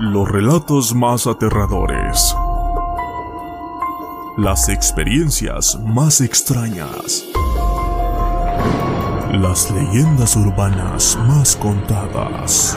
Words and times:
Los 0.00 0.28
relatos 0.28 0.92
más 0.92 1.28
aterradores. 1.28 2.34
Las 4.36 4.68
experiencias 4.68 5.78
más 5.84 6.20
extrañas. 6.20 7.24
Las 9.30 9.70
leyendas 9.70 10.34
urbanas 10.34 11.16
más 11.28 11.54
contadas. 11.54 12.76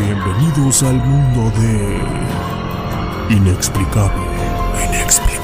Bienvenidos 0.00 0.82
al 0.82 0.96
mundo 0.96 1.52
de... 1.60 2.02
Inexplicable. 3.36 4.26
Inexplicable. 4.88 5.35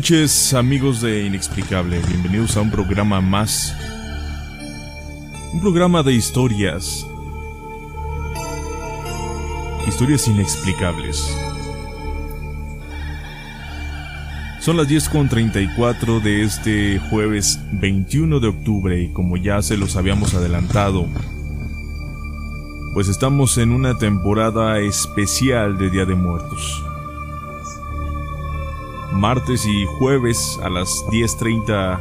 Noches 0.00 0.54
amigos 0.54 1.02
de 1.02 1.26
Inexplicable, 1.26 2.00
bienvenidos 2.08 2.56
a 2.56 2.62
un 2.62 2.70
programa 2.70 3.20
más. 3.20 3.76
Un 5.52 5.60
programa 5.60 6.02
de 6.02 6.14
historias. 6.14 7.06
Historias 9.86 10.26
inexplicables. 10.26 11.36
Son 14.60 14.78
las 14.78 14.88
10.34 14.88 16.22
de 16.22 16.44
este 16.44 16.98
jueves 17.10 17.60
21 17.72 18.40
de 18.40 18.48
octubre 18.48 19.02
y 19.02 19.12
como 19.12 19.36
ya 19.36 19.60
se 19.60 19.76
los 19.76 19.96
habíamos 19.96 20.32
adelantado, 20.32 21.06
pues 22.94 23.08
estamos 23.08 23.58
en 23.58 23.70
una 23.70 23.98
temporada 23.98 24.78
especial 24.78 25.76
de 25.76 25.90
Día 25.90 26.06
de 26.06 26.14
Muertos 26.14 26.89
martes 29.12 29.66
y 29.66 29.86
jueves 29.86 30.58
a 30.62 30.68
las 30.68 30.88
10.30 31.10 31.98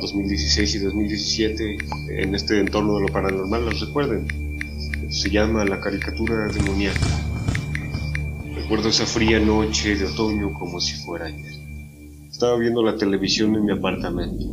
2016 0.00 0.74
y 0.74 0.78
2017 0.78 1.76
en 2.08 2.34
este 2.34 2.58
entorno 2.58 2.96
de 2.96 3.02
lo 3.02 3.08
paranormal 3.08 3.66
las 3.66 3.80
recuerden. 3.80 4.26
Se 5.10 5.30
llama 5.30 5.64
La 5.64 5.80
caricatura 5.80 6.48
demoníaca. 6.48 7.06
Recuerdo 8.54 8.88
esa 8.88 9.06
fría 9.06 9.38
noche 9.38 9.94
de 9.94 10.06
otoño 10.06 10.52
como 10.52 10.80
si 10.80 10.94
fuera 11.04 11.26
ayer. 11.26 11.52
Estaba 12.28 12.58
viendo 12.58 12.82
la 12.82 12.96
televisión 12.96 13.54
en 13.54 13.64
mi 13.64 13.72
apartamento, 13.72 14.44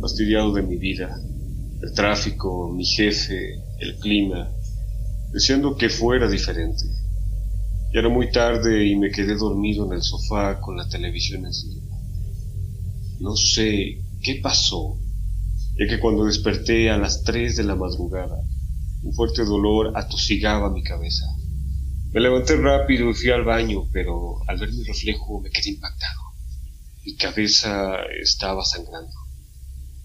fastidiado 0.00 0.52
de 0.52 0.62
mi 0.62 0.76
vida, 0.76 1.20
el 1.82 1.92
tráfico, 1.94 2.72
mi 2.74 2.84
jefe, 2.84 3.60
el 3.78 3.96
clima, 3.98 4.50
deseando 5.32 5.76
que 5.76 5.88
fuera 5.88 6.28
diferente 6.28 7.01
ya 7.92 8.00
era 8.00 8.08
muy 8.08 8.30
tarde 8.30 8.86
y 8.86 8.96
me 8.96 9.10
quedé 9.10 9.34
dormido 9.36 9.86
en 9.86 9.92
el 9.92 10.02
sofá 10.02 10.60
con 10.60 10.76
la 10.76 10.88
televisión 10.88 11.44
encima. 11.44 11.82
No 13.20 13.36
sé 13.36 14.02
qué 14.22 14.40
pasó, 14.42 14.98
ya 15.78 15.86
que 15.86 16.00
cuando 16.00 16.24
desperté 16.24 16.90
a 16.90 16.96
las 16.96 17.22
3 17.22 17.56
de 17.56 17.64
la 17.64 17.76
madrugada, 17.76 18.36
un 19.02 19.12
fuerte 19.12 19.44
dolor 19.44 19.92
atosigaba 19.94 20.70
mi 20.70 20.82
cabeza. 20.82 21.26
Me 22.12 22.20
levanté 22.20 22.56
rápido 22.56 23.10
y 23.10 23.14
fui 23.14 23.30
al 23.30 23.44
baño, 23.44 23.88
pero 23.92 24.36
al 24.46 24.58
ver 24.58 24.72
mi 24.72 24.84
reflejo 24.84 25.40
me 25.40 25.50
quedé 25.50 25.70
impactado. 25.70 26.20
Mi 27.04 27.16
cabeza 27.16 27.96
estaba 28.22 28.64
sangrando. 28.64 29.12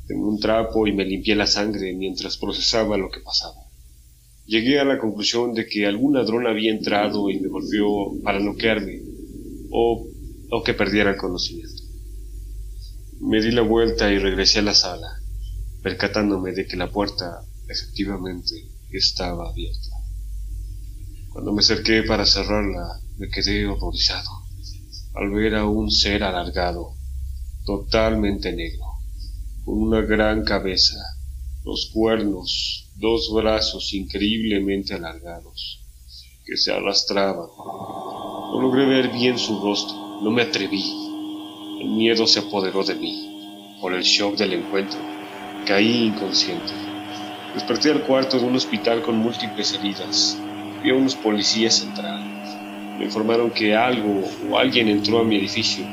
Tengo 0.08 0.30
un 0.30 0.40
trapo 0.40 0.88
y 0.88 0.94
me 0.94 1.06
limpié 1.06 1.36
la 1.36 1.48
sangre 1.48 1.94
mientras 1.94 2.38
procesaba 2.38 2.98
lo 2.98 3.10
que 3.10 3.20
pasaba. 3.20 3.67
Llegué 4.48 4.80
a 4.80 4.86
la 4.86 4.98
conclusión 4.98 5.54
de 5.54 5.68
que 5.68 5.86
algún 5.86 6.14
ladrón 6.14 6.48
había 6.48 6.72
entrado 6.72 7.30
y 7.30 7.38
me 7.38 7.50
volvió 7.50 7.86
para 8.24 8.40
noquearme 8.40 9.02
o, 9.72 10.08
o 10.52 10.64
que 10.64 10.74
perdiera 10.74 11.12
el 11.12 11.18
conocimiento. 11.18 11.84
Me 13.20 13.42
di 13.42 13.52
la 13.52 13.64
vuelta 13.64 14.10
y 14.10 14.20
regresé 14.20 14.60
a 14.60 14.62
la 14.62 14.74
sala, 14.74 15.10
percatándome 15.84 16.54
de 16.54 16.66
que 16.66 16.78
la 16.78 16.90
puerta 16.90 17.42
efectivamente 17.68 18.56
estaba 18.90 19.50
abierta. 19.50 19.90
Cuando 21.28 21.52
me 21.52 21.60
acerqué 21.60 22.04
para 22.04 22.26
cerrarla, 22.26 22.88
me 23.18 23.28
quedé 23.28 23.68
horrorizado 23.68 24.30
al 25.16 25.30
ver 25.32 25.56
a 25.56 25.66
un 25.66 25.92
ser 25.92 26.24
alargado, 26.24 26.94
totalmente 27.66 28.54
negro, 28.54 28.86
con 29.66 29.82
una 29.82 30.02
gran 30.04 30.46
cabeza, 30.46 30.96
dos 31.68 31.92
cuernos, 31.94 32.88
dos 32.96 33.30
brazos 33.34 33.94
increíblemente 33.94 34.94
alargados, 34.94 35.82
que 36.46 36.56
se 36.56 36.72
arrastraban. 36.72 37.50
No 37.58 38.62
logré 38.62 38.86
ver 38.86 39.10
bien 39.12 39.38
su 39.38 39.60
rostro, 39.60 40.22
no 40.22 40.32
me 40.32 40.44
atreví. 40.44 40.82
El 41.82 41.90
miedo 41.90 42.26
se 42.26 42.40
apoderó 42.40 42.86
de 42.86 42.96
mí. 42.96 43.78
Por 43.82 43.94
el 43.94 44.02
shock 44.02 44.38
del 44.38 44.54
encuentro, 44.54 44.98
caí 45.66 46.06
inconsciente. 46.06 46.72
Desperté 47.54 47.92
al 47.92 48.04
cuarto 48.04 48.40
de 48.40 48.46
un 48.46 48.56
hospital 48.56 49.02
con 49.02 49.18
múltiples 49.18 49.74
heridas. 49.74 50.40
Vi 50.82 50.92
a 50.92 50.96
unos 50.96 51.16
policías 51.16 51.84
entrar. 51.84 52.18
Me 52.98 53.04
informaron 53.04 53.52
que 53.52 53.76
algo 53.76 54.24
o 54.50 54.58
alguien 54.58 54.88
entró 54.88 55.20
a 55.20 55.26
mi 55.26 55.36
edificio 55.36 55.86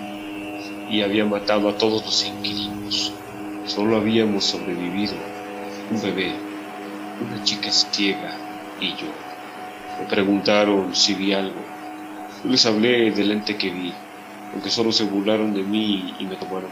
y 0.88 1.02
había 1.02 1.24
matado 1.24 1.68
a 1.68 1.76
todos 1.76 2.04
los 2.04 2.24
inquilinos. 2.24 3.12
Solo 3.66 3.96
habíamos 3.96 4.44
sobrevivido 4.44 5.33
un 5.90 6.00
bebé, 6.00 6.32
una 7.20 7.42
chica 7.44 7.70
ciega 7.70 8.36
y 8.80 8.90
yo. 8.96 9.08
Me 10.00 10.06
preguntaron 10.06 10.94
si 10.94 11.14
vi 11.14 11.32
algo. 11.32 11.60
Yo 12.42 12.50
les 12.50 12.64
hablé 12.66 13.10
del 13.10 13.30
ente 13.30 13.56
que 13.56 13.70
vi, 13.70 13.92
aunque 14.52 14.70
solo 14.70 14.92
se 14.92 15.04
burlaron 15.04 15.54
de 15.54 15.62
mí 15.62 16.14
y 16.18 16.26
me 16.26 16.36
tomaron. 16.36 16.70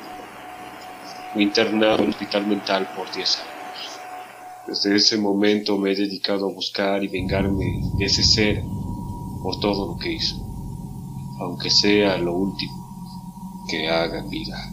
Fui 1.33 1.45
internado 1.45 1.97
en 1.97 2.05
un 2.05 2.11
hospital 2.11 2.47
mental 2.47 2.89
por 2.95 3.13
10 3.13 3.39
años. 3.39 3.53
Desde 4.67 4.97
ese 4.97 5.19
momento 5.19 5.77
me 5.77 5.93
he 5.93 5.97
dedicado 5.97 6.49
a 6.49 6.53
buscar 6.53 7.03
y 7.03 7.09
vengarme 7.09 7.83
de 7.99 8.05
ese 8.05 8.23
ser 8.23 8.63
por 9.43 9.59
todo 9.61 9.93
lo 9.93 9.99
que 9.99 10.13
hizo, 10.13 10.37
aunque 11.41 11.71
sea 11.71 12.17
lo 12.19 12.35
último 12.35 13.67
que 13.69 13.89
haga 13.89 14.21
en 14.21 14.29
vida. 14.29 14.72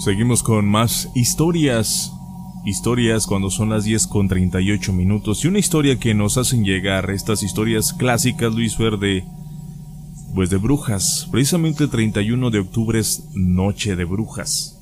Seguimos 0.00 0.42
con 0.42 0.66
más 0.66 1.10
historias. 1.14 2.10
Historias 2.64 3.26
cuando 3.26 3.50
son 3.50 3.68
las 3.68 3.84
10 3.84 4.06
con 4.06 4.28
38 4.28 4.94
minutos. 4.94 5.44
Y 5.44 5.48
una 5.48 5.58
historia 5.58 5.98
que 5.98 6.14
nos 6.14 6.38
hacen 6.38 6.64
llegar, 6.64 7.10
estas 7.10 7.42
historias 7.42 7.92
clásicas, 7.92 8.54
Luis 8.54 8.78
Verde, 8.78 9.26
pues 10.34 10.48
de 10.48 10.56
brujas. 10.56 11.28
Precisamente 11.30 11.84
el 11.84 11.90
31 11.90 12.50
de 12.50 12.60
octubre 12.60 12.98
es 12.98 13.24
Noche 13.34 13.94
de 13.94 14.06
Brujas. 14.06 14.78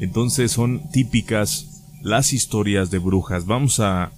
Entonces 0.00 0.52
son 0.52 0.88
típicas 0.90 1.84
las 2.00 2.32
historias 2.32 2.90
de 2.90 3.00
brujas. 3.00 3.44
Vamos 3.44 3.78
a, 3.78 4.12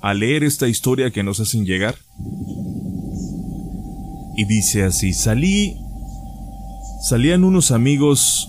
a 0.00 0.14
leer 0.14 0.44
esta 0.44 0.66
historia 0.66 1.10
que 1.10 1.22
nos 1.22 1.40
hacen 1.40 1.66
llegar. 1.66 1.96
Y 4.34 4.46
dice 4.46 4.84
así, 4.84 5.12
salí, 5.12 5.76
salían 7.02 7.44
unos 7.44 7.70
amigos 7.70 8.48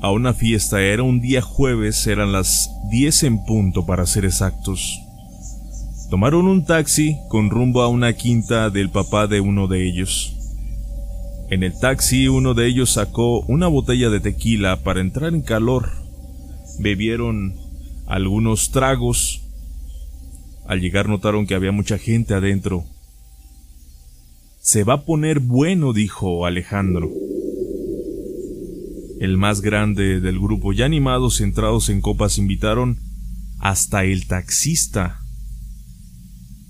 a 0.00 0.10
una 0.10 0.34
fiesta. 0.34 0.80
Era 0.80 1.02
un 1.02 1.20
día 1.20 1.42
jueves, 1.42 2.06
eran 2.06 2.32
las 2.32 2.70
10 2.90 3.22
en 3.24 3.44
punto 3.44 3.86
para 3.86 4.06
ser 4.06 4.24
exactos. 4.24 5.00
Tomaron 6.10 6.46
un 6.46 6.64
taxi 6.64 7.18
con 7.28 7.50
rumbo 7.50 7.82
a 7.82 7.88
una 7.88 8.12
quinta 8.14 8.70
del 8.70 8.90
papá 8.90 9.26
de 9.26 9.40
uno 9.40 9.66
de 9.66 9.86
ellos. 9.86 10.34
En 11.50 11.62
el 11.62 11.78
taxi 11.78 12.28
uno 12.28 12.54
de 12.54 12.66
ellos 12.66 12.90
sacó 12.90 13.40
una 13.42 13.68
botella 13.68 14.10
de 14.10 14.20
tequila 14.20 14.82
para 14.82 15.00
entrar 15.00 15.34
en 15.34 15.42
calor. 15.42 15.90
Bebieron 16.78 17.56
algunos 18.06 18.70
tragos. 18.70 19.42
Al 20.66 20.80
llegar 20.80 21.08
notaron 21.08 21.46
que 21.46 21.54
había 21.54 21.72
mucha 21.72 21.98
gente 21.98 22.34
adentro. 22.34 22.84
Se 24.60 24.84
va 24.84 24.94
a 24.94 25.04
poner 25.04 25.40
bueno, 25.40 25.92
dijo 25.94 26.44
Alejandro 26.44 27.10
el 29.20 29.36
más 29.36 29.60
grande 29.60 30.20
del 30.20 30.38
grupo, 30.38 30.72
ya 30.72 30.84
animados, 30.84 31.38
centrados 31.38 31.88
en 31.88 32.00
copas, 32.00 32.38
invitaron 32.38 32.98
hasta 33.58 34.04
el 34.04 34.26
taxista. 34.26 35.20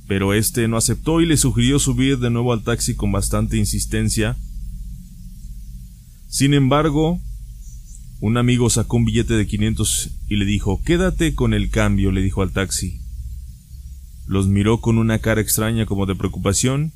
Pero 0.07 0.33
este 0.33 0.69
no 0.69 0.79
aceptó 0.79 1.21
y 1.21 1.27
le 1.27 1.37
sugirió 1.37 1.79
subir 1.79 2.19
de 2.19 2.31
nuevo 2.31 2.53
al 2.53 2.63
taxi 2.63 2.95
con 2.95 3.13
bastante 3.13 3.59
insistencia. 3.59 4.37
Sin 6.29 6.55
embargo, 6.55 7.21
un 8.21 8.37
amigo 8.37 8.71
sacó 8.71 8.97
un 8.97 9.05
billete 9.05 9.35
de 9.35 9.47
500 9.47 10.11
y 10.29 10.37
le 10.37 10.45
dijo, 10.45 10.83
quédate 10.83 11.35
con 11.35 11.53
el 11.53 11.71
cambio, 11.71 12.11
le 12.11 12.23
dijo 12.23 12.43
al 12.43 12.53
taxi. 12.53 13.01
Los 14.27 14.49
miró 14.49 14.81
con 14.81 14.99
una 14.99 15.19
cara 15.19 15.41
extraña 15.41 15.87
como 15.87 16.07
de 16.07 16.15
preocupación 16.15 16.93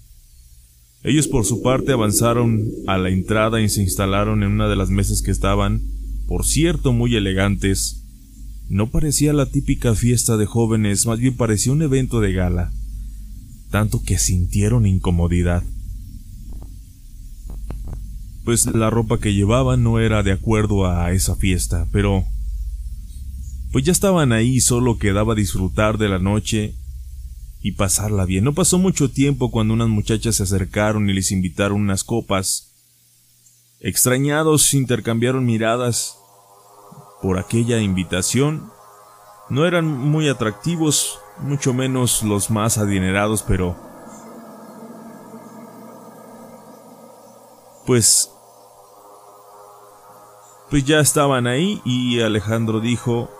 ellos 1.04 1.26
por 1.26 1.44
su 1.44 1.62
parte 1.62 1.92
avanzaron 1.92 2.64
a 2.86 2.96
la 2.96 3.10
entrada 3.10 3.60
y 3.60 3.68
se 3.68 3.82
instalaron 3.82 4.42
en 4.42 4.52
una 4.52 4.68
de 4.68 4.76
las 4.76 4.88
mesas 4.88 5.20
que 5.20 5.32
estaban, 5.32 5.82
por 6.28 6.46
cierto, 6.46 6.92
muy 6.92 7.16
elegantes. 7.16 8.04
No 8.68 8.90
parecía 8.90 9.32
la 9.32 9.46
típica 9.46 9.94
fiesta 9.96 10.36
de 10.36 10.46
jóvenes, 10.46 11.06
más 11.06 11.18
bien 11.18 11.36
parecía 11.36 11.72
un 11.72 11.82
evento 11.82 12.20
de 12.20 12.32
gala, 12.32 12.72
tanto 13.70 14.02
que 14.04 14.18
sintieron 14.18 14.86
incomodidad. 14.86 15.64
Pues 18.44 18.66
la 18.66 18.88
ropa 18.90 19.18
que 19.18 19.34
llevaban 19.34 19.82
no 19.82 19.98
era 19.98 20.22
de 20.22 20.32
acuerdo 20.32 20.86
a 20.86 21.12
esa 21.12 21.34
fiesta, 21.34 21.88
pero 21.90 22.24
pues 23.72 23.84
ya 23.84 23.92
estaban 23.92 24.32
ahí, 24.32 24.60
solo 24.60 24.98
quedaba 24.98 25.34
disfrutar 25.34 25.98
de 25.98 26.08
la 26.08 26.18
noche 26.18 26.74
y 27.62 27.72
pasarla 27.72 28.24
bien. 28.24 28.44
No 28.44 28.52
pasó 28.54 28.78
mucho 28.78 29.10
tiempo 29.10 29.50
cuando 29.50 29.72
unas 29.72 29.88
muchachas 29.88 30.36
se 30.36 30.42
acercaron 30.42 31.08
y 31.08 31.12
les 31.12 31.30
invitaron 31.30 31.80
unas 31.80 32.02
copas. 32.02 32.72
Extrañados 33.80 34.74
intercambiaron 34.74 35.46
miradas 35.46 36.18
por 37.22 37.38
aquella 37.38 37.80
invitación. 37.80 38.70
No 39.48 39.64
eran 39.64 39.86
muy 39.86 40.28
atractivos, 40.28 41.20
mucho 41.38 41.72
menos 41.72 42.22
los 42.24 42.50
más 42.50 42.78
adinerados, 42.78 43.42
pero... 43.42 43.76
Pues... 47.86 48.28
Pues 50.70 50.84
ya 50.84 51.00
estaban 51.00 51.46
ahí 51.46 51.82
y 51.84 52.20
Alejandro 52.22 52.80
dijo, 52.80 53.30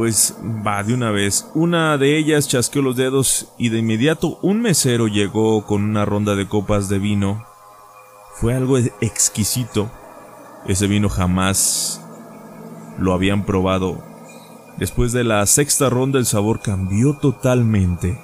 Pues 0.00 0.34
va 0.66 0.82
de 0.82 0.94
una 0.94 1.10
vez. 1.10 1.50
Una 1.52 1.98
de 1.98 2.16
ellas 2.16 2.48
chasqueó 2.48 2.80
los 2.80 2.96
dedos 2.96 3.52
y 3.58 3.68
de 3.68 3.80
inmediato 3.80 4.38
un 4.40 4.62
mesero 4.62 5.08
llegó 5.08 5.66
con 5.66 5.82
una 5.82 6.06
ronda 6.06 6.36
de 6.36 6.48
copas 6.48 6.88
de 6.88 6.98
vino. 6.98 7.44
Fue 8.36 8.54
algo 8.54 8.78
exquisito. 8.78 9.90
Ese 10.66 10.86
vino 10.86 11.10
jamás 11.10 12.02
lo 12.96 13.12
habían 13.12 13.44
probado. 13.44 14.02
Después 14.78 15.12
de 15.12 15.22
la 15.22 15.44
sexta 15.44 15.90
ronda 15.90 16.18
el 16.18 16.24
sabor 16.24 16.62
cambió 16.62 17.18
totalmente. 17.18 18.18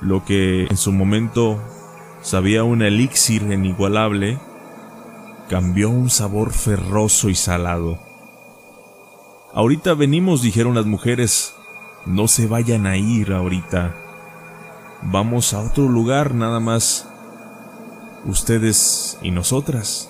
Lo 0.00 0.24
que 0.24 0.64
en 0.64 0.78
su 0.78 0.92
momento 0.92 1.62
sabía 2.22 2.64
un 2.64 2.80
elixir 2.80 3.42
inigualable, 3.42 4.38
cambió 5.50 5.90
un 5.90 6.08
sabor 6.08 6.54
ferroso 6.54 7.28
y 7.28 7.34
salado. 7.34 8.09
Ahorita 9.52 9.94
venimos, 9.94 10.42
dijeron 10.42 10.74
las 10.76 10.86
mujeres. 10.86 11.56
No 12.06 12.28
se 12.28 12.46
vayan 12.46 12.86
a 12.86 12.96
ir 12.96 13.32
ahorita. 13.32 13.96
Vamos 15.02 15.54
a 15.54 15.60
otro 15.60 15.88
lugar 15.88 16.34
nada 16.34 16.60
más. 16.60 17.08
Ustedes 18.24 19.18
y 19.22 19.32
nosotras. 19.32 20.08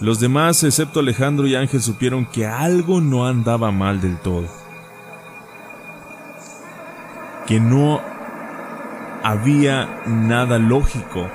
Los 0.00 0.20
demás, 0.20 0.62
excepto 0.62 1.00
Alejandro 1.00 1.46
y 1.46 1.54
Ángel, 1.54 1.80
supieron 1.80 2.26
que 2.26 2.46
algo 2.46 3.00
no 3.00 3.26
andaba 3.26 3.70
mal 3.70 4.00
del 4.00 4.18
todo. 4.18 4.46
Que 7.46 7.60
no 7.60 8.02
había 9.22 10.02
nada 10.06 10.58
lógico, 10.58 11.30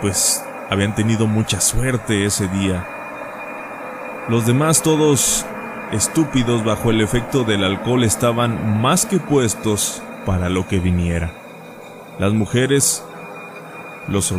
pues 0.00 0.42
habían 0.70 0.94
tenido 0.94 1.26
mucha 1.26 1.60
suerte 1.60 2.24
ese 2.24 2.48
día. 2.48 2.86
Los 4.28 4.46
demás 4.46 4.82
todos 4.82 5.44
estúpidos 5.92 6.64
bajo 6.64 6.90
el 6.90 7.00
efecto 7.00 7.44
del 7.44 7.64
alcohol 7.64 8.04
estaban 8.04 8.80
más 8.80 9.06
que 9.06 9.18
puestos 9.18 10.02
para 10.26 10.48
lo 10.48 10.66
que 10.68 10.78
viniera. 10.78 11.32
Las 12.18 12.32
mujeres 12.32 13.04
los 14.08 14.34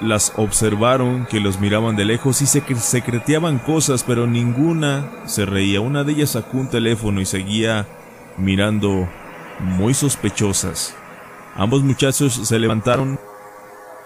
las 0.00 0.32
observaron 0.36 1.26
que 1.26 1.40
los 1.40 1.60
miraban 1.60 1.96
de 1.96 2.04
lejos 2.04 2.42
y 2.42 2.46
se 2.46 2.62
secreteaban 2.76 3.58
cosas, 3.58 4.02
pero 4.02 4.26
ninguna 4.26 5.08
se 5.24 5.46
reía. 5.46 5.80
Una 5.80 6.04
de 6.04 6.12
ellas 6.12 6.30
sacó 6.30 6.58
un 6.58 6.68
teléfono 6.68 7.20
y 7.20 7.26
seguía 7.26 7.86
mirando 8.36 9.08
muy 9.60 9.94
sospechosas. 9.94 10.94
Ambos 11.54 11.82
muchachos 11.82 12.34
se 12.34 12.58
levantaron 12.58 13.18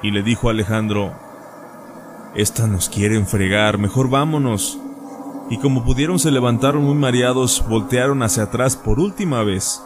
y 0.03 0.11
le 0.11 0.23
dijo 0.23 0.49
a 0.49 0.53
Alejandro, 0.53 1.15
Estas 2.35 2.69
nos 2.69 2.89
quieren 2.89 3.27
fregar, 3.27 3.79
mejor 3.79 4.11
vámonos. 4.11 4.79
Y 5.51 5.59
como 5.59 5.85
pudieron 5.85 6.19
se 6.19 6.31
levantaron 6.31 6.85
muy 6.85 6.95
mareados, 6.95 7.65
voltearon 7.69 8.23
hacia 8.23 8.45
atrás 8.45 8.77
por 8.77 9.01
última 9.01 9.43
vez. 9.43 9.83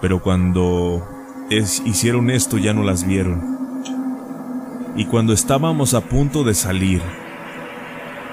Pero 0.00 0.22
cuando 0.22 1.06
hicieron 1.50 2.30
esto 2.30 2.58
ya 2.58 2.74
no 2.74 2.82
las 2.82 3.06
vieron. 3.06 3.58
Y 4.96 5.06
cuando 5.06 5.32
estábamos 5.32 5.94
a 5.94 6.02
punto 6.02 6.44
de 6.44 6.54
salir, 6.54 7.00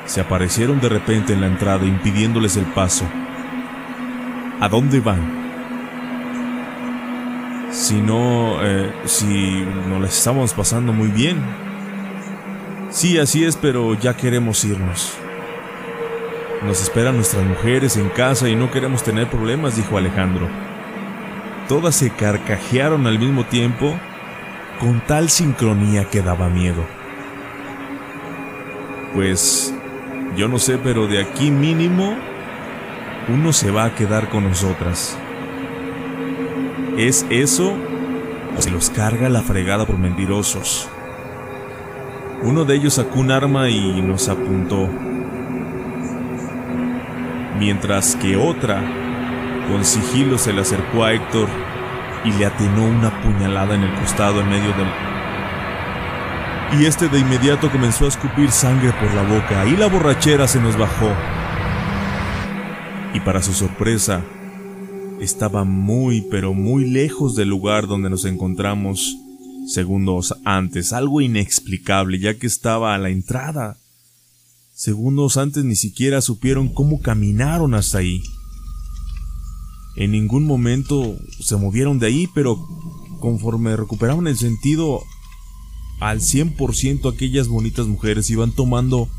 se 0.05 0.21
aparecieron 0.21 0.81
de 0.81 0.89
repente 0.89 1.33
en 1.33 1.41
la 1.41 1.47
entrada 1.47 1.85
impidiéndoles 1.85 2.57
el 2.57 2.65
paso. 2.65 3.05
¿A 4.59 4.67
dónde 4.67 4.99
van? 4.99 5.37
Si 7.71 8.01
no, 8.01 8.57
eh, 8.61 8.91
si 9.05 9.65
no 9.89 9.99
les 9.99 10.17
estamos 10.17 10.53
pasando 10.53 10.91
muy 10.91 11.09
bien. 11.09 11.37
Sí, 12.89 13.19
así 13.19 13.43
es, 13.43 13.55
pero 13.55 13.93
ya 13.93 14.15
queremos 14.15 14.63
irnos. 14.65 15.13
Nos 16.63 16.81
esperan 16.81 17.15
nuestras 17.15 17.45
mujeres 17.45 17.97
en 17.97 18.09
casa 18.09 18.49
y 18.49 18.55
no 18.55 18.71
queremos 18.71 19.03
tener 19.03 19.29
problemas, 19.29 19.75
dijo 19.75 19.97
Alejandro. 19.97 20.47
Todas 21.67 21.95
se 21.95 22.09
carcajearon 22.09 23.05
al 23.07 23.19
mismo 23.19 23.45
tiempo 23.45 23.93
con 24.79 25.01
tal 25.01 25.29
sincronía 25.29 26.05
que 26.05 26.21
daba 26.21 26.49
miedo. 26.49 26.83
Pues 29.13 29.73
yo 30.35 30.47
no 30.47 30.59
sé, 30.59 30.77
pero 30.77 31.07
de 31.07 31.21
aquí 31.21 31.51
mínimo 31.51 32.15
uno 33.27 33.53
se 33.53 33.71
va 33.71 33.85
a 33.85 33.95
quedar 33.95 34.29
con 34.29 34.43
nosotras. 34.43 35.17
¿Es 36.97 37.25
eso 37.29 37.75
o 38.57 38.61
se 38.61 38.71
los 38.71 38.89
carga 38.89 39.29
la 39.29 39.41
fregada 39.41 39.85
por 39.85 39.97
mentirosos? 39.97 40.89
Uno 42.41 42.65
de 42.65 42.75
ellos 42.75 42.95
sacó 42.95 43.19
un 43.19 43.31
arma 43.31 43.69
y 43.69 44.01
nos 44.01 44.29
apuntó, 44.29 44.89
mientras 47.57 48.15
que 48.15 48.37
otra, 48.37 48.81
con 49.69 49.83
sigilo, 49.83 50.37
se 50.37 50.53
le 50.53 50.61
acercó 50.61 51.03
a 51.03 51.13
Héctor 51.13 51.49
y 52.23 52.31
le 52.31 52.45
atinó 52.45 52.85
una 52.85 53.21
puñalada 53.21 53.75
en 53.75 53.83
el 53.83 53.93
costado 53.99 54.41
en 54.41 54.49
medio 54.49 54.73
del... 54.73 54.87
Y 56.79 56.85
este 56.85 57.07
de 57.07 57.19
inmediato 57.19 57.71
comenzó 57.71 58.05
a 58.05 58.09
escupir 58.09 58.51
sangre 58.51 58.91
por 58.93 59.13
la 59.13 59.23
boca 59.23 59.65
y 59.65 59.77
la 59.77 59.87
borrachera 59.87 60.47
se 60.47 60.59
nos 60.59 60.77
bajó. 60.77 61.09
Y 63.13 63.19
para 63.21 63.41
su 63.41 63.53
sorpresa, 63.53 64.21
estaba 65.21 65.63
muy 65.63 66.21
pero 66.29 66.53
muy 66.53 66.85
lejos 66.85 67.35
del 67.35 67.49
lugar 67.49 67.87
donde 67.87 68.09
nos 68.09 68.25
encontramos 68.25 69.17
segundos 69.67 70.35
antes, 70.45 70.93
algo 70.93 71.21
inexplicable 71.21 72.19
ya 72.19 72.37
que 72.37 72.47
estaba 72.47 72.95
a 72.95 72.97
la 72.97 73.09
entrada. 73.09 73.77
Segundos 74.77 75.37
antes 75.37 75.63
ni 75.63 75.75
siquiera 75.75 76.21
supieron 76.21 76.69
cómo 76.69 77.01
caminaron 77.01 77.73
hasta 77.73 77.97
ahí. 77.97 78.21
En 79.95 80.11
ningún 80.11 80.45
momento 80.45 81.17
se 81.39 81.55
movieron 81.55 81.97
de 81.97 82.05
ahí, 82.05 82.29
pero 82.35 82.63
conforme 83.19 83.75
recuperaban 83.75 84.27
el 84.27 84.37
sentido 84.37 85.01
al 85.99 86.19
100% 86.19 87.11
aquellas 87.11 87.47
bonitas 87.47 87.87
mujeres 87.87 88.29
iban 88.29 88.51
tomando 88.51 89.09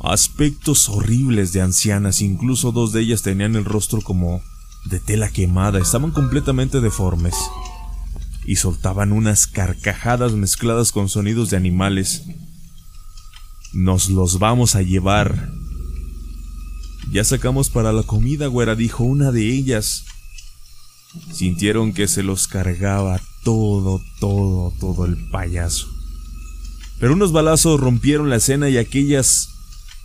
aspectos 0.00 0.88
horribles 0.88 1.52
de 1.52 1.60
ancianas, 1.60 2.22
incluso 2.22 2.72
dos 2.72 2.94
de 2.94 3.02
ellas 3.02 3.20
tenían 3.20 3.56
el 3.56 3.66
rostro 3.66 4.00
como 4.00 4.40
de 4.86 5.00
tela 5.00 5.28
quemada, 5.28 5.80
estaban 5.80 6.12
completamente 6.12 6.80
deformes 6.80 7.34
y 8.46 8.56
soltaban 8.56 9.12
unas 9.12 9.46
carcajadas 9.46 10.32
mezcladas 10.32 10.92
con 10.92 11.10
sonidos 11.10 11.50
de 11.50 11.58
animales. 11.58 12.22
Nos 13.72 14.08
los 14.10 14.38
vamos 14.38 14.74
a 14.74 14.82
llevar, 14.82 15.50
ya 17.12 17.24
sacamos 17.24 17.70
para 17.70 17.92
la 17.92 18.02
comida, 18.02 18.46
güera, 18.48 18.74
dijo 18.74 19.04
una 19.04 19.30
de 19.30 19.52
ellas. 19.52 20.04
Sintieron 21.32 21.92
que 21.92 22.08
se 22.08 22.22
los 22.22 22.46
cargaba 22.48 23.20
todo, 23.42 24.02
todo, 24.20 24.72
todo 24.78 25.06
el 25.06 25.16
payaso. 25.30 25.88
Pero 26.98 27.14
unos 27.14 27.32
balazos 27.32 27.80
rompieron 27.80 28.28
la 28.28 28.36
escena 28.36 28.68
y 28.68 28.76
aquellas 28.76 29.50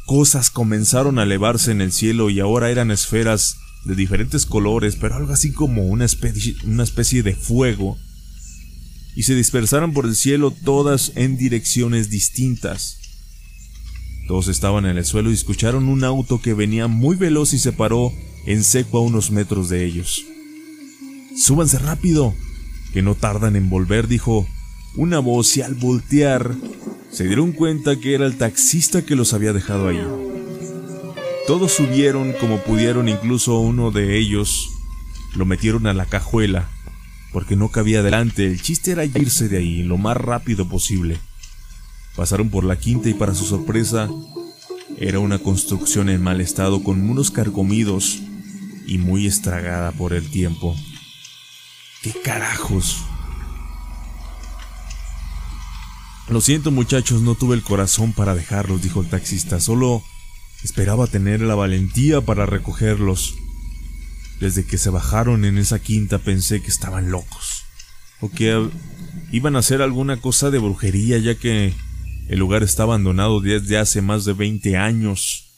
cosas 0.05 0.51
comenzaron 0.51 1.19
a 1.19 1.23
elevarse 1.23 1.71
en 1.71 1.81
el 1.81 1.91
cielo 1.91 2.29
y 2.29 2.39
ahora 2.39 2.69
eran 2.69 2.91
esferas 2.91 3.57
de 3.83 3.95
diferentes 3.95 4.45
colores, 4.45 4.95
pero 4.95 5.15
algo 5.15 5.33
así 5.33 5.51
como 5.51 5.87
una 5.87 6.05
especie, 6.05 6.55
una 6.65 6.83
especie 6.83 7.23
de 7.23 7.35
fuego. 7.35 7.97
Y 9.15 9.23
se 9.23 9.35
dispersaron 9.35 9.93
por 9.93 10.05
el 10.05 10.15
cielo 10.15 10.51
todas 10.63 11.11
en 11.15 11.35
direcciones 11.35 12.09
distintas. 12.09 13.00
Todos 14.31 14.47
estaban 14.47 14.85
en 14.85 14.97
el 14.97 15.03
suelo 15.03 15.29
y 15.29 15.33
escucharon 15.33 15.89
un 15.89 16.05
auto 16.05 16.41
que 16.41 16.53
venía 16.53 16.87
muy 16.87 17.17
veloz 17.17 17.51
y 17.51 17.59
se 17.59 17.73
paró 17.73 18.13
en 18.45 18.63
seco 18.63 18.99
a 18.99 19.01
unos 19.01 19.29
metros 19.29 19.67
de 19.67 19.83
ellos. 19.83 20.23
Súbanse 21.35 21.79
rápido, 21.79 22.33
que 22.93 23.01
no 23.01 23.15
tardan 23.15 23.57
en 23.57 23.69
volver, 23.69 24.07
dijo 24.07 24.47
una 24.95 25.19
voz 25.19 25.57
y 25.57 25.63
al 25.63 25.73
voltear 25.73 26.55
se 27.11 27.25
dieron 27.25 27.51
cuenta 27.51 27.99
que 27.99 28.13
era 28.13 28.25
el 28.25 28.37
taxista 28.37 29.01
que 29.01 29.17
los 29.17 29.33
había 29.33 29.51
dejado 29.51 29.89
ahí. 29.89 30.01
Todos 31.45 31.73
subieron 31.73 32.31
como 32.39 32.59
pudieron, 32.59 33.09
incluso 33.09 33.59
uno 33.59 33.91
de 33.91 34.17
ellos 34.17 34.69
lo 35.35 35.45
metieron 35.45 35.87
a 35.87 35.93
la 35.93 36.05
cajuela, 36.05 36.69
porque 37.33 37.57
no 37.57 37.67
cabía 37.67 37.99
adelante, 37.99 38.47
el 38.47 38.61
chiste 38.61 38.91
era 38.91 39.03
irse 39.03 39.49
de 39.49 39.57
ahí 39.57 39.83
lo 39.83 39.97
más 39.97 40.15
rápido 40.15 40.69
posible. 40.69 41.19
Pasaron 42.15 42.49
por 42.49 42.63
la 42.63 42.77
quinta 42.77 43.09
y 43.09 43.13
para 43.13 43.33
su 43.33 43.45
sorpresa 43.45 44.09
era 44.97 45.19
una 45.19 45.39
construcción 45.39 46.09
en 46.09 46.21
mal 46.21 46.41
estado 46.41 46.83
con 46.83 47.05
muros 47.05 47.31
carcomidos 47.31 48.19
y 48.85 48.97
muy 48.97 49.25
estragada 49.25 49.91
por 49.91 50.13
el 50.13 50.29
tiempo. 50.29 50.75
¿Qué 52.01 52.13
carajos? 52.23 52.97
Lo 56.29 56.41
siento 56.41 56.71
muchachos, 56.71 57.21
no 57.21 57.35
tuve 57.35 57.55
el 57.55 57.63
corazón 57.63 58.13
para 58.13 58.35
dejarlos, 58.35 58.81
dijo 58.81 59.01
el 59.01 59.09
taxista, 59.09 59.59
solo 59.59 60.03
esperaba 60.63 61.07
tener 61.07 61.41
la 61.41 61.55
valentía 61.55 62.21
para 62.21 62.45
recogerlos. 62.45 63.35
Desde 64.39 64.65
que 64.65 64.77
se 64.77 64.89
bajaron 64.89 65.45
en 65.45 65.57
esa 65.57 65.79
quinta 65.79 66.17
pensé 66.19 66.61
que 66.61 66.69
estaban 66.69 67.11
locos, 67.11 67.63
o 68.21 68.29
que 68.29 68.69
iban 69.31 69.55
a 69.55 69.59
hacer 69.59 69.81
alguna 69.81 70.17
cosa 70.17 70.49
de 70.49 70.59
brujería 70.59 71.17
ya 71.17 71.35
que 71.35 71.73
el 72.27 72.39
lugar 72.39 72.63
está 72.63 72.83
abandonado 72.83 73.41
desde 73.41 73.77
hace 73.77 74.01
más 74.01 74.25
de 74.25 74.33
20 74.33 74.77
años, 74.77 75.51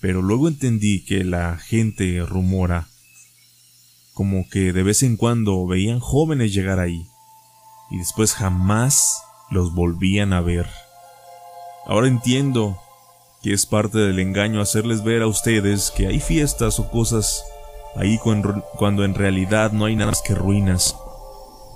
pero 0.00 0.22
luego 0.22 0.48
entendí 0.48 1.04
que 1.04 1.24
la 1.24 1.56
gente 1.56 2.20
rumora 2.26 2.88
como 4.12 4.48
que 4.48 4.72
de 4.72 4.82
vez 4.82 5.02
en 5.02 5.16
cuando 5.16 5.66
veían 5.66 6.00
jóvenes 6.00 6.54
llegar 6.54 6.80
ahí 6.80 7.06
y 7.90 7.98
después 7.98 8.34
jamás 8.34 9.22
los 9.50 9.74
volvían 9.74 10.32
a 10.32 10.40
ver. 10.40 10.66
Ahora 11.86 12.08
entiendo 12.08 12.78
que 13.42 13.52
es 13.52 13.66
parte 13.66 13.98
del 13.98 14.18
engaño 14.18 14.60
hacerles 14.60 15.04
ver 15.04 15.22
a 15.22 15.26
ustedes 15.26 15.90
que 15.90 16.06
hay 16.06 16.20
fiestas 16.20 16.80
o 16.80 16.90
cosas 16.90 17.44
ahí 17.94 18.18
cuando 18.18 19.04
en 19.04 19.14
realidad 19.14 19.72
no 19.72 19.84
hay 19.84 19.96
nada 19.96 20.10
más 20.10 20.22
que 20.22 20.34
ruinas 20.34 20.96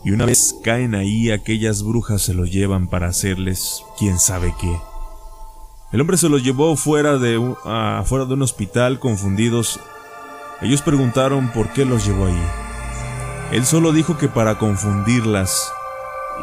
y 0.04 0.12
una 0.12 0.24
vez 0.24 0.56
caen 0.64 0.94
ahí 0.94 1.30
aquellas 1.30 1.82
brujas 1.82 2.22
se 2.22 2.34
lo 2.34 2.44
llevan 2.44 2.88
para 2.88 3.08
hacerles 3.08 3.84
quién 3.98 4.18
sabe 4.18 4.54
qué. 4.60 4.80
El 5.92 6.00
hombre 6.00 6.16
se 6.16 6.28
los 6.28 6.42
llevó 6.42 6.76
fuera 6.76 7.18
de, 7.18 7.36
un, 7.36 7.56
fuera 8.04 8.24
de 8.24 8.34
un 8.34 8.42
hospital 8.42 8.98
confundidos. 8.98 9.80
Ellos 10.62 10.82
preguntaron 10.82 11.50
por 11.52 11.72
qué 11.72 11.84
los 11.84 12.06
llevó 12.06 12.26
ahí. 12.26 12.42
Él 13.52 13.66
solo 13.66 13.92
dijo 13.92 14.16
que 14.16 14.28
para 14.28 14.58
confundirlas 14.58 15.70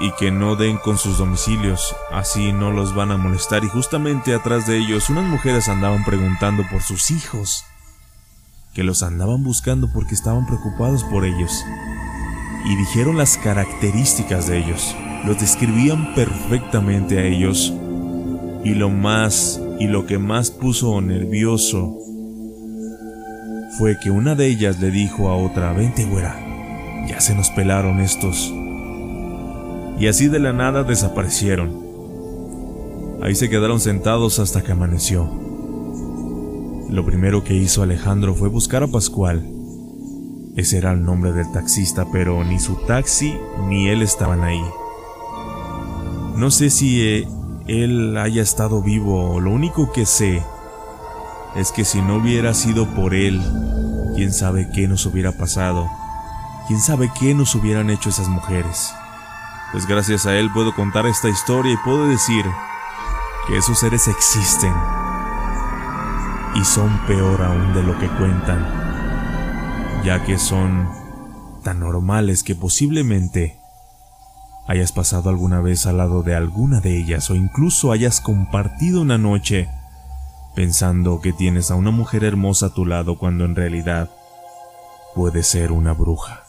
y 0.02 0.12
que 0.12 0.30
no 0.30 0.56
den 0.56 0.78
con 0.78 0.98
sus 0.98 1.18
domicilios, 1.18 1.96
así 2.12 2.52
no 2.52 2.72
los 2.72 2.94
van 2.94 3.12
a 3.12 3.18
molestar 3.18 3.64
y 3.64 3.70
justamente 3.70 4.36
atrás 4.36 4.68
de 4.68 4.78
ellos 4.78 5.10
unas 5.10 5.24
mujeres 5.24 5.70
andaban 5.70 6.04
preguntando 6.06 6.64
por 6.70 6.84
sus 6.84 7.10
hijos, 7.10 7.64
que 8.76 8.84
los 8.84 9.02
andaban 9.02 9.44
buscando 9.44 9.92
porque 9.92 10.14
estaban 10.14 10.46
preocupados 10.46 11.04
por 11.06 11.26
ellos 11.26 11.64
y 12.70 12.76
dijeron 12.76 13.18
las 13.18 13.38
características 13.38 14.48
de 14.48 14.58
ellos. 14.58 14.96
Los 15.26 15.40
describían 15.40 16.14
perfectamente 16.16 17.18
a 17.18 17.24
ellos. 17.24 17.74
Y 18.64 18.74
lo 18.74 18.90
más 18.90 19.62
y 19.80 19.88
lo 19.88 20.06
que 20.06 20.18
más 20.18 20.52
puso 20.52 21.00
nervioso 21.00 21.98
fue 23.78 23.98
que 24.00 24.12
una 24.12 24.36
de 24.36 24.48
ellas 24.48 24.80
le 24.80 24.92
dijo 24.92 25.30
a 25.30 25.38
otra, 25.38 25.72
vente 25.72 26.06
güera, 26.06 26.36
ya 27.08 27.22
se 27.22 27.36
nos 27.36 27.50
pelaron 27.52 28.00
estos. 28.00 28.52
Y 30.00 30.08
así 30.08 30.28
de 30.28 30.40
la 30.40 30.52
nada 30.52 30.84
desaparecieron. 30.84 31.86
Ahí 33.22 33.36
se 33.36 33.50
quedaron 33.50 33.80
sentados 33.80 34.40
hasta 34.40 34.62
que 34.62 34.74
amaneció. 34.74 35.30
Lo 36.90 37.06
primero 37.06 37.44
que 37.44 37.54
hizo 37.54 37.82
Alejandro 37.82 38.36
fue 38.36 38.50
buscar 38.50 38.84
a 38.84 38.88
Pascual 38.88 39.57
Ese 40.58 40.80
era 40.80 40.92
el 40.92 41.06
nombre 41.06 41.34
del 41.34 41.52
taxista, 41.52 42.08
pero 42.12 42.44
ni 42.44 42.60
su 42.60 42.76
taxi 42.88 43.40
ni 43.68 43.90
él 43.90 44.02
estaban 44.02 44.44
ahí. 44.44 44.66
No 46.36 46.50
sé 46.50 46.72
si 46.72 47.00
eh, 47.00 47.28
él 47.68 48.18
haya 48.18 48.42
estado 48.42 48.82
vivo, 48.82 49.40
lo 49.40 49.52
único 49.52 49.92
que 49.92 50.08
sé 50.08 50.44
es 51.56 51.72
que 51.72 51.86
si 51.86 52.02
no 52.02 52.16
hubiera 52.16 52.56
sido 52.56 52.88
por 52.96 53.14
él, 53.14 53.40
quién 54.16 54.34
sabe 54.34 54.68
qué 54.74 54.88
nos 54.88 55.06
hubiera 55.06 55.32
pasado, 55.32 55.88
quién 56.68 56.80
sabe 56.82 57.12
qué 57.20 57.36
nos 57.36 57.54
hubieran 57.54 57.92
hecho 57.92 58.10
esas 58.10 58.28
mujeres. 58.28 58.92
Pues 59.72 59.86
gracias 59.86 60.26
a 60.26 60.36
él 60.36 60.50
puedo 60.52 60.74
contar 60.74 61.06
esta 61.06 61.30
historia 61.30 61.74
y 61.74 61.78
puedo 61.86 62.08
decir 62.08 62.46
que 63.48 63.58
esos 63.58 63.78
seres 63.80 64.08
existen 64.08 64.74
y 66.56 66.64
son 66.66 66.98
peor 67.06 67.44
aún 67.44 67.76
de 67.76 67.84
lo 67.84 67.98
que 68.00 68.08
cuentan, 68.08 68.87
ya 70.08 70.24
que 70.24 70.40
son 70.40 70.88
tan 71.66 71.82
normales 71.82 72.42
que 72.42 72.56
posiblemente 72.56 73.60
hayas 74.66 74.94
pasado 74.94 75.30
alguna 75.30 75.60
vez 75.60 75.86
al 75.86 75.98
lado 75.98 76.24
de 76.24 76.34
alguna 76.34 76.80
de 76.80 76.98
ellas 76.98 77.30
o 77.30 77.36
incluso 77.36 77.92
hayas 77.92 78.22
compartido 78.22 79.02
una 79.02 79.18
noche 79.18 79.68
pensando 80.56 81.20
que 81.20 81.34
tienes 81.34 81.72
a 81.72 81.76
una 81.76 81.92
mujer 81.92 82.24
hermosa 82.24 82.68
a 82.68 82.74
tu 82.74 82.86
lado 82.86 83.18
cuando 83.18 83.44
en 83.44 83.54
realidad 83.54 84.10
puede 85.14 85.44
ser 85.44 85.74
una 85.74 85.92
bruja. 85.92 86.46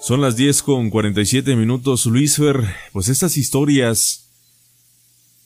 Son 0.00 0.20
las 0.20 0.34
10 0.34 0.60
con 0.64 0.90
47 0.90 1.54
minutos, 1.54 2.04
Luisfer. 2.06 2.64
Pues 2.92 3.08
estas 3.08 3.36
historias 3.36 4.29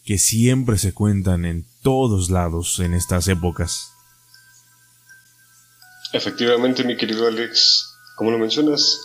que 0.04 0.18
siempre 0.18 0.78
se 0.78 0.92
cuentan 0.92 1.44
en 1.44 1.66
todos 1.82 2.30
lados 2.30 2.78
en 2.80 2.94
estas 2.94 3.28
épocas. 3.28 3.90
Efectivamente, 6.12 6.84
mi 6.84 6.96
querido 6.96 7.26
Alex, 7.26 7.96
como 8.16 8.30
lo 8.30 8.38
mencionas, 8.38 9.00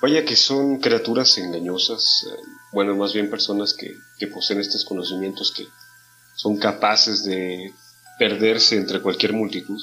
vaya 0.00 0.24
que 0.24 0.36
son 0.36 0.78
criaturas 0.78 1.36
engañosas, 1.38 2.26
eh, 2.30 2.42
bueno, 2.72 2.94
más 2.94 3.12
bien 3.12 3.30
personas 3.30 3.74
que, 3.74 3.92
que 4.18 4.28
poseen 4.28 4.60
estos 4.60 4.84
conocimientos 4.84 5.52
que 5.52 5.66
son 6.36 6.56
capaces 6.58 7.24
de 7.24 7.72
perderse 8.18 8.76
entre 8.76 9.00
cualquier 9.00 9.32
multitud. 9.32 9.80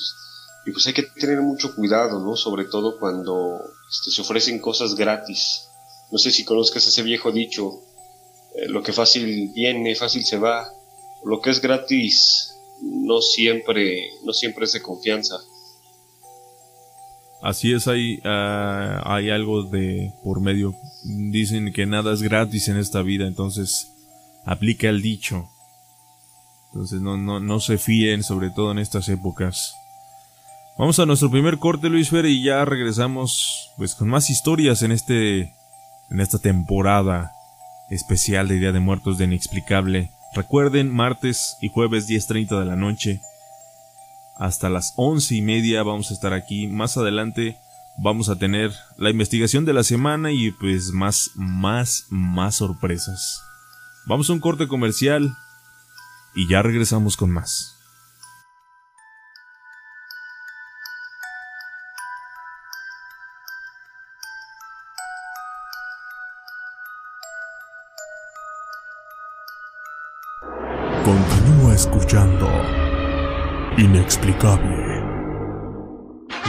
Y 0.66 0.72
pues 0.72 0.88
hay 0.88 0.94
que 0.94 1.04
tener 1.04 1.42
mucho 1.42 1.76
cuidado, 1.76 2.20
¿no? 2.20 2.36
Sobre 2.36 2.66
todo 2.66 2.98
cuando 3.00 3.60
este, 3.90 4.12
se 4.12 4.22
ofrecen 4.22 4.60
cosas 4.60 4.96
gratis. 4.96 5.64
No 6.12 6.18
sé 6.18 6.32
si 6.32 6.46
conozcas 6.46 6.88
ese 6.88 7.04
viejo 7.04 7.32
dicho, 7.32 7.82
eh, 8.58 8.68
lo 8.68 8.84
que 8.84 8.94
fácil 8.94 9.52
viene, 9.54 9.96
fácil 9.96 10.24
se 10.24 10.38
va. 10.38 10.68
Lo 11.24 11.42
que 11.42 11.50
es 11.50 11.62
gratis 11.62 12.56
no 12.82 13.22
siempre, 13.22 14.10
no 14.24 14.34
siempre 14.34 14.66
es 14.66 14.74
de 14.74 14.82
confianza. 14.82 15.36
Así 17.42 17.74
es, 17.74 17.88
hay, 17.88 18.20
ah, 18.24 19.02
hay 19.06 19.30
algo 19.30 19.64
de 19.64 20.14
por 20.24 20.40
medio. 20.42 20.74
Dicen 21.04 21.74
que 21.74 21.86
nada 21.86 22.14
es 22.14 22.22
gratis 22.22 22.68
en 22.70 22.78
esta 22.78 23.02
vida, 23.02 23.28
entonces 23.28 23.92
aplica 24.46 24.90
el 24.90 25.02
dicho. 25.02 25.50
Entonces 26.72 27.02
no, 27.02 27.18
no, 27.18 27.40
no 27.40 27.60
se 27.60 27.78
fíen, 27.78 28.24
sobre 28.24 28.50
todo 28.50 28.72
en 28.72 28.80
estas 28.80 29.10
épocas. 29.10 29.74
Vamos 30.78 31.00
a 31.00 31.06
nuestro 31.06 31.32
primer 31.32 31.58
corte, 31.58 31.90
Luis 31.90 32.10
Fer, 32.10 32.26
y 32.26 32.44
ya 32.44 32.66
regresamos 32.66 33.72
pues 33.78 33.96
con 33.96 34.10
más 34.10 34.30
historias 34.30 34.82
en 34.82 34.92
este 34.92 35.54
en 36.10 36.20
esta 36.20 36.38
temporada 36.38 37.35
especial 37.90 38.48
de 38.48 38.60
Día 38.60 38.72
de 38.72 38.80
Muertos 38.80 39.18
de 39.18 39.26
Inexplicable. 39.26 40.12
Recuerden, 40.34 40.94
martes 40.94 41.58
y 41.62 41.70
jueves 41.70 42.08
10.30 42.08 42.60
de 42.60 42.66
la 42.66 42.76
noche. 42.76 43.22
Hasta 44.38 44.70
las 44.70 44.94
once 44.98 45.36
y 45.36 45.42
media 45.42 45.84
vamos 45.84 46.12
a 46.12 46.14
estar 46.14 46.34
aquí. 46.34 46.68
Más 46.68 46.98
adelante 46.98 47.58
vamos 47.98 48.30
a 48.30 48.36
tener 48.36 48.72
la 48.98 49.10
investigación 49.10 49.66
de 49.66 49.74
la 49.74 49.84
semana 49.84 50.32
y 50.32 50.52
pues 50.52 50.92
más, 50.92 51.32
más, 51.36 52.06
más 52.10 52.56
sorpresas. 52.56 53.42
Vamos 54.08 54.30
a 54.30 54.34
un 54.34 54.40
corte 54.40 54.68
comercial 54.68 55.36
y 56.36 56.48
ya 56.48 56.62
regresamos 56.62 57.16
con 57.18 57.32
más. 57.32 57.75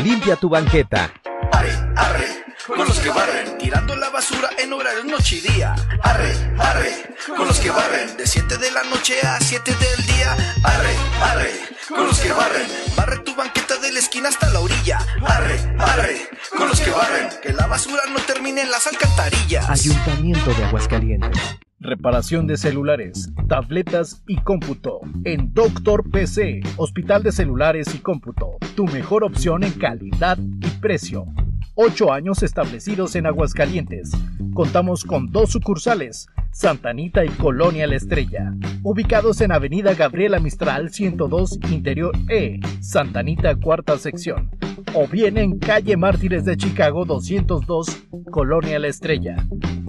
Limpia 0.03 0.37
tu 0.37 0.49
banqueta. 0.49 1.11
Arre, 1.53 1.73
arre, 1.97 2.45
con 2.67 2.79
los 2.79 2.99
que 2.99 3.09
barren, 3.09 3.59
tirando 3.59 3.97
la 3.97 4.11
basura 4.11 4.51
en 4.59 4.73
horario 4.73 5.05
noche 5.05 5.37
y 5.37 5.41
día. 5.41 5.75
Arre, 6.03 6.33
arre, 6.59 7.15
con 7.37 7.47
los 7.47 7.59
que 7.59 7.71
barren, 7.71 8.17
de 8.17 8.27
7 8.27 8.59
de 8.59 8.71
la 8.73 8.83
noche 8.85 9.15
a 9.27 9.41
7 9.41 9.73
del 9.75 10.07
día. 10.07 10.33
Arre, 10.63 10.95
arre, 11.23 11.53
con 11.89 12.07
los 12.07 12.19
que 12.21 12.33
barren, 12.33 12.67
barre 12.97 13.19
tu 13.21 13.35
banqueta 13.35 13.77
de 13.79 13.93
la 13.93 13.99
esquina 13.99 14.29
hasta 14.29 14.51
la 14.51 14.61
orilla. 14.61 14.99
Arre, 15.27 15.59
arre, 15.79 16.29
con 16.57 16.69
los 16.69 16.81
que 16.81 16.91
barren, 16.91 17.29
que 17.43 17.53
la 17.53 17.67
basura 17.67 18.03
no 18.13 18.21
termine 18.21 18.63
en 18.63 18.71
las 18.71 18.87
alcantarillas. 18.87 19.69
Ayuntamiento 19.71 20.53
de 20.53 20.65
Aguascalientes. 20.65 21.59
Reparación 21.79 22.47
de 22.47 22.57
celulares, 22.57 23.31
tabletas 23.49 24.23
y 24.27 24.37
cómputo. 24.37 25.01
En 25.25 25.53
Doctor 25.53 26.11
PC, 26.11 26.61
Hospital 26.79 27.23
de 27.23 27.33
Celulares 27.33 27.95
y 27.95 27.99
Cómputo. 27.99 28.57
Tu 28.75 28.87
mejor 28.87 29.25
opción 29.25 29.63
en 29.63 29.73
calidad 29.73 30.39
y 30.39 30.71
precio. 30.81 31.27
Ocho 31.75 32.15
años 32.15 32.43
establecidos 32.43 33.15
en 33.15 33.27
Aguascalientes. 33.27 34.11
Contamos 34.55 35.05
con 35.05 35.31
dos 35.31 35.51
sucursales, 35.51 36.29
Santa 36.57 36.89
Anita 36.89 37.23
y 37.23 37.29
Colonia 37.29 37.87
La 37.87 37.97
Estrella, 37.97 38.55
ubicados 38.83 39.43
en 39.43 39.53
Avenida 39.53 39.93
Gabriela 39.93 40.41
Mistral 40.41 40.89
102 40.89 41.59
Interior 41.71 42.13
E, 42.31 42.61
Santa 42.81 43.21
Anita 43.21 43.55
cuarta 43.57 43.99
sección, 43.99 44.49
o 44.95 45.07
bien 45.07 45.37
en 45.37 45.59
Calle 45.59 45.99
Mártires 45.99 46.47
de 46.47 46.57
Chicago 46.57 47.05
202 47.05 48.05
Colonia 48.31 48.79
La 48.79 48.89
Estrella. 48.89 49.37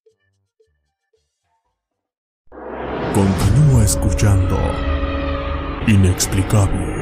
Continúa 3.15 3.83
escuchando. 3.83 4.60
Inexplicable. 5.87 7.01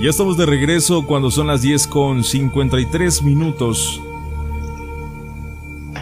Ya 0.00 0.10
estamos 0.10 0.36
de 0.36 0.46
regreso 0.46 1.06
cuando 1.06 1.30
son 1.30 1.46
las 1.46 1.62
10 1.62 1.86
con 1.86 2.24
53 2.24 3.22
minutos. 3.22 4.02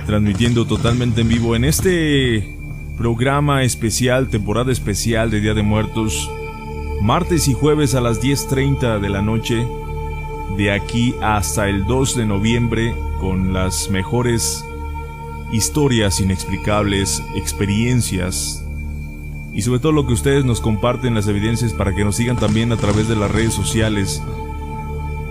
Transmitiendo 0.07 0.65
totalmente 0.65 1.21
en 1.21 1.29
vivo 1.29 1.55
en 1.55 1.67
este 1.67 2.60
programa 3.01 3.63
especial, 3.63 4.29
temporada 4.29 4.71
especial 4.71 5.31
de 5.31 5.41
Día 5.41 5.55
de 5.55 5.63
Muertos. 5.63 6.31
Martes 7.01 7.49
y 7.49 7.55
jueves 7.55 7.95
a 7.95 8.03
las 8.03 8.21
10.30 8.21 9.01
de 9.01 9.09
la 9.09 9.23
noche. 9.23 9.67
De 10.59 10.71
aquí 10.71 11.15
hasta 11.23 11.71
el 11.71 11.87
2 11.87 12.17
de 12.17 12.27
noviembre 12.27 12.95
con 13.19 13.55
las 13.55 13.89
mejores 13.89 14.63
historias 15.51 16.21
inexplicables, 16.21 17.23
experiencias 17.37 18.67
y 19.55 19.63
sobre 19.63 19.81
todo 19.81 19.93
lo 19.93 20.07
que 20.07 20.13
ustedes 20.13 20.45
nos 20.45 20.61
comparten 20.61 21.15
las 21.15 21.27
evidencias 21.27 21.73
para 21.73 21.95
que 21.95 22.05
nos 22.05 22.17
sigan 22.17 22.37
también 22.37 22.71
a 22.71 22.77
través 22.77 23.09
de 23.09 23.17
las 23.17 23.31
redes 23.31 23.55
sociales, 23.55 24.23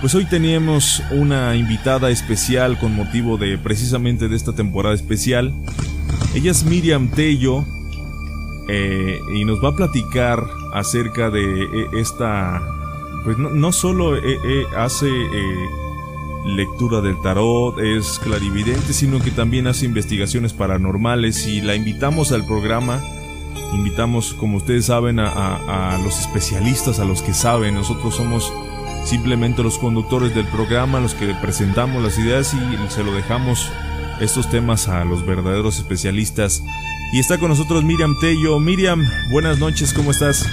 pues 0.00 0.14
hoy 0.14 0.24
teníamos 0.24 1.02
una 1.10 1.54
invitada 1.56 2.10
especial 2.10 2.78
con 2.78 2.94
motivo 2.94 3.36
de 3.36 3.58
precisamente 3.58 4.28
de 4.28 4.36
esta 4.36 4.52
temporada 4.52 4.94
especial. 4.94 5.52
Ella 6.34 6.50
es 6.50 6.64
Miriam 6.64 7.08
Tello 7.08 7.64
eh, 8.68 9.20
y 9.34 9.44
nos 9.44 9.62
va 9.62 9.70
a 9.70 9.76
platicar 9.76 10.42
acerca 10.72 11.30
de 11.30 11.62
eh, 11.64 11.86
esta 11.98 12.62
pues 13.24 13.38
no, 13.38 13.72
solo 13.72 14.16
eh, 14.16 14.20
eh, 14.44 14.64
hace 14.76 15.08
eh, 15.08 15.68
lectura 16.44 17.00
del 17.00 17.20
tarot, 17.22 17.78
es 17.78 18.18
clarividente, 18.18 18.92
sino 18.92 19.20
que 19.20 19.30
también 19.30 19.68
hace 19.68 19.86
investigaciones 19.86 20.52
paranormales 20.52 21.46
y 21.46 21.60
la 21.60 21.74
invitamos 21.76 22.32
al 22.32 22.44
programa. 22.44 23.00
Invitamos, 23.72 24.34
como 24.34 24.58
ustedes 24.58 24.86
saben, 24.86 25.18
a, 25.18 25.98
los 26.02 26.20
especialistas, 26.20 26.98
a 27.00 27.04
los 27.04 27.22
que 27.22 27.32
saben. 27.32 27.74
Nosotros 27.74 28.14
somos 28.16 28.52
simplemente 29.04 29.62
los 29.62 29.78
conductores 29.78 30.34
del 30.34 30.46
programa, 30.46 31.00
los 31.00 31.14
que 31.14 31.34
presentamos 31.34 32.02
las 32.02 32.18
ideas 32.18 32.54
y 32.54 32.90
se 32.90 33.02
lo 33.02 33.12
dejamos 33.12 33.70
estos 34.20 34.50
temas 34.50 34.88
a 34.88 35.04
los 35.04 35.24
verdaderos 35.24 35.78
especialistas. 35.78 36.62
Y 37.12 37.18
está 37.18 37.38
con 37.38 37.48
nosotros 37.48 37.84
Miriam 37.84 38.14
Tello. 38.20 38.58
Miriam, 38.60 39.04
buenas 39.30 39.58
noches, 39.58 39.92
¿cómo 39.92 40.10
estás? 40.10 40.46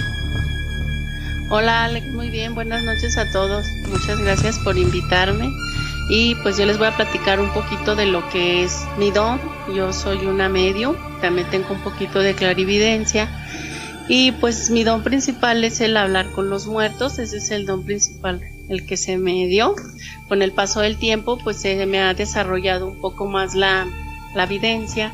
Hola 1.48 1.84
Alex, 1.84 2.06
muy 2.12 2.30
bien, 2.30 2.54
buenas 2.54 2.84
noches 2.84 3.18
a 3.18 3.30
todos. 3.32 3.66
Muchas 3.88 4.18
gracias 4.20 4.58
por 4.60 4.78
invitarme. 4.78 5.50
Y 6.08 6.34
pues 6.36 6.56
yo 6.56 6.66
les 6.66 6.78
voy 6.78 6.86
a 6.86 6.96
platicar 6.96 7.40
un 7.40 7.52
poquito 7.52 7.96
de 7.96 8.06
lo 8.06 8.28
que 8.30 8.64
es 8.64 8.84
mi 8.98 9.10
don. 9.10 9.40
Yo 9.74 9.92
soy 9.92 10.26
una 10.26 10.48
medio, 10.48 10.96
también 11.20 11.48
tengo 11.50 11.74
un 11.74 11.80
poquito 11.80 12.20
de 12.20 12.34
clarividencia. 12.34 13.28
Y 14.08 14.32
pues 14.32 14.70
mi 14.70 14.82
don 14.82 15.02
principal 15.04 15.62
es 15.62 15.80
el 15.80 15.96
hablar 15.96 16.30
con 16.32 16.50
los 16.50 16.66
muertos, 16.66 17.18
ese 17.18 17.36
es 17.36 17.50
el 17.50 17.64
don 17.66 17.84
principal, 17.84 18.40
el 18.68 18.84
que 18.84 18.96
se 18.96 19.18
me 19.18 19.46
dio. 19.46 19.76
Con 20.28 20.42
el 20.42 20.52
paso 20.52 20.80
del 20.80 20.96
tiempo 20.96 21.38
pues 21.38 21.58
se 21.58 21.86
me 21.86 22.00
ha 22.00 22.12
desarrollado 22.14 22.88
un 22.88 23.00
poco 23.00 23.26
más 23.26 23.54
la, 23.54 23.86
la 24.34 24.44
evidencia 24.44 25.12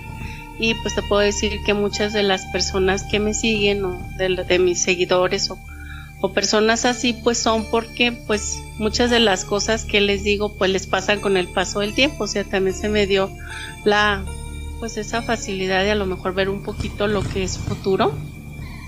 y 0.58 0.74
pues 0.74 0.94
te 0.94 1.02
puedo 1.02 1.20
decir 1.20 1.60
que 1.64 1.74
muchas 1.74 2.14
de 2.14 2.22
las 2.22 2.46
personas 2.46 3.02
que 3.02 3.18
me 3.18 3.34
siguen 3.34 3.84
o 3.84 3.98
de, 4.16 4.58
mis 4.58 4.82
seguidores 4.82 5.50
o 5.50 5.58
o 6.20 6.32
personas 6.32 6.84
así 6.84 7.12
pues 7.12 7.38
son 7.38 7.64
porque 7.70 8.12
pues 8.12 8.58
muchas 8.78 9.10
de 9.10 9.20
las 9.20 9.44
cosas 9.44 9.84
que 9.84 10.00
les 10.00 10.24
digo 10.24 10.54
pues 10.54 10.70
les 10.70 10.86
pasan 10.86 11.20
con 11.20 11.36
el 11.36 11.48
paso 11.48 11.80
del 11.80 11.94
tiempo, 11.94 12.24
o 12.24 12.26
sea, 12.26 12.44
también 12.44 12.74
se 12.74 12.88
me 12.88 13.06
dio 13.06 13.30
la 13.84 14.24
pues 14.78 14.96
esa 14.96 15.22
facilidad 15.22 15.82
de 15.84 15.92
a 15.92 15.94
lo 15.94 16.06
mejor 16.06 16.34
ver 16.34 16.48
un 16.48 16.62
poquito 16.62 17.06
lo 17.06 17.28
que 17.28 17.42
es 17.42 17.58
futuro. 17.58 18.18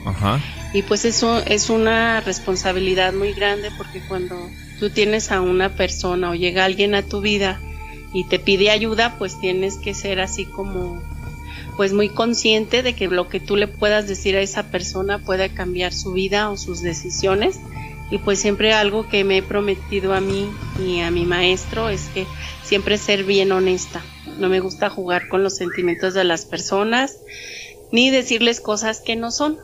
Ajá. 0.04 0.40
Y 0.72 0.82
pues 0.82 1.04
eso 1.04 1.42
es 1.46 1.70
una 1.70 2.20
responsabilidad 2.20 3.12
muy 3.12 3.32
grande 3.32 3.70
porque 3.76 4.00
cuando 4.06 4.50
tú 4.78 4.90
tienes 4.90 5.32
a 5.32 5.40
una 5.40 5.74
persona 5.74 6.30
o 6.30 6.34
llega 6.34 6.64
alguien 6.64 6.94
a 6.94 7.02
tu 7.02 7.20
vida 7.20 7.60
y 8.12 8.24
te 8.24 8.38
pide 8.38 8.70
ayuda, 8.70 9.16
pues 9.18 9.38
tienes 9.40 9.76
que 9.76 9.94
ser 9.94 10.20
así 10.20 10.44
como 10.44 11.02
pues 11.76 11.92
muy 11.92 12.08
consciente 12.08 12.82
de 12.82 12.94
que 12.94 13.06
lo 13.06 13.28
que 13.28 13.38
tú 13.40 13.56
le 13.56 13.68
puedas 13.68 14.08
decir 14.08 14.36
a 14.36 14.40
esa 14.40 14.64
persona 14.64 15.20
puede 15.20 15.48
cambiar 15.50 15.92
su 15.92 16.12
vida 16.12 16.50
o 16.50 16.56
sus 16.56 16.82
decisiones 16.82 17.60
y 18.10 18.18
pues 18.18 18.40
siempre 18.40 18.72
algo 18.72 19.08
que 19.08 19.22
me 19.22 19.38
he 19.38 19.42
prometido 19.42 20.12
a 20.12 20.20
mí 20.20 20.48
y 20.84 21.00
a 21.00 21.10
mi 21.10 21.24
maestro 21.24 21.88
es 21.88 22.08
que 22.14 22.26
siempre 22.64 22.98
ser 22.98 23.24
bien 23.24 23.52
honesta. 23.52 24.02
No 24.38 24.48
me 24.48 24.60
gusta 24.60 24.88
jugar 24.88 25.28
con 25.28 25.42
los 25.42 25.56
sentimientos 25.56 26.14
de 26.14 26.24
las 26.24 26.44
personas 26.44 27.18
ni 27.90 28.10
decirles 28.10 28.60
cosas 28.60 29.00
que 29.00 29.16
no 29.16 29.30
son. 29.32 29.58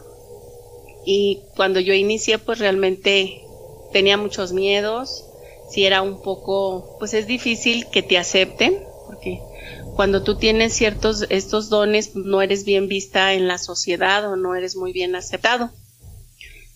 Y 1.04 1.44
cuando 1.54 1.80
yo 1.80 1.94
inicié 1.94 2.38
pues 2.38 2.58
realmente 2.58 3.46
tenía 3.92 4.16
muchos 4.16 4.52
miedos, 4.52 5.24
si 5.68 5.84
era 5.84 6.02
un 6.02 6.20
poco 6.20 6.96
pues 6.98 7.14
es 7.14 7.26
difícil 7.26 7.88
que 7.90 8.02
te 8.02 8.18
acepten 8.18 8.74
porque 9.06 9.42
cuando 9.94 10.24
tú 10.24 10.34
tienes 10.36 10.72
ciertos 10.72 11.26
estos 11.28 11.68
dones 11.68 12.16
no 12.16 12.42
eres 12.42 12.64
bien 12.64 12.88
vista 12.88 13.34
en 13.34 13.46
la 13.46 13.58
sociedad 13.58 14.28
o 14.28 14.34
no 14.34 14.56
eres 14.56 14.74
muy 14.76 14.92
bien 14.92 15.14
aceptado. 15.14 15.70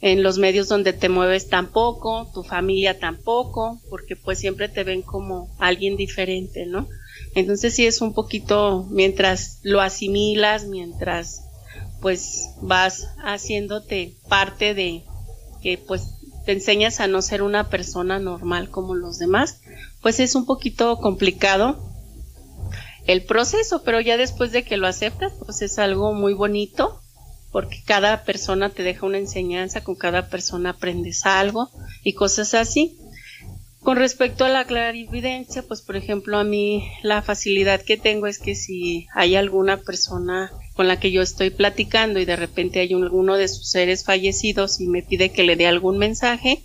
En 0.00 0.22
los 0.22 0.38
medios 0.38 0.68
donde 0.68 0.92
te 0.92 1.08
mueves 1.08 1.48
tampoco, 1.48 2.30
tu 2.32 2.44
familia 2.44 3.00
tampoco, 3.00 3.80
porque 3.90 4.14
pues 4.14 4.38
siempre 4.38 4.68
te 4.68 4.84
ven 4.84 5.02
como 5.02 5.52
alguien 5.58 5.96
diferente, 5.96 6.66
¿no? 6.66 6.88
Entonces 7.38 7.74
sí 7.74 7.86
es 7.86 8.00
un 8.00 8.14
poquito 8.14 8.86
mientras 8.90 9.60
lo 9.62 9.80
asimilas, 9.80 10.64
mientras 10.64 11.44
pues 12.00 12.50
vas 12.60 13.08
haciéndote 13.24 14.16
parte 14.28 14.74
de, 14.74 15.04
que 15.62 15.78
pues 15.78 16.14
te 16.44 16.52
enseñas 16.52 17.00
a 17.00 17.06
no 17.06 17.22
ser 17.22 17.42
una 17.42 17.68
persona 17.68 18.18
normal 18.18 18.70
como 18.70 18.94
los 18.94 19.18
demás, 19.18 19.60
pues 20.02 20.18
es 20.20 20.34
un 20.34 20.46
poquito 20.46 20.98
complicado 20.98 21.78
el 23.06 23.24
proceso, 23.24 23.82
pero 23.84 24.00
ya 24.00 24.16
después 24.16 24.52
de 24.52 24.64
que 24.64 24.76
lo 24.76 24.86
aceptas, 24.86 25.32
pues 25.44 25.62
es 25.62 25.78
algo 25.78 26.12
muy 26.12 26.34
bonito, 26.34 27.00
porque 27.52 27.82
cada 27.84 28.24
persona 28.24 28.70
te 28.70 28.82
deja 28.82 29.06
una 29.06 29.18
enseñanza, 29.18 29.82
con 29.82 29.94
cada 29.94 30.28
persona 30.28 30.70
aprendes 30.70 31.24
algo 31.24 31.70
y 32.02 32.12
cosas 32.14 32.54
así. 32.54 32.98
Con 33.82 33.96
respecto 33.96 34.44
a 34.44 34.48
la 34.48 34.66
clarividencia, 34.66 35.62
pues 35.62 35.82
por 35.82 35.96
ejemplo 35.96 36.36
a 36.38 36.44
mí 36.44 36.90
la 37.02 37.22
facilidad 37.22 37.80
que 37.80 37.96
tengo 37.96 38.26
es 38.26 38.38
que 38.38 38.54
si 38.54 39.06
hay 39.14 39.36
alguna 39.36 39.78
persona 39.78 40.50
con 40.74 40.88
la 40.88 41.00
que 41.00 41.10
yo 41.10 41.22
estoy 41.22 41.50
platicando 41.50 42.18
y 42.18 42.24
de 42.24 42.36
repente 42.36 42.80
hay 42.80 42.92
alguno 42.92 43.36
de 43.36 43.48
sus 43.48 43.70
seres 43.70 44.04
fallecidos 44.04 44.80
y 44.80 44.88
me 44.88 45.02
pide 45.02 45.30
que 45.30 45.44
le 45.44 45.56
dé 45.56 45.66
algún 45.66 45.96
mensaje, 45.96 46.62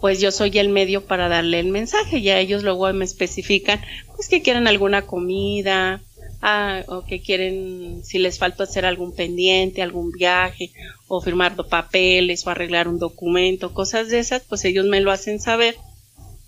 pues 0.00 0.20
yo 0.20 0.30
soy 0.30 0.58
el 0.58 0.68
medio 0.68 1.04
para 1.06 1.28
darle 1.28 1.60
el 1.60 1.68
mensaje. 1.68 2.22
Ya 2.22 2.38
ellos 2.38 2.62
luego 2.62 2.92
me 2.92 3.04
especifican, 3.04 3.80
pues 4.16 4.28
que 4.28 4.42
quieren 4.42 4.66
alguna 4.66 5.02
comida, 5.02 6.02
ah, 6.42 6.82
o 6.88 7.04
que 7.04 7.20
quieren, 7.20 8.02
si 8.04 8.18
les 8.18 8.38
falta 8.38 8.64
hacer 8.64 8.84
algún 8.84 9.14
pendiente, 9.14 9.82
algún 9.82 10.12
viaje, 10.12 10.72
o 11.08 11.20
firmar 11.20 11.56
papeles, 11.56 12.46
o 12.46 12.50
arreglar 12.50 12.86
un 12.86 12.98
documento, 12.98 13.72
cosas 13.72 14.08
de 14.08 14.18
esas, 14.18 14.42
pues 14.42 14.64
ellos 14.64 14.86
me 14.86 15.00
lo 15.00 15.10
hacen 15.10 15.40
saber. 15.40 15.74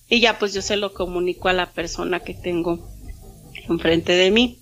Y 0.09 0.21
ya 0.21 0.38
pues 0.38 0.55
yo 0.55 0.62
se 0.62 0.77
lo 0.77 0.92
comunico 0.92 1.49
a 1.49 1.53
la 1.53 1.73
persona 1.73 2.21
que 2.21 2.35
tengo 2.35 2.88
enfrente 3.69 4.12
de 4.12 4.31
mí. 4.31 4.61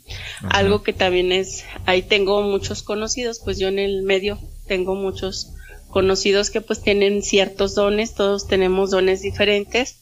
Algo 0.51 0.83
que 0.83 0.93
también 0.93 1.33
es, 1.33 1.65
ahí 1.87 2.03
tengo 2.03 2.43
muchos 2.43 2.83
conocidos, 2.83 3.41
pues 3.45 3.59
yo 3.59 3.69
en 3.69 3.79
el 3.79 4.03
medio 4.03 4.39
tengo 4.67 4.95
muchos 4.95 5.53
conocidos 5.89 6.51
que 6.51 6.61
pues 6.61 6.83
tienen 6.83 7.23
ciertos 7.23 7.75
dones, 7.75 8.15
todos 8.15 8.49
tenemos 8.49 8.91
dones 8.91 9.23
diferentes 9.23 10.01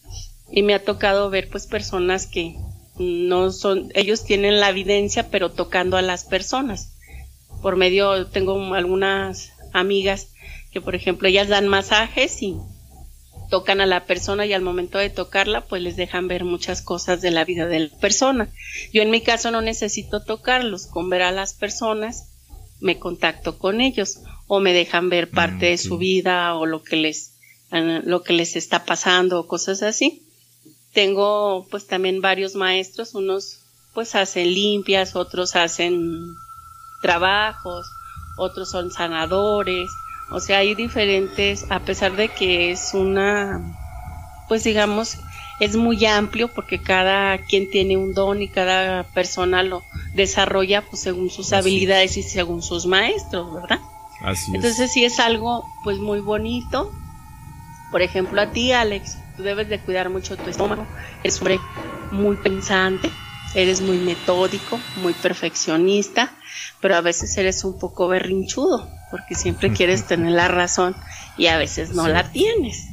y 0.51 0.63
me 0.63 0.75
ha 0.75 0.85
tocado 0.85 1.29
ver 1.31 1.49
pues 1.51 1.67
personas 1.67 2.27
que 2.27 2.57
no 2.99 3.51
son, 3.51 3.91
ellos 3.95 4.25
tienen 4.25 4.61
la 4.61 4.71
evidencia 4.71 5.29
pero 5.31 5.51
tocando 5.51 5.97
a 5.97 6.03
las 6.03 6.25
personas. 6.25 6.95
Por 7.61 7.77
medio, 7.77 8.27
tengo 8.27 8.75
algunas 8.75 9.53
amigas 9.73 10.29
que 10.73 10.81
por 10.81 10.95
ejemplo 10.95 11.29
ellas 11.29 11.49
dan 11.49 11.69
masajes 11.69 12.43
y 12.43 12.57
tocan 13.53 13.83
a 13.83 13.87
la 13.87 14.07
persona 14.07 14.47
y 14.47 14.55
al 14.55 14.63
momento 14.63 14.97
de 14.97 15.11
tocarla 15.11 15.67
pues 15.67 15.83
les 15.83 15.95
dejan 15.95 16.27
ver 16.27 16.43
muchas 16.43 16.81
cosas 16.81 17.21
de 17.21 17.31
la 17.31 17.45
vida 17.45 17.67
de 17.67 17.81
la 17.81 17.99
persona. 17.99 18.49
Yo 18.95 19.03
en 19.03 19.11
mi 19.11 19.21
caso 19.21 19.51
no 19.51 19.61
necesito 19.61 20.25
tocarlos, 20.25 20.87
con 20.87 21.11
ver 21.11 21.21
a 21.21 21.33
las 21.33 21.53
personas 21.53 22.31
me 22.81 22.99
contacto 22.99 23.59
con 23.59 23.83
ellos 23.83 24.21
o 24.47 24.61
me 24.61 24.73
dejan 24.73 25.11
ver 25.11 25.29
mm, 25.31 25.35
parte 25.35 25.67
de 25.67 25.77
su 25.77 25.99
vida 25.99 26.55
o 26.55 26.65
lo 26.65 26.83
que 26.83 26.97
les 26.97 27.35
lo 27.71 28.23
que 28.23 28.33
les 28.33 28.57
está 28.57 28.87
pasando 28.87 29.41
o 29.41 29.47
cosas 29.47 29.83
así. 29.83 30.27
Tengo 30.95 31.67
pues 31.71 31.87
también 31.87 32.23
varios 32.23 32.55
maestros, 32.55 33.15
unos 33.15 33.59
pues 33.93 34.15
hacen 34.15 34.55
limpias, 34.55 35.15
otros 35.15 35.57
hacen 35.57 36.01
trabajos, 37.03 37.87
otros 38.39 38.71
son 38.71 38.91
sanadores, 38.91 39.91
o 40.33 40.41
sea, 40.41 40.59
hay 40.59 40.75
diferentes, 40.75 41.67
a 41.71 41.81
pesar 41.81 42.17
de 42.17 42.29
que 42.29 42.71
es 42.71 42.95
una, 42.95 43.61
pues 44.49 44.65
digamos, 44.65 45.19
es 45.61 45.77
muy 45.77 46.05
amplio 46.07 46.49
porque 46.49 46.83
cada 46.83 47.39
quien 47.39 47.71
tiene 47.71 47.97
un 47.97 48.15
don 48.15 48.43
y 48.43 48.49
cada 48.49 49.05
persona 49.05 49.63
lo 49.63 49.85
desarrolla 50.15 50.83
pues 50.83 51.03
según 51.03 51.31
sus 51.31 51.53
habilidades 51.53 52.17
y 52.17 52.23
según 52.23 52.63
sus 52.63 52.87
maestros, 52.87 53.55
¿verdad? 53.55 53.79
Así 54.23 54.53
Entonces 54.55 54.93
sí 54.93 55.05
es 55.05 55.21
algo 55.21 55.65
pues 55.85 55.99
muy 55.99 56.21
bonito. 56.21 56.91
Por 57.91 58.03
ejemplo, 58.03 58.41
a 58.41 58.51
ti, 58.51 58.73
Alex, 58.73 59.19
tú 59.37 59.43
debes 59.43 59.69
de 59.69 59.79
cuidar 59.79 60.09
mucho 60.09 60.37
tu 60.37 60.49
estómago. 60.49 60.87
Eres 61.23 61.39
hombre 61.39 61.61
muy 62.11 62.37
pensante, 62.37 63.11
eres 63.55 63.81
muy 63.83 63.99
metódico, 63.99 64.81
muy 64.97 65.13
perfeccionista, 65.13 66.33
pero 66.81 66.97
a 66.97 67.01
veces 67.01 67.37
eres 67.37 67.65
un 67.65 67.79
poco 67.79 68.09
berrinchudo, 68.09 68.89
porque 69.13 69.37
siempre 69.37 69.73
quieres 69.77 70.05
tener 70.05 70.33
la 70.33 70.49
razón 70.49 70.97
y 71.39 71.47
a 71.47 71.59
veces 71.59 71.91
no 71.91 72.09
la 72.09 72.33
tienes. 72.33 72.87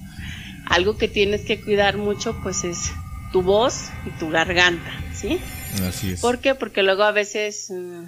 Algo 0.67 0.97
que 0.97 1.07
tienes 1.07 1.41
que 1.45 1.59
cuidar 1.59 1.97
mucho 1.97 2.37
pues 2.43 2.63
es 2.63 2.91
tu 3.31 3.41
voz 3.41 3.89
y 4.05 4.11
tu 4.19 4.29
garganta, 4.29 4.91
¿sí? 5.15 5.39
Así 5.87 6.11
es. 6.11 6.21
¿Por 6.21 6.37
qué? 6.37 6.53
Porque 6.53 6.83
luego 6.83 7.01
a 7.01 7.11
veces 7.11 7.71
mm, 7.71 8.05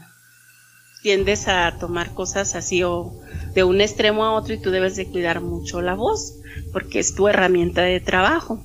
tiendes 1.01 1.47
a 1.47 1.77
tomar 1.79 2.13
cosas 2.13 2.53
así 2.55 2.83
o 2.83 3.19
de 3.53 3.63
un 3.63 3.81
extremo 3.81 4.25
a 4.25 4.33
otro 4.33 4.53
y 4.53 4.61
tú 4.61 4.69
debes 4.69 4.95
de 4.95 5.07
cuidar 5.07 5.41
mucho 5.41 5.81
la 5.81 5.95
voz, 5.95 6.35
porque 6.71 6.99
es 6.99 7.15
tu 7.15 7.27
herramienta 7.27 7.81
de 7.81 7.99
trabajo. 7.99 8.63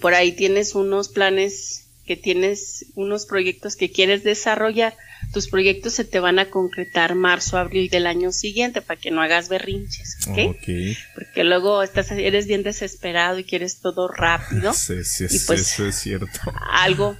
Por 0.00 0.14
ahí 0.14 0.32
tienes 0.32 0.74
unos 0.74 1.08
planes 1.08 1.81
que 2.04 2.16
tienes, 2.16 2.86
unos 2.94 3.26
proyectos 3.26 3.76
que 3.76 3.90
quieres 3.90 4.24
desarrollar, 4.24 4.94
tus 5.32 5.48
proyectos 5.48 5.94
se 5.94 6.04
te 6.04 6.20
van 6.20 6.38
a 6.38 6.50
concretar 6.50 7.14
marzo, 7.14 7.56
abril 7.56 7.88
del 7.90 8.06
año 8.06 8.32
siguiente 8.32 8.82
para 8.82 9.00
que 9.00 9.10
no 9.10 9.22
hagas 9.22 9.48
berrinches, 9.48 10.18
¿ok? 10.28 10.56
Porque 11.14 11.44
luego 11.44 11.82
estás, 11.82 12.10
eres 12.10 12.46
bien 12.46 12.62
desesperado 12.62 13.38
y 13.38 13.44
quieres 13.44 13.80
todo 13.80 14.08
rápido. 14.08 14.72
Sí, 14.82 15.04
sí, 15.04 15.26
y 15.30 15.38
pues, 15.46 15.60
eso 15.60 15.86
es 15.86 15.94
cierto. 15.94 16.40
Algo, 16.70 17.16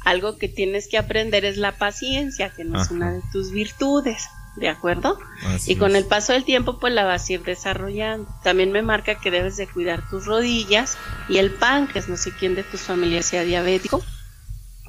algo 0.00 0.36
que 0.36 0.48
tienes 0.48 0.88
que 0.88 0.98
aprender 0.98 1.44
es 1.44 1.56
la 1.56 1.78
paciencia, 1.78 2.50
que 2.50 2.64
no 2.64 2.82
es 2.82 2.90
una 2.90 3.12
de 3.12 3.20
tus 3.32 3.52
virtudes. 3.52 4.24
¿De 4.56 4.68
acuerdo? 4.68 5.18
y 5.66 5.74
con 5.74 5.96
el 5.96 6.04
paso 6.04 6.32
del 6.32 6.44
tiempo 6.44 6.78
pues 6.78 6.94
la 6.94 7.02
vas 7.02 7.28
a 7.28 7.32
ir 7.32 7.42
desarrollando. 7.42 8.28
También 8.44 8.70
me 8.70 8.82
marca 8.82 9.16
que 9.16 9.32
debes 9.32 9.56
de 9.56 9.66
cuidar 9.66 10.08
tus 10.08 10.26
rodillas 10.26 10.96
y 11.28 11.38
el 11.38 11.50
páncreas. 11.50 12.08
No 12.08 12.16
sé 12.16 12.30
quién 12.30 12.54
de 12.54 12.62
tus 12.62 12.82
familias 12.82 13.26
sea 13.26 13.42
diabético, 13.42 14.04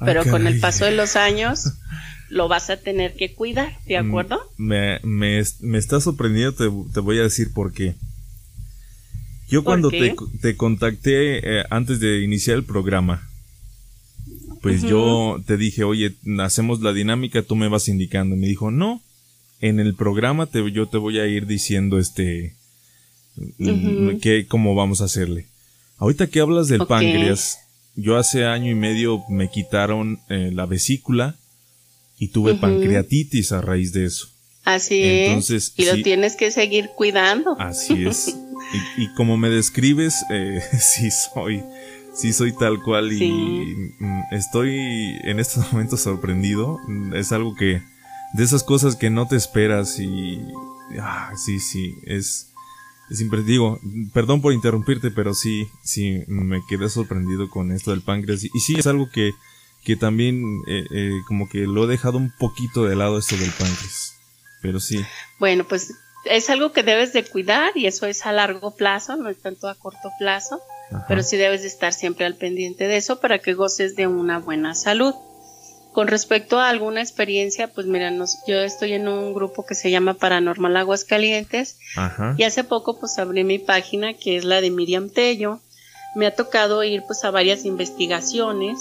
pero 0.00 0.24
con 0.24 0.46
el 0.46 0.60
paso 0.60 0.84
de 0.84 0.92
los 0.92 1.16
años 1.16 1.72
lo 2.28 2.48
vas 2.48 2.70
a 2.70 2.76
tener 2.76 3.14
que 3.14 3.34
cuidar, 3.34 3.78
¿de 3.86 4.00
mm, 4.00 4.08
acuerdo? 4.08 4.40
Me, 4.56 5.00
me, 5.02 5.42
me 5.60 5.78
está 5.78 6.00
sorprendiendo, 6.00 6.54
te, 6.92 7.00
voy 7.00 7.18
a 7.18 7.22
decir 7.22 7.52
por 7.52 7.72
qué. 7.72 7.94
Yo 9.48 9.62
cuando 9.62 9.90
te, 9.90 10.16
te, 10.40 10.56
contacté 10.56 11.60
eh, 11.60 11.64
antes 11.70 12.00
de 12.00 12.20
iniciar 12.20 12.56
el 12.56 12.64
programa, 12.64 13.28
pues 14.60 14.82
yo 14.82 15.40
te 15.46 15.56
dije, 15.56 15.84
oye, 15.84 16.16
hacemos 16.40 16.80
la 16.80 16.92
dinámica, 16.92 17.42
tú 17.42 17.54
me 17.54 17.68
vas 17.68 17.86
indicando. 17.86 18.34
me 18.34 18.48
dijo, 18.48 18.72
no, 18.72 19.00
en 19.60 19.78
el 19.78 19.94
programa 19.94 20.46
te, 20.46 20.68
yo 20.72 20.86
te 20.88 20.98
voy 20.98 21.20
a 21.20 21.26
ir 21.26 21.46
diciendo 21.46 22.00
este, 22.00 22.54
mm, 23.58 24.18
que, 24.18 24.46
cómo 24.48 24.74
vamos 24.74 25.00
a 25.00 25.04
hacerle. 25.04 25.46
Ahorita 25.98 26.26
que 26.26 26.40
hablas 26.40 26.66
del 26.66 26.86
páncreas, 26.86 27.60
yo 27.96 28.16
hace 28.16 28.44
año 28.44 28.70
y 28.70 28.74
medio 28.74 29.24
me 29.28 29.50
quitaron 29.50 30.20
eh, 30.28 30.50
la 30.52 30.66
vesícula 30.66 31.36
y 32.18 32.28
tuve 32.28 32.54
pancreatitis 32.54 33.52
a 33.52 33.60
raíz 33.60 33.92
de 33.92 34.04
eso. 34.06 34.28
Así 34.64 35.02
es. 35.02 35.72
Y 35.76 35.84
lo 35.84 36.02
tienes 36.02 36.36
que 36.36 36.50
seguir 36.50 36.90
cuidando. 36.96 37.56
Así 37.58 38.06
es. 38.06 38.36
y, 38.98 39.08
como 39.14 39.36
me 39.36 39.48
describes, 39.48 40.24
eh, 40.30 40.60
sí 40.80 41.08
soy, 41.10 41.62
sí 42.14 42.32
soy 42.32 42.52
tal 42.52 42.82
cual 42.82 43.12
y 43.12 43.30
mm, 43.30 44.22
estoy 44.32 44.76
en 45.22 45.38
estos 45.40 45.72
momentos 45.72 46.00
sorprendido. 46.00 46.78
Es 47.14 47.32
algo 47.32 47.54
que, 47.54 47.82
de 48.34 48.44
esas 48.44 48.62
cosas 48.62 48.96
que 48.96 49.08
no 49.08 49.26
te 49.28 49.36
esperas 49.36 49.98
y, 50.00 50.40
ah, 51.00 51.32
sí, 51.36 51.60
sí, 51.60 51.94
es, 52.04 52.45
siempre 53.10 53.42
digo, 53.42 53.78
perdón 54.12 54.40
por 54.40 54.52
interrumpirte, 54.52 55.10
pero 55.10 55.34
sí, 55.34 55.68
sí, 55.82 56.22
me 56.26 56.60
quedé 56.68 56.88
sorprendido 56.88 57.48
con 57.48 57.72
esto 57.72 57.90
del 57.90 58.02
páncreas 58.02 58.44
y 58.44 58.60
sí, 58.60 58.74
es 58.78 58.86
algo 58.86 59.08
que 59.10 59.32
que 59.86 59.94
también 59.94 60.42
eh, 60.66 60.84
eh, 60.90 61.12
como 61.28 61.48
que 61.48 61.58
lo 61.60 61.84
he 61.84 61.86
dejado 61.86 62.18
un 62.18 62.32
poquito 62.36 62.84
de 62.86 62.96
lado 62.96 63.18
esto 63.18 63.36
del 63.36 63.50
páncreas. 63.50 64.16
Pero 64.60 64.80
sí. 64.80 65.00
Bueno, 65.38 65.62
pues 65.62 65.94
es 66.24 66.50
algo 66.50 66.72
que 66.72 66.82
debes 66.82 67.12
de 67.12 67.24
cuidar 67.24 67.70
y 67.76 67.86
eso 67.86 68.06
es 68.06 68.26
a 68.26 68.32
largo 68.32 68.74
plazo, 68.74 69.14
no 69.14 69.28
es 69.28 69.38
tanto 69.38 69.68
a 69.68 69.76
corto 69.76 70.10
plazo, 70.18 70.60
pero 71.06 71.22
sí 71.22 71.36
debes 71.36 71.62
de 71.62 71.68
estar 71.68 71.92
siempre 71.92 72.26
al 72.26 72.34
pendiente 72.34 72.88
de 72.88 72.96
eso 72.96 73.20
para 73.20 73.38
que 73.38 73.54
goces 73.54 73.94
de 73.94 74.08
una 74.08 74.40
buena 74.40 74.74
salud. 74.74 75.14
Con 75.96 76.08
respecto 76.08 76.60
a 76.60 76.68
alguna 76.68 77.00
experiencia, 77.00 77.68
pues 77.68 77.86
mira, 77.86 78.12
yo 78.46 78.56
estoy 78.56 78.92
en 78.92 79.08
un 79.08 79.32
grupo 79.32 79.64
que 79.64 79.74
se 79.74 79.90
llama 79.90 80.12
Paranormal 80.12 80.76
Aguascalientes 80.76 81.78
Ajá. 81.96 82.34
y 82.36 82.42
hace 82.42 82.64
poco 82.64 83.00
pues 83.00 83.18
abrí 83.18 83.44
mi 83.44 83.58
página 83.58 84.12
que 84.12 84.36
es 84.36 84.44
la 84.44 84.60
de 84.60 84.70
Miriam 84.70 85.08
Tello. 85.08 85.58
Me 86.14 86.26
ha 86.26 86.34
tocado 86.34 86.84
ir 86.84 87.02
pues 87.06 87.24
a 87.24 87.30
varias 87.30 87.64
investigaciones 87.64 88.78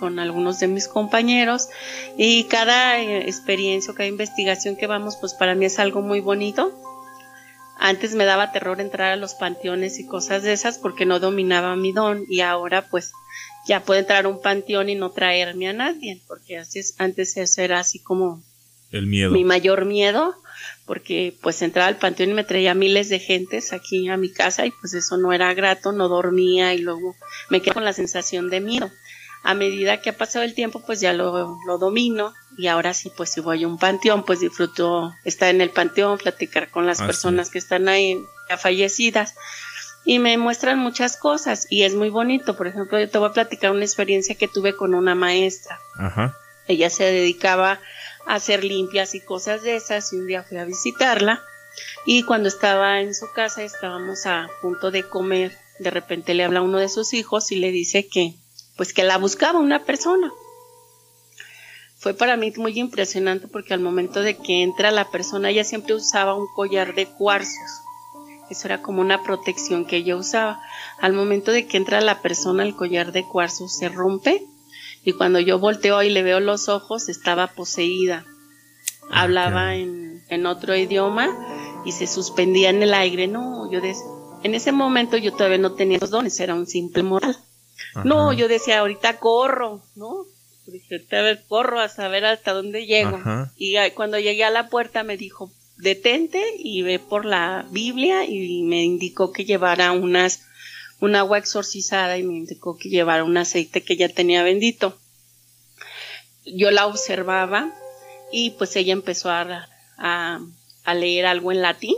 con 0.00 0.18
algunos 0.18 0.58
de 0.58 0.66
mis 0.66 0.88
compañeros 0.88 1.68
y 2.18 2.42
cada 2.48 2.98
eh, 2.98 3.28
experiencia 3.28 3.92
o 3.92 3.94
cada 3.94 4.08
investigación 4.08 4.74
que 4.74 4.88
vamos, 4.88 5.14
pues 5.14 5.34
para 5.34 5.54
mí 5.54 5.66
es 5.66 5.78
algo 5.78 6.02
muy 6.02 6.18
bonito. 6.18 6.72
Antes 7.78 8.16
me 8.16 8.24
daba 8.24 8.50
terror 8.50 8.80
entrar 8.80 9.12
a 9.12 9.16
los 9.16 9.34
panteones 9.34 10.00
y 10.00 10.06
cosas 10.08 10.42
de 10.42 10.52
esas 10.52 10.78
porque 10.78 11.06
no 11.06 11.20
dominaba 11.20 11.76
mi 11.76 11.92
don 11.92 12.24
y 12.28 12.40
ahora 12.40 12.88
pues 12.90 13.12
ya 13.66 13.80
puedo 13.84 14.00
entrar 14.00 14.26
a 14.26 14.28
un 14.28 14.40
panteón 14.40 14.88
y 14.88 14.94
no 14.94 15.10
traerme 15.10 15.68
a 15.68 15.72
nadie 15.72 16.20
porque 16.26 16.58
así 16.58 16.78
es, 16.78 16.94
antes 16.98 17.36
eso 17.36 17.62
era 17.62 17.80
así 17.80 17.98
como 17.98 18.42
el 18.90 19.06
miedo. 19.06 19.32
Mi 19.32 19.44
mayor 19.44 19.84
miedo 19.86 20.34
porque 20.86 21.34
pues 21.40 21.62
entraba 21.62 21.88
al 21.88 21.96
panteón 21.96 22.30
y 22.30 22.34
me 22.34 22.44
traía 22.44 22.74
miles 22.74 23.08
de 23.08 23.18
gentes 23.18 23.72
aquí 23.72 24.08
a 24.08 24.16
mi 24.16 24.30
casa 24.30 24.66
y 24.66 24.70
pues 24.70 24.94
eso 24.94 25.16
no 25.16 25.32
era 25.32 25.52
grato, 25.54 25.92
no 25.92 26.08
dormía 26.08 26.74
y 26.74 26.78
luego 26.78 27.16
me 27.48 27.60
quedé 27.60 27.74
con 27.74 27.84
la 27.84 27.92
sensación 27.92 28.50
de 28.50 28.60
miedo. 28.60 28.90
A 29.42 29.54
medida 29.54 30.00
que 30.00 30.10
ha 30.10 30.16
pasado 30.16 30.44
el 30.44 30.54
tiempo 30.54 30.82
pues 30.86 31.00
ya 31.00 31.12
lo, 31.12 31.58
lo 31.66 31.78
domino 31.78 32.32
y 32.56 32.68
ahora 32.68 32.94
sí 32.94 33.10
pues 33.14 33.30
si 33.30 33.40
voy 33.40 33.64
a 33.64 33.68
un 33.68 33.78
panteón 33.78 34.24
pues 34.24 34.40
disfruto 34.40 35.12
estar 35.24 35.52
en 35.52 35.60
el 35.60 35.70
panteón, 35.70 36.18
platicar 36.18 36.70
con 36.70 36.86
las 36.86 37.02
personas 37.02 37.50
que 37.50 37.58
están 37.58 37.88
ahí 37.88 38.16
ya 38.48 38.56
fallecidas 38.58 39.34
y 40.04 40.18
me 40.18 40.36
muestran 40.36 40.78
muchas 40.78 41.16
cosas 41.16 41.66
y 41.70 41.84
es 41.84 41.94
muy 41.94 42.10
bonito. 42.10 42.56
Por 42.56 42.66
ejemplo, 42.66 43.00
yo 43.00 43.08
te 43.08 43.18
voy 43.18 43.30
a 43.30 43.32
platicar 43.32 43.70
una 43.70 43.84
experiencia 43.84 44.34
que 44.34 44.48
tuve 44.48 44.76
con 44.76 44.94
una 44.94 45.14
maestra. 45.14 45.78
Ajá. 45.98 46.36
Ella 46.68 46.90
se 46.90 47.04
dedicaba 47.04 47.80
a 48.26 48.34
hacer 48.34 48.64
limpias 48.64 49.14
y 49.14 49.20
cosas 49.20 49.62
de 49.62 49.76
esas 49.76 50.12
y 50.12 50.16
un 50.16 50.26
día 50.26 50.42
fui 50.42 50.58
a 50.58 50.64
visitarla 50.64 51.42
y 52.06 52.22
cuando 52.22 52.48
estaba 52.48 53.00
en 53.00 53.14
su 53.14 53.30
casa 53.32 53.62
estábamos 53.62 54.26
a 54.26 54.48
punto 54.62 54.90
de 54.90 55.02
comer, 55.02 55.52
de 55.78 55.90
repente 55.90 56.34
le 56.34 56.44
habla 56.44 56.60
a 56.60 56.62
uno 56.62 56.78
de 56.78 56.88
sus 56.88 57.12
hijos 57.14 57.50
y 57.52 57.56
le 57.56 57.70
dice 57.70 58.06
que 58.06 58.34
pues 58.76 58.92
que 58.92 59.04
la 59.04 59.18
buscaba 59.18 59.58
una 59.58 59.84
persona. 59.84 60.32
Fue 61.98 62.12
para 62.12 62.36
mí 62.36 62.52
muy 62.56 62.78
impresionante 62.78 63.48
porque 63.48 63.72
al 63.72 63.80
momento 63.80 64.20
de 64.20 64.36
que 64.36 64.62
entra 64.62 64.90
la 64.90 65.10
persona 65.10 65.50
ella 65.50 65.64
siempre 65.64 65.94
usaba 65.94 66.34
un 66.34 66.46
collar 66.54 66.94
de 66.94 67.06
cuarzos 67.06 67.83
eso 68.54 68.68
era 68.68 68.82
como 68.82 69.00
una 69.00 69.22
protección 69.22 69.84
que 69.84 69.98
ella 69.98 70.16
usaba. 70.16 70.62
Al 71.00 71.12
momento 71.12 71.52
de 71.52 71.66
que 71.66 71.76
entra 71.76 72.00
la 72.00 72.22
persona, 72.22 72.62
el 72.62 72.74
collar 72.74 73.12
de 73.12 73.24
cuarzo 73.24 73.68
se 73.68 73.88
rompe 73.88 74.42
y 75.04 75.12
cuando 75.12 75.38
yo 75.38 75.58
volteo 75.58 76.02
y 76.02 76.10
le 76.10 76.22
veo 76.22 76.40
los 76.40 76.68
ojos, 76.68 77.08
estaba 77.08 77.48
poseída. 77.48 78.24
Hablaba 79.10 79.76
en, 79.76 80.24
en 80.28 80.46
otro 80.46 80.74
idioma 80.74 81.28
y 81.84 81.92
se 81.92 82.06
suspendía 82.06 82.70
en 82.70 82.82
el 82.82 82.94
aire. 82.94 83.26
No, 83.26 83.70
yo 83.70 83.80
decía, 83.80 84.04
en 84.42 84.54
ese 84.54 84.72
momento 84.72 85.16
yo 85.16 85.32
todavía 85.32 85.58
no 85.58 85.72
tenía 85.72 85.98
los 86.00 86.10
dones, 86.10 86.38
era 86.40 86.54
un 86.54 86.66
simple 86.66 87.02
moral. 87.02 87.36
No, 88.04 88.32
yo 88.32 88.48
decía, 88.48 88.80
ahorita 88.80 89.18
corro, 89.18 89.82
¿no? 89.94 90.24
Dije, 90.66 91.06
corro 91.48 91.80
a 91.80 91.88
saber 91.88 92.24
hasta 92.24 92.52
dónde 92.52 92.86
llego. 92.86 93.18
Y 93.56 93.76
cuando 93.94 94.18
llegué 94.18 94.44
a 94.44 94.50
la 94.50 94.68
puerta 94.68 95.02
me 95.02 95.16
dijo, 95.16 95.50
detente 95.76 96.42
y 96.58 96.82
ve 96.82 96.98
por 96.98 97.24
la 97.24 97.66
Biblia 97.70 98.24
y 98.24 98.62
me 98.62 98.84
indicó 98.84 99.32
que 99.32 99.44
llevara 99.44 99.92
unas 99.92 100.42
un 101.00 101.16
agua 101.16 101.38
exorcizada 101.38 102.16
y 102.16 102.22
me 102.22 102.34
indicó 102.34 102.78
que 102.78 102.88
llevara 102.88 103.24
un 103.24 103.36
aceite 103.36 103.82
que 103.82 103.96
ya 103.96 104.08
tenía 104.08 104.42
bendito. 104.42 104.96
Yo 106.46 106.70
la 106.70 106.86
observaba 106.86 107.72
y 108.32 108.50
pues 108.50 108.74
ella 108.76 108.92
empezó 108.92 109.30
a, 109.30 109.68
a, 109.98 110.94
leer 110.94 111.26
algo 111.26 111.52
en 111.52 111.62
latín 111.62 111.96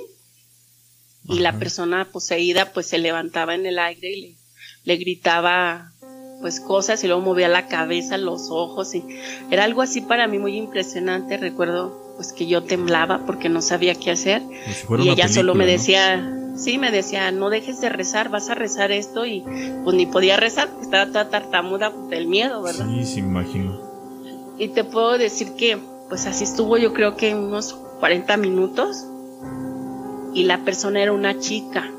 y 1.28 1.40
la 1.40 1.58
persona 1.58 2.10
poseída 2.10 2.72
pues 2.72 2.86
se 2.86 2.98
levantaba 2.98 3.54
en 3.54 3.66
el 3.66 3.78
aire 3.78 4.12
y 4.12 4.20
le, 4.20 4.36
le 4.84 4.96
gritaba 4.96 5.92
pues 6.40 6.60
cosas 6.60 7.02
y 7.02 7.06
luego 7.06 7.22
movía 7.22 7.48
la 7.48 7.68
cabeza, 7.68 8.18
los 8.18 8.48
ojos 8.50 8.94
y 8.94 9.04
era 9.50 9.64
algo 9.64 9.82
así 9.82 10.00
para 10.00 10.26
mí 10.26 10.38
muy 10.38 10.56
impresionante. 10.56 11.36
Recuerdo 11.36 12.05
pues 12.16 12.32
que 12.32 12.46
yo 12.46 12.64
temblaba 12.64 13.20
porque 13.26 13.48
no 13.48 13.62
sabía 13.62 13.94
qué 13.94 14.10
hacer 14.10 14.42
y 14.98 15.08
ella 15.08 15.28
solo 15.28 15.54
me 15.54 15.66
decía, 15.66 16.32
sí, 16.56 16.78
me 16.78 16.90
decía, 16.90 17.30
no 17.30 17.50
dejes 17.50 17.80
de 17.80 17.88
rezar, 17.88 18.30
vas 18.30 18.48
a 18.50 18.54
rezar 18.54 18.90
esto 18.90 19.26
y 19.26 19.44
pues 19.84 19.96
ni 19.96 20.06
podía 20.06 20.36
rezar 20.36 20.68
porque 20.68 20.84
estaba 20.84 21.06
toda 21.06 21.28
tartamuda 21.28 21.92
del 22.08 22.26
miedo, 22.26 22.62
¿verdad? 22.62 22.86
Sí, 22.88 23.04
sí, 23.04 23.18
imagino. 23.20 23.78
Y 24.58 24.68
te 24.68 24.84
puedo 24.84 25.18
decir 25.18 25.52
que 25.56 25.78
pues 26.08 26.26
así 26.26 26.44
estuvo 26.44 26.78
yo 26.78 26.92
creo 26.92 27.16
que 27.16 27.34
unos 27.34 27.74
40 28.00 28.36
minutos 28.36 29.06
y 30.34 30.44
la 30.44 30.64
persona 30.64 31.02
era 31.02 31.12
una 31.12 31.38
chica. 31.38 31.90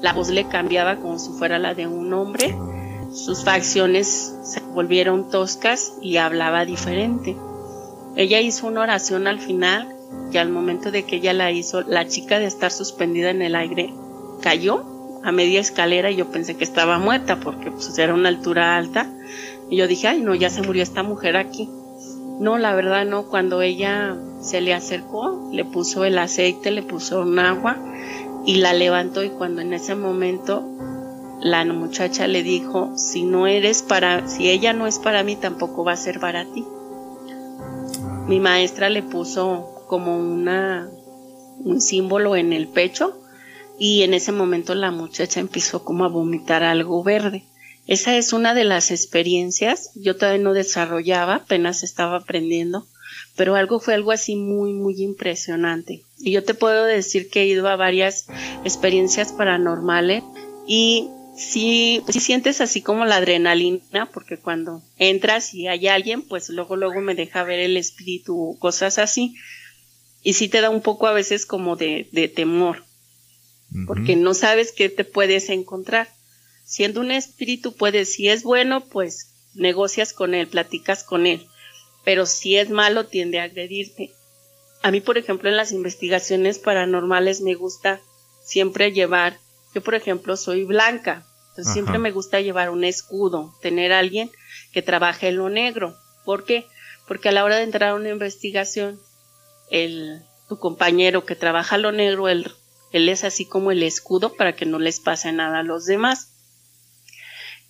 La 0.00 0.12
voz 0.12 0.28
le 0.28 0.46
cambiaba 0.46 0.96
como 0.96 1.18
si 1.18 1.30
fuera 1.32 1.58
la 1.58 1.74
de 1.74 1.86
un 1.86 2.12
hombre. 2.12 2.54
Ah. 2.56 2.72
Sus 3.12 3.44
facciones 3.44 4.34
se 4.42 4.60
volvieron 4.60 5.30
toscas 5.30 5.94
y 6.02 6.18
hablaba 6.18 6.64
diferente. 6.64 7.36
Ella 8.16 8.40
hizo 8.40 8.66
una 8.66 8.80
oración 8.80 9.26
al 9.26 9.38
final 9.38 9.94
y 10.32 10.38
al 10.38 10.48
momento 10.48 10.90
de 10.90 11.04
que 11.04 11.16
ella 11.16 11.34
la 11.34 11.52
hizo, 11.52 11.82
la 11.82 12.08
chica 12.08 12.38
de 12.38 12.46
estar 12.46 12.72
suspendida 12.72 13.28
en 13.28 13.42
el 13.42 13.54
aire 13.54 13.92
cayó 14.40 14.84
a 15.22 15.32
media 15.32 15.60
escalera 15.60 16.10
y 16.10 16.16
yo 16.16 16.30
pensé 16.30 16.56
que 16.56 16.64
estaba 16.64 16.98
muerta 16.98 17.40
porque 17.40 17.70
pues, 17.70 17.96
era 17.98 18.14
una 18.14 18.30
altura 18.30 18.78
alta. 18.78 19.06
Y 19.68 19.76
yo 19.76 19.86
dije, 19.86 20.08
ay, 20.08 20.22
no, 20.22 20.34
ya 20.34 20.48
se 20.48 20.62
murió 20.62 20.82
esta 20.82 21.02
mujer 21.02 21.36
aquí. 21.36 21.68
No, 22.40 22.56
la 22.56 22.74
verdad 22.74 23.04
no, 23.04 23.26
cuando 23.26 23.60
ella 23.60 24.16
se 24.40 24.62
le 24.62 24.72
acercó, 24.72 25.50
le 25.52 25.66
puso 25.66 26.06
el 26.06 26.18
aceite, 26.18 26.70
le 26.70 26.82
puso 26.82 27.20
un 27.20 27.38
agua 27.38 27.76
y 28.46 28.56
la 28.56 28.72
levantó 28.72 29.24
y 29.24 29.30
cuando 29.30 29.60
en 29.60 29.74
ese 29.74 29.94
momento 29.94 30.64
la 31.40 31.64
muchacha 31.66 32.26
le 32.28 32.42
dijo, 32.42 32.96
si 32.96 33.24
no 33.24 33.46
eres 33.46 33.82
para, 33.82 34.26
si 34.26 34.48
ella 34.48 34.72
no 34.72 34.86
es 34.86 34.98
para 34.98 35.22
mí, 35.22 35.36
tampoco 35.36 35.84
va 35.84 35.92
a 35.92 35.96
ser 35.96 36.18
para 36.18 36.46
ti 36.46 36.64
mi 38.28 38.40
maestra 38.40 38.88
le 38.88 39.02
puso 39.02 39.84
como 39.86 40.16
una, 40.18 40.90
un 41.60 41.80
símbolo 41.80 42.34
en 42.36 42.52
el 42.52 42.66
pecho 42.66 43.20
y 43.78 44.02
en 44.02 44.14
ese 44.14 44.32
momento 44.32 44.74
la 44.74 44.90
muchacha 44.90 45.40
empezó 45.40 45.84
como 45.84 46.04
a 46.04 46.08
vomitar 46.08 46.62
algo 46.64 47.02
verde. 47.04 47.44
Esa 47.86 48.16
es 48.16 48.32
una 48.32 48.52
de 48.52 48.64
las 48.64 48.90
experiencias, 48.90 49.92
yo 49.94 50.16
todavía 50.16 50.42
no 50.42 50.54
desarrollaba, 50.54 51.36
apenas 51.36 51.84
estaba 51.84 52.16
aprendiendo, 52.16 52.84
pero 53.36 53.54
algo 53.54 53.78
fue 53.78 53.94
algo 53.94 54.10
así 54.10 54.34
muy, 54.34 54.72
muy 54.72 55.00
impresionante. 55.02 56.02
Y 56.18 56.32
yo 56.32 56.42
te 56.42 56.54
puedo 56.54 56.84
decir 56.84 57.30
que 57.30 57.42
he 57.42 57.46
ido 57.46 57.68
a 57.68 57.76
varias 57.76 58.26
experiencias 58.64 59.32
paranormales 59.32 60.24
y 60.66 61.08
sí, 61.36 62.02
sí 62.08 62.20
sientes 62.20 62.60
así 62.60 62.82
como 62.82 63.04
la 63.04 63.16
adrenalina, 63.16 64.10
porque 64.12 64.38
cuando 64.38 64.82
entras 64.98 65.54
y 65.54 65.68
hay 65.68 65.88
alguien, 65.88 66.22
pues 66.22 66.48
luego, 66.48 66.76
luego 66.76 67.00
me 67.00 67.14
deja 67.14 67.44
ver 67.44 67.60
el 67.60 67.76
espíritu 67.76 68.50
o 68.50 68.58
cosas 68.58 68.98
así. 68.98 69.34
Y 70.22 70.32
sí 70.34 70.48
te 70.48 70.60
da 70.60 70.70
un 70.70 70.82
poco 70.82 71.06
a 71.06 71.12
veces 71.12 71.46
como 71.46 71.76
de, 71.76 72.08
de 72.12 72.28
temor, 72.28 72.84
porque 73.86 74.16
no 74.16 74.34
sabes 74.34 74.72
qué 74.72 74.88
te 74.88 75.04
puedes 75.04 75.50
encontrar. 75.50 76.08
Siendo 76.64 77.00
un 77.00 77.12
espíritu, 77.12 77.76
puedes, 77.76 78.12
si 78.12 78.28
es 78.28 78.42
bueno, 78.42 78.84
pues 78.88 79.32
negocias 79.54 80.12
con 80.12 80.34
él, 80.34 80.48
platicas 80.48 81.04
con 81.04 81.26
él, 81.26 81.46
pero 82.04 82.26
si 82.26 82.56
es 82.56 82.70
malo, 82.70 83.06
tiende 83.06 83.38
a 83.38 83.44
agredirte. 83.44 84.12
A 84.82 84.90
mí, 84.90 85.00
por 85.00 85.18
ejemplo, 85.18 85.48
en 85.48 85.56
las 85.56 85.72
investigaciones 85.72 86.58
paranormales 86.58 87.40
me 87.40 87.54
gusta 87.54 88.00
siempre 88.44 88.92
llevar 88.92 89.38
yo, 89.76 89.82
por 89.82 89.94
ejemplo, 89.94 90.38
soy 90.38 90.64
blanca, 90.64 91.26
entonces 91.50 91.74
siempre 91.74 91.98
me 91.98 92.10
gusta 92.10 92.40
llevar 92.40 92.70
un 92.70 92.82
escudo, 92.82 93.52
tener 93.60 93.92
a 93.92 93.98
alguien 93.98 94.30
que 94.72 94.80
trabaje 94.80 95.28
en 95.28 95.36
lo 95.36 95.50
negro. 95.50 95.94
¿Por 96.24 96.44
qué? 96.44 96.66
Porque 97.06 97.28
a 97.28 97.32
la 97.32 97.44
hora 97.44 97.56
de 97.56 97.64
entrar 97.64 97.90
a 97.90 97.94
una 97.94 98.08
investigación, 98.08 98.98
el, 99.70 100.22
tu 100.48 100.58
compañero 100.58 101.26
que 101.26 101.36
trabaja 101.36 101.76
lo 101.76 101.92
negro, 101.92 102.30
él, 102.30 102.50
él 102.90 103.10
es 103.10 103.22
así 103.22 103.44
como 103.44 103.70
el 103.70 103.82
escudo 103.82 104.32
para 104.32 104.56
que 104.56 104.64
no 104.64 104.78
les 104.78 104.98
pase 104.98 105.30
nada 105.30 105.58
a 105.58 105.62
los 105.62 105.84
demás. 105.84 106.30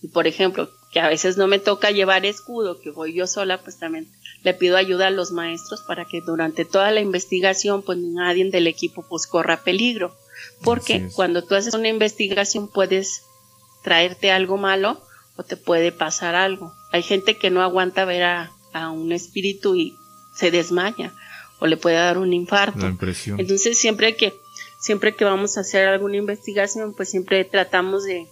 Y 0.00 0.06
por 0.06 0.28
ejemplo, 0.28 0.70
que 0.92 1.00
a 1.00 1.08
veces 1.08 1.36
no 1.36 1.48
me 1.48 1.58
toca 1.58 1.90
llevar 1.90 2.24
escudo, 2.24 2.78
que 2.80 2.92
voy 2.92 3.14
yo 3.14 3.26
sola, 3.26 3.60
pues 3.64 3.80
también 3.80 4.06
le 4.44 4.54
pido 4.54 4.76
ayuda 4.76 5.08
a 5.08 5.10
los 5.10 5.32
maestros 5.32 5.82
para 5.82 6.04
que 6.04 6.20
durante 6.20 6.64
toda 6.64 6.92
la 6.92 7.00
investigación, 7.00 7.82
pues 7.82 7.98
nadie 7.98 8.48
del 8.48 8.68
equipo 8.68 9.04
pues 9.08 9.26
corra 9.26 9.64
peligro. 9.64 10.16
Porque 10.62 11.08
cuando 11.14 11.44
tú 11.44 11.54
haces 11.54 11.74
una 11.74 11.88
investigación 11.88 12.68
puedes 12.68 13.22
traerte 13.82 14.30
algo 14.30 14.56
malo 14.56 15.00
o 15.36 15.42
te 15.44 15.56
puede 15.56 15.92
pasar 15.92 16.34
algo. 16.34 16.72
Hay 16.92 17.02
gente 17.02 17.36
que 17.36 17.50
no 17.50 17.62
aguanta 17.62 18.04
ver 18.04 18.24
a, 18.24 18.52
un 18.92 19.10
espíritu 19.12 19.74
y 19.74 19.96
se 20.34 20.50
desmaya 20.50 21.14
o 21.60 21.66
le 21.66 21.78
puede 21.78 21.96
dar 21.96 22.18
un 22.18 22.34
infarto. 22.34 22.86
Entonces 23.38 23.78
siempre 23.78 24.16
que 24.16 24.34
siempre 24.78 25.14
que 25.14 25.24
vamos 25.24 25.56
a 25.56 25.60
hacer 25.60 25.88
alguna 25.88 26.16
investigación, 26.16 26.92
pues 26.94 27.08
siempre 27.08 27.42
tratamos 27.44 28.04
de 28.04 28.28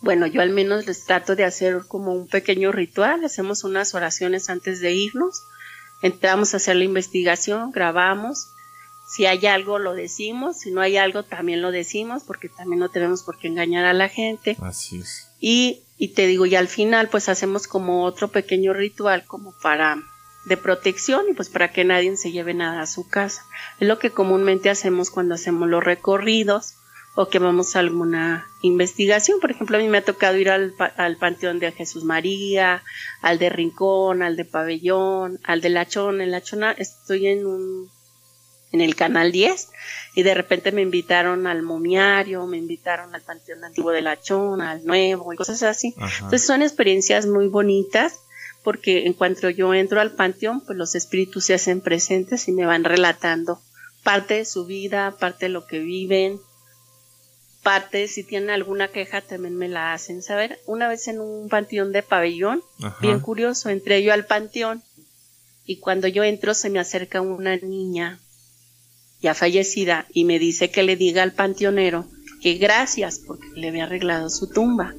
bueno, 0.00 0.26
yo 0.28 0.40
al 0.42 0.50
menos 0.50 0.86
les 0.86 1.04
trato 1.04 1.34
de 1.34 1.44
hacer 1.44 1.82
como 1.88 2.12
un 2.12 2.28
pequeño 2.28 2.70
ritual, 2.70 3.24
hacemos 3.24 3.64
unas 3.64 3.94
oraciones 3.94 4.48
antes 4.48 4.80
de 4.80 4.92
irnos, 4.92 5.42
entramos 6.02 6.54
a 6.54 6.58
hacer 6.58 6.76
la 6.76 6.84
investigación, 6.84 7.72
grabamos 7.72 8.52
si 9.08 9.24
hay 9.24 9.46
algo 9.46 9.78
lo 9.78 9.94
decimos, 9.94 10.58
si 10.58 10.70
no 10.70 10.82
hay 10.82 10.98
algo 10.98 11.22
también 11.22 11.62
lo 11.62 11.70
decimos, 11.70 12.24
porque 12.24 12.50
también 12.50 12.78
no 12.78 12.90
tenemos 12.90 13.22
por 13.22 13.38
qué 13.38 13.48
engañar 13.48 13.86
a 13.86 13.94
la 13.94 14.10
gente. 14.10 14.58
Así 14.60 14.98
es. 14.98 15.30
Y, 15.40 15.82
y 15.96 16.08
te 16.08 16.26
digo, 16.26 16.44
y 16.44 16.54
al 16.56 16.68
final 16.68 17.08
pues 17.08 17.30
hacemos 17.30 17.66
como 17.66 18.04
otro 18.04 18.28
pequeño 18.28 18.74
ritual 18.74 19.24
como 19.24 19.54
para 19.62 19.96
de 20.44 20.58
protección 20.58 21.24
y 21.30 21.32
pues 21.32 21.48
para 21.48 21.72
que 21.72 21.84
nadie 21.84 22.14
se 22.18 22.32
lleve 22.32 22.52
nada 22.52 22.82
a 22.82 22.86
su 22.86 23.08
casa. 23.08 23.46
Es 23.80 23.88
lo 23.88 23.98
que 23.98 24.10
comúnmente 24.10 24.68
hacemos 24.68 25.10
cuando 25.10 25.34
hacemos 25.34 25.68
los 25.68 25.82
recorridos 25.82 26.74
o 27.14 27.30
que 27.30 27.38
vamos 27.38 27.76
a 27.76 27.78
alguna 27.78 28.46
investigación. 28.60 29.40
Por 29.40 29.50
ejemplo, 29.50 29.78
a 29.78 29.80
mí 29.80 29.88
me 29.88 29.98
ha 29.98 30.04
tocado 30.04 30.36
ir 30.36 30.50
al, 30.50 30.74
al 30.96 31.16
Panteón 31.16 31.60
de 31.60 31.72
Jesús 31.72 32.04
María, 32.04 32.82
al 33.22 33.38
de 33.38 33.48
Rincón, 33.48 34.22
al 34.22 34.36
de 34.36 34.44
Pabellón, 34.44 35.40
al 35.44 35.62
de 35.62 35.70
Lachón. 35.70 36.20
En 36.20 36.30
Lachona 36.30 36.72
estoy 36.72 37.26
en 37.26 37.46
un 37.46 37.90
en 38.72 38.80
el 38.80 38.96
canal 38.96 39.32
10 39.32 39.68
y 40.14 40.22
de 40.22 40.34
repente 40.34 40.72
me 40.72 40.82
invitaron 40.82 41.46
al 41.46 41.62
momiario, 41.62 42.46
me 42.46 42.58
invitaron 42.58 43.14
al 43.14 43.22
panteón 43.22 43.64
antiguo 43.64 43.92
de 43.92 44.02
la 44.02 44.20
Chona, 44.20 44.72
al 44.72 44.84
nuevo 44.84 45.32
y 45.32 45.36
cosas 45.36 45.62
así. 45.62 45.94
Entonces 45.96 46.46
son 46.46 46.62
experiencias 46.62 47.26
muy 47.26 47.48
bonitas 47.48 48.20
porque 48.62 49.06
en 49.06 49.14
cuanto 49.14 49.48
yo 49.48 49.72
entro 49.72 50.00
al 50.00 50.12
panteón, 50.12 50.60
pues 50.60 50.76
los 50.76 50.94
espíritus 50.94 51.46
se 51.46 51.54
hacen 51.54 51.80
presentes 51.80 52.48
y 52.48 52.52
me 52.52 52.66
van 52.66 52.84
relatando 52.84 53.60
parte 54.02 54.34
de 54.34 54.44
su 54.44 54.66
vida, 54.66 55.16
parte 55.18 55.46
de 55.46 55.50
lo 55.50 55.66
que 55.66 55.78
viven, 55.78 56.40
parte, 57.62 58.08
si 58.08 58.24
tienen 58.24 58.50
alguna 58.50 58.88
queja, 58.88 59.20
también 59.20 59.56
me 59.56 59.68
la 59.68 59.92
hacen 59.92 60.22
saber. 60.22 60.58
Una 60.66 60.88
vez 60.88 61.08
en 61.08 61.20
un 61.20 61.48
panteón 61.48 61.92
de 61.92 62.02
pabellón, 62.02 62.62
bien 63.00 63.20
curioso, 63.20 63.68
entré 63.68 64.02
yo 64.02 64.12
al 64.12 64.26
panteón 64.26 64.82
y 65.64 65.78
cuando 65.78 66.08
yo 66.08 66.24
entro 66.24 66.54
se 66.54 66.70
me 66.70 66.78
acerca 66.78 67.20
una 67.20 67.56
niña 67.56 68.20
ya 69.20 69.34
fallecida 69.34 70.06
y 70.12 70.24
me 70.24 70.38
dice 70.38 70.70
que 70.70 70.82
le 70.82 70.96
diga 70.96 71.22
al 71.22 71.32
panteonero 71.32 72.06
que 72.40 72.54
gracias 72.54 73.18
porque 73.18 73.46
le 73.54 73.68
había 73.68 73.84
arreglado 73.84 74.30
su 74.30 74.48
tumba. 74.48 74.94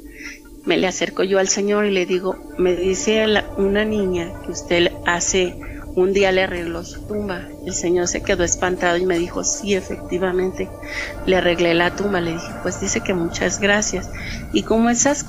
Me 0.66 0.78
le 0.78 0.88
acerco 0.88 1.24
yo 1.24 1.40
al 1.40 1.48
señor 1.48 1.86
y 1.86 1.92
le 1.92 2.06
digo, 2.06 2.36
me 2.58 2.76
dice 2.76 3.26
una 3.58 3.86
niña 3.86 4.34
que 4.46 4.52
usted 4.52 4.92
hace 5.06 5.56
un 5.96 6.14
día 6.14 6.32
le 6.32 6.44
arregló 6.44 6.84
su 6.84 7.02
tumba. 7.08 7.48
El 7.66 7.74
señor 7.74 8.08
se 8.08 8.22
quedó 8.22 8.44
espantado 8.44 8.98
y 8.98 9.06
me 9.06 9.18
dijo, 9.18 9.44
sí, 9.44 9.74
efectivamente, 9.74 10.70
le 11.26 11.38
arreglé 11.38 11.74
la 11.74 11.96
tumba. 11.96 12.22
Le 12.22 12.34
dije, 12.34 12.52
pues 12.62 12.80
dice 12.82 13.02
que 13.02 13.14
muchas 13.14 13.60
gracias. 13.60 14.10
Y 14.54 14.64
como 14.64 14.90
esas 14.90 15.26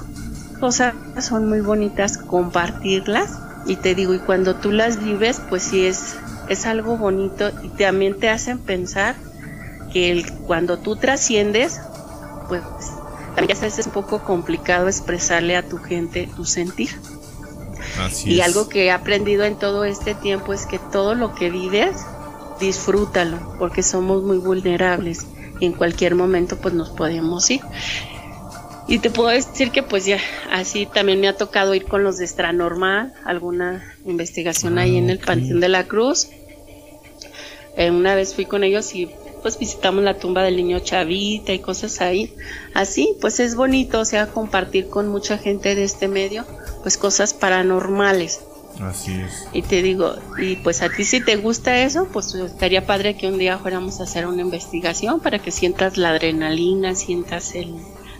cosas 0.58 0.94
son 1.20 1.48
muy 1.48 1.60
bonitas, 1.60 2.18
compartirlas. 2.18 3.38
Y 3.66 3.76
te 3.76 3.94
digo, 3.94 4.14
y 4.14 4.18
cuando 4.18 4.56
tú 4.56 4.72
las 4.72 5.02
vives, 5.02 5.40
pues 5.48 5.62
sí 5.62 5.86
es, 5.86 6.16
es 6.50 6.66
algo 6.66 6.98
bonito 6.98 7.50
y 7.62 7.68
también 7.68 8.18
te 8.18 8.28
hacen 8.28 8.58
pensar 8.58 9.14
que 9.92 10.10
el, 10.10 10.30
cuando 10.46 10.78
tú 10.78 10.96
trasciendes, 10.96 11.80
pues 12.48 12.62
también 13.34 13.56
a 13.56 13.60
veces 13.60 13.78
es 13.78 13.86
un 13.86 13.92
poco 13.92 14.22
complicado 14.22 14.88
expresarle 14.88 15.56
a 15.56 15.66
tu 15.66 15.78
gente 15.78 16.28
tu 16.36 16.44
sentir 16.44 16.90
y 18.24 18.40
algo 18.40 18.68
que 18.68 18.86
he 18.86 18.90
aprendido 18.90 19.44
en 19.44 19.56
todo 19.56 19.84
este 19.84 20.14
tiempo 20.14 20.52
es 20.52 20.66
que 20.66 20.78
todo 20.78 21.14
lo 21.14 21.34
que 21.34 21.50
vives, 21.50 21.96
disfrútalo, 22.58 23.56
porque 23.58 23.82
somos 23.82 24.22
muy 24.22 24.38
vulnerables 24.38 25.26
y 25.58 25.66
en 25.66 25.72
cualquier 25.72 26.14
momento 26.14 26.56
pues 26.56 26.74
nos 26.74 26.90
podemos 26.90 27.50
ir. 27.50 27.60
Y 28.88 28.98
te 28.98 29.10
puedo 29.10 29.28
decir 29.28 29.70
que 29.70 29.82
pues 29.82 30.04
ya 30.04 30.18
así 30.50 30.86
también 30.86 31.20
me 31.20 31.28
ha 31.28 31.36
tocado 31.36 31.74
ir 31.74 31.84
con 31.84 32.02
los 32.02 32.18
de 32.18 32.24
Extranormal, 32.24 33.14
alguna 33.24 33.84
investigación 34.04 34.78
ahí 34.78 34.96
en 34.96 35.10
el 35.10 35.20
ah, 35.22 35.26
Panteón 35.26 35.60
de 35.60 35.68
la 35.68 35.84
Cruz. 35.84 36.28
Eh, 37.76 37.90
una 37.90 38.14
vez 38.14 38.34
fui 38.34 38.46
con 38.46 38.64
ellos 38.64 38.94
y 38.94 39.08
pues 39.42 39.58
visitamos 39.58 40.04
la 40.04 40.18
tumba 40.18 40.42
del 40.42 40.56
niño 40.56 40.80
Chavita 40.80 41.52
y 41.52 41.58
cosas 41.60 42.00
ahí. 42.00 42.34
Así, 42.74 43.16
pues 43.20 43.40
es 43.40 43.54
bonito, 43.54 44.00
o 44.00 44.04
sea, 44.04 44.26
compartir 44.26 44.88
con 44.88 45.08
mucha 45.08 45.38
gente 45.38 45.74
de 45.74 45.84
este 45.84 46.08
medio 46.08 46.44
pues 46.82 46.96
cosas 46.96 47.34
paranormales. 47.34 48.40
Así 48.80 49.12
es. 49.12 49.48
Y 49.52 49.62
te 49.62 49.82
digo, 49.82 50.14
y 50.38 50.56
pues 50.56 50.82
a 50.82 50.88
ti 50.88 51.04
si 51.04 51.22
te 51.22 51.36
gusta 51.36 51.82
eso, 51.82 52.08
pues 52.12 52.34
estaría 52.34 52.86
padre 52.86 53.16
que 53.16 53.26
un 53.26 53.38
día 53.38 53.58
fuéramos 53.58 54.00
a 54.00 54.04
hacer 54.04 54.26
una 54.26 54.42
investigación 54.42 55.20
para 55.20 55.38
que 55.38 55.50
sientas 55.50 55.96
la 55.96 56.10
adrenalina, 56.10 56.94
sientas 56.94 57.54
el 57.54 57.74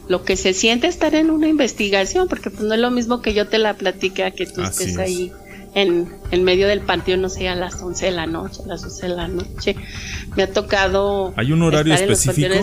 lo 0.09 0.25
que 0.25 0.37
se 0.37 0.55
siente 0.55 0.89
estar 0.89 1.15
en 1.15 1.31
una 1.31 1.47
investigación, 1.47 2.27
porque 2.27 2.51
pues 2.51 2.63
no 2.63 2.75
es 2.75 2.81
lo 2.81 2.91
mismo 2.91 3.23
que 3.23 3.33
yo 3.33 3.47
te 3.47 3.59
la 3.59 3.75
platique 3.75 4.25
a 4.25 4.33
que 4.33 4.45
tú 4.45 4.61
estés 4.61 4.99
ahí 4.99 5.33
en, 5.75 6.13
en 6.31 6.45
medio 6.45 6.69
del 6.69 6.81
panteón, 6.81 7.23
no 7.23 7.29
sé, 7.29 7.49
a 7.49 7.55
las 7.55 7.83
11 7.83 8.07
de 8.07 8.13
la 8.13 8.27
noche, 8.27 8.63
a 8.65 8.67
las 8.67 8.83
12 8.83 9.09
de 9.09 9.15
la 9.15 9.29
noche. 9.29 9.77
Me 10.37 10.43
ha 10.45 10.53
tocado... 10.53 11.33
¿Hay 11.37 11.53
un 11.53 11.63
horario 11.63 11.95
específico? 11.95 12.55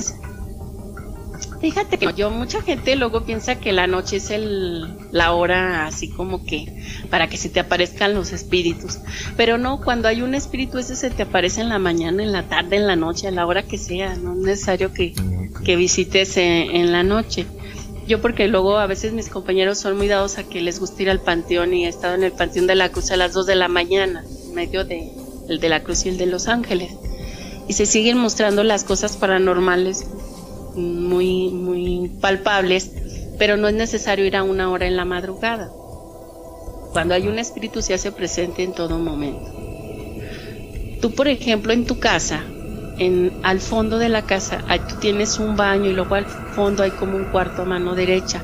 Fíjate 1.60 1.98
que 1.98 2.14
yo, 2.16 2.30
mucha 2.30 2.62
gente 2.62 2.96
luego 2.96 3.26
piensa 3.26 3.56
que 3.56 3.72
la 3.72 3.88
noche 3.88 4.18
es 4.18 4.30
el, 4.30 4.96
la 5.12 5.32
hora 5.34 5.88
así 5.88 6.10
como 6.10 6.46
que 6.46 6.84
para 7.10 7.28
que 7.28 7.38
se 7.38 7.50
te 7.50 7.60
aparezcan 7.60 8.14
los 8.14 8.32
espíritus. 8.32 9.00
Pero 9.36 9.58
no, 9.58 9.82
cuando 9.82 10.08
hay 10.08 10.22
un 10.22 10.36
espíritu 10.36 10.78
ese 10.78 10.96
se 10.96 11.10
te 11.10 11.24
aparece 11.24 11.62
en 11.62 11.70
la 11.70 11.80
mañana, 11.80 12.22
en 12.22 12.32
la 12.32 12.44
tarde, 12.44 12.76
en 12.76 12.86
la 12.86 12.96
noche, 12.96 13.28
a 13.28 13.32
la 13.32 13.46
hora 13.48 13.64
que 13.64 13.78
sea. 13.80 14.16
No 14.16 14.34
es 14.34 14.40
necesario 14.40 14.94
que, 14.94 15.14
que 15.66 15.76
visites 15.76 16.38
en, 16.38 16.92
la 16.92 17.02
noche. 17.02 17.48
Yo 18.08 18.22
porque 18.22 18.48
luego 18.48 18.78
a 18.78 18.88
veces 18.88 19.12
mis 19.12 19.28
compañeros 19.28 19.80
son 19.80 19.98
muy 19.98 20.08
dados 20.08 20.38
a 20.38 20.44
que 20.44 20.62
les 20.62 20.80
gusta 20.80 21.02
ir 21.02 21.10
al 21.10 21.20
panteón 21.20 21.74
y 21.74 21.86
he 21.86 21.90
estado 21.90 22.16
en 22.16 22.24
el 22.24 22.32
panteón 22.32 22.66
de 22.66 22.76
la 22.76 22.90
Cruz 22.90 23.12
a 23.12 23.18
las 23.18 23.34
2 23.34 23.46
de 23.46 23.56
la 23.56 23.68
mañana, 23.68 24.24
en 24.46 24.56
medio 24.56 24.86
de 24.86 25.12
el 25.50 25.60
de 25.60 25.70
la 25.70 25.84
Cruz 25.84 26.06
y 26.06 26.10
el 26.10 26.18
de 26.18 26.26
Los 26.26 26.48
Ángeles. 26.48 26.94
Y 27.68 27.74
se 27.74 27.86
siguen 27.86 28.18
mostrando 28.18 28.64
las 28.64 28.86
cosas 28.86 29.18
paranormales 29.18 30.08
muy, 30.76 31.50
muy 31.50 32.10
palpables, 32.22 32.92
pero 33.38 33.58
no 33.58 33.68
es 33.68 33.74
necesario 33.74 34.26
ir 34.26 34.38
a 34.38 34.44
una 34.44 34.72
hora 34.72 34.88
en 34.88 34.96
la 34.96 35.04
madrugada. 35.04 35.70
Cuando 36.94 37.14
hay 37.14 37.28
un 37.28 37.40
espíritu 37.40 37.82
se 37.82 37.94
hace 37.94 38.14
presente 38.14 38.64
en 38.64 38.74
todo 38.74 38.98
momento. 39.00 39.52
Tú, 41.02 41.12
por 41.12 41.28
ejemplo, 41.28 41.74
en 41.74 41.86
tu 41.86 42.00
casa, 42.00 42.46
en, 42.98 43.34
al 43.44 43.60
fondo 43.60 43.98
de 43.98 44.10
la 44.10 44.24
casa, 44.24 44.64
ahí 44.68 44.80
tú 44.80 44.96
tienes 44.96 45.40
un 45.40 45.56
baño 45.56 45.90
y 45.90 45.94
luego 45.94 46.16
al 46.16 46.26
fondo 46.26 46.84
hay 46.84 46.92
como 46.92 47.18
un 47.18 47.26
cuarto 47.26 47.64
a 47.64 47.66
mano 47.66 47.96
derecha. 47.96 48.42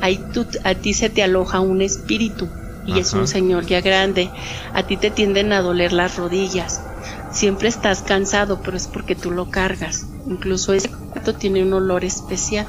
Ahí 0.00 0.20
tú, 0.32 0.46
a 0.64 0.74
ti 0.74 0.94
se 0.94 1.10
te 1.10 1.22
aloja 1.22 1.60
un 1.60 1.80
espíritu 1.82 2.48
y 2.86 2.98
es 2.98 3.12
un 3.12 3.28
señor 3.28 3.66
ya 3.66 3.80
grande. 3.80 4.30
A 4.74 4.82
ti 4.82 4.96
te 4.96 5.10
tienden 5.10 5.52
a 5.52 5.60
doler 5.60 5.92
las 5.92 6.16
rodillas. 6.16 6.82
Siempre 7.30 7.68
estás 7.68 8.02
cansado, 8.02 8.60
pero 8.62 8.76
es 8.76 8.88
porque 8.88 9.14
tú 9.14 9.30
lo 9.30 9.50
cargas. 9.50 10.06
Incluso 10.26 10.72
ese 10.72 10.90
cuarto 10.90 11.34
tiene 11.34 11.62
un 11.62 11.72
olor 11.72 12.04
especial. 12.04 12.66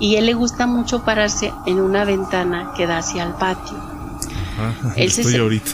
Y 0.00 0.16
a 0.16 0.18
él 0.18 0.26
le 0.26 0.34
gusta 0.34 0.66
mucho 0.66 1.04
pararse 1.04 1.52
en 1.66 1.80
una 1.80 2.04
ventana 2.04 2.72
que 2.76 2.86
da 2.86 2.98
hacia 2.98 3.22
el 3.22 3.34
patio. 3.34 3.76
Ah, 4.58 4.92
estoy 4.96 5.36
ahorita. 5.36 5.70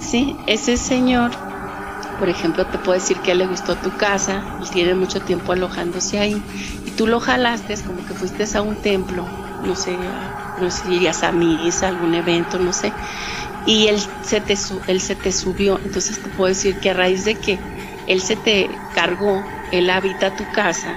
sí, 0.00 0.36
ese 0.46 0.76
señor, 0.76 1.30
por 2.20 2.28
ejemplo, 2.28 2.66
te 2.66 2.76
puedo 2.76 3.00
decir 3.00 3.16
que 3.22 3.30
a 3.30 3.32
él 3.32 3.38
le 3.38 3.46
gustó 3.46 3.74
tu 3.76 3.96
casa 3.96 4.44
y 4.62 4.68
tiene 4.68 4.94
mucho 4.94 5.22
tiempo 5.22 5.52
alojándose 5.52 6.18
ahí. 6.18 6.34
Y 6.86 6.90
tú 6.90 7.06
lo 7.06 7.18
jalaste 7.18 7.74
como 7.86 8.06
que 8.06 8.12
fuiste 8.12 8.44
a 8.56 8.60
un 8.60 8.76
templo, 8.76 9.24
no 9.64 9.74
sé, 9.74 9.96
no 10.60 10.70
sé 10.70 10.84
si 10.84 10.94
irías 10.96 11.24
a 11.24 11.32
misa, 11.32 11.88
algún 11.88 12.14
evento, 12.14 12.58
no 12.58 12.74
sé. 12.74 12.92
Y 13.66 13.86
él 13.86 13.98
se, 14.22 14.42
te, 14.42 14.54
él 14.86 15.00
se 15.00 15.14
te 15.14 15.32
subió. 15.32 15.80
Entonces 15.82 16.22
te 16.22 16.28
puedo 16.28 16.48
decir 16.48 16.76
que 16.76 16.90
a 16.90 16.94
raíz 16.94 17.24
de 17.24 17.36
que 17.36 17.58
él 18.06 18.20
se 18.20 18.36
te 18.36 18.68
cargó, 18.94 19.42
él 19.72 19.88
habita 19.88 20.30
tu 20.36 20.44
casa 20.52 20.94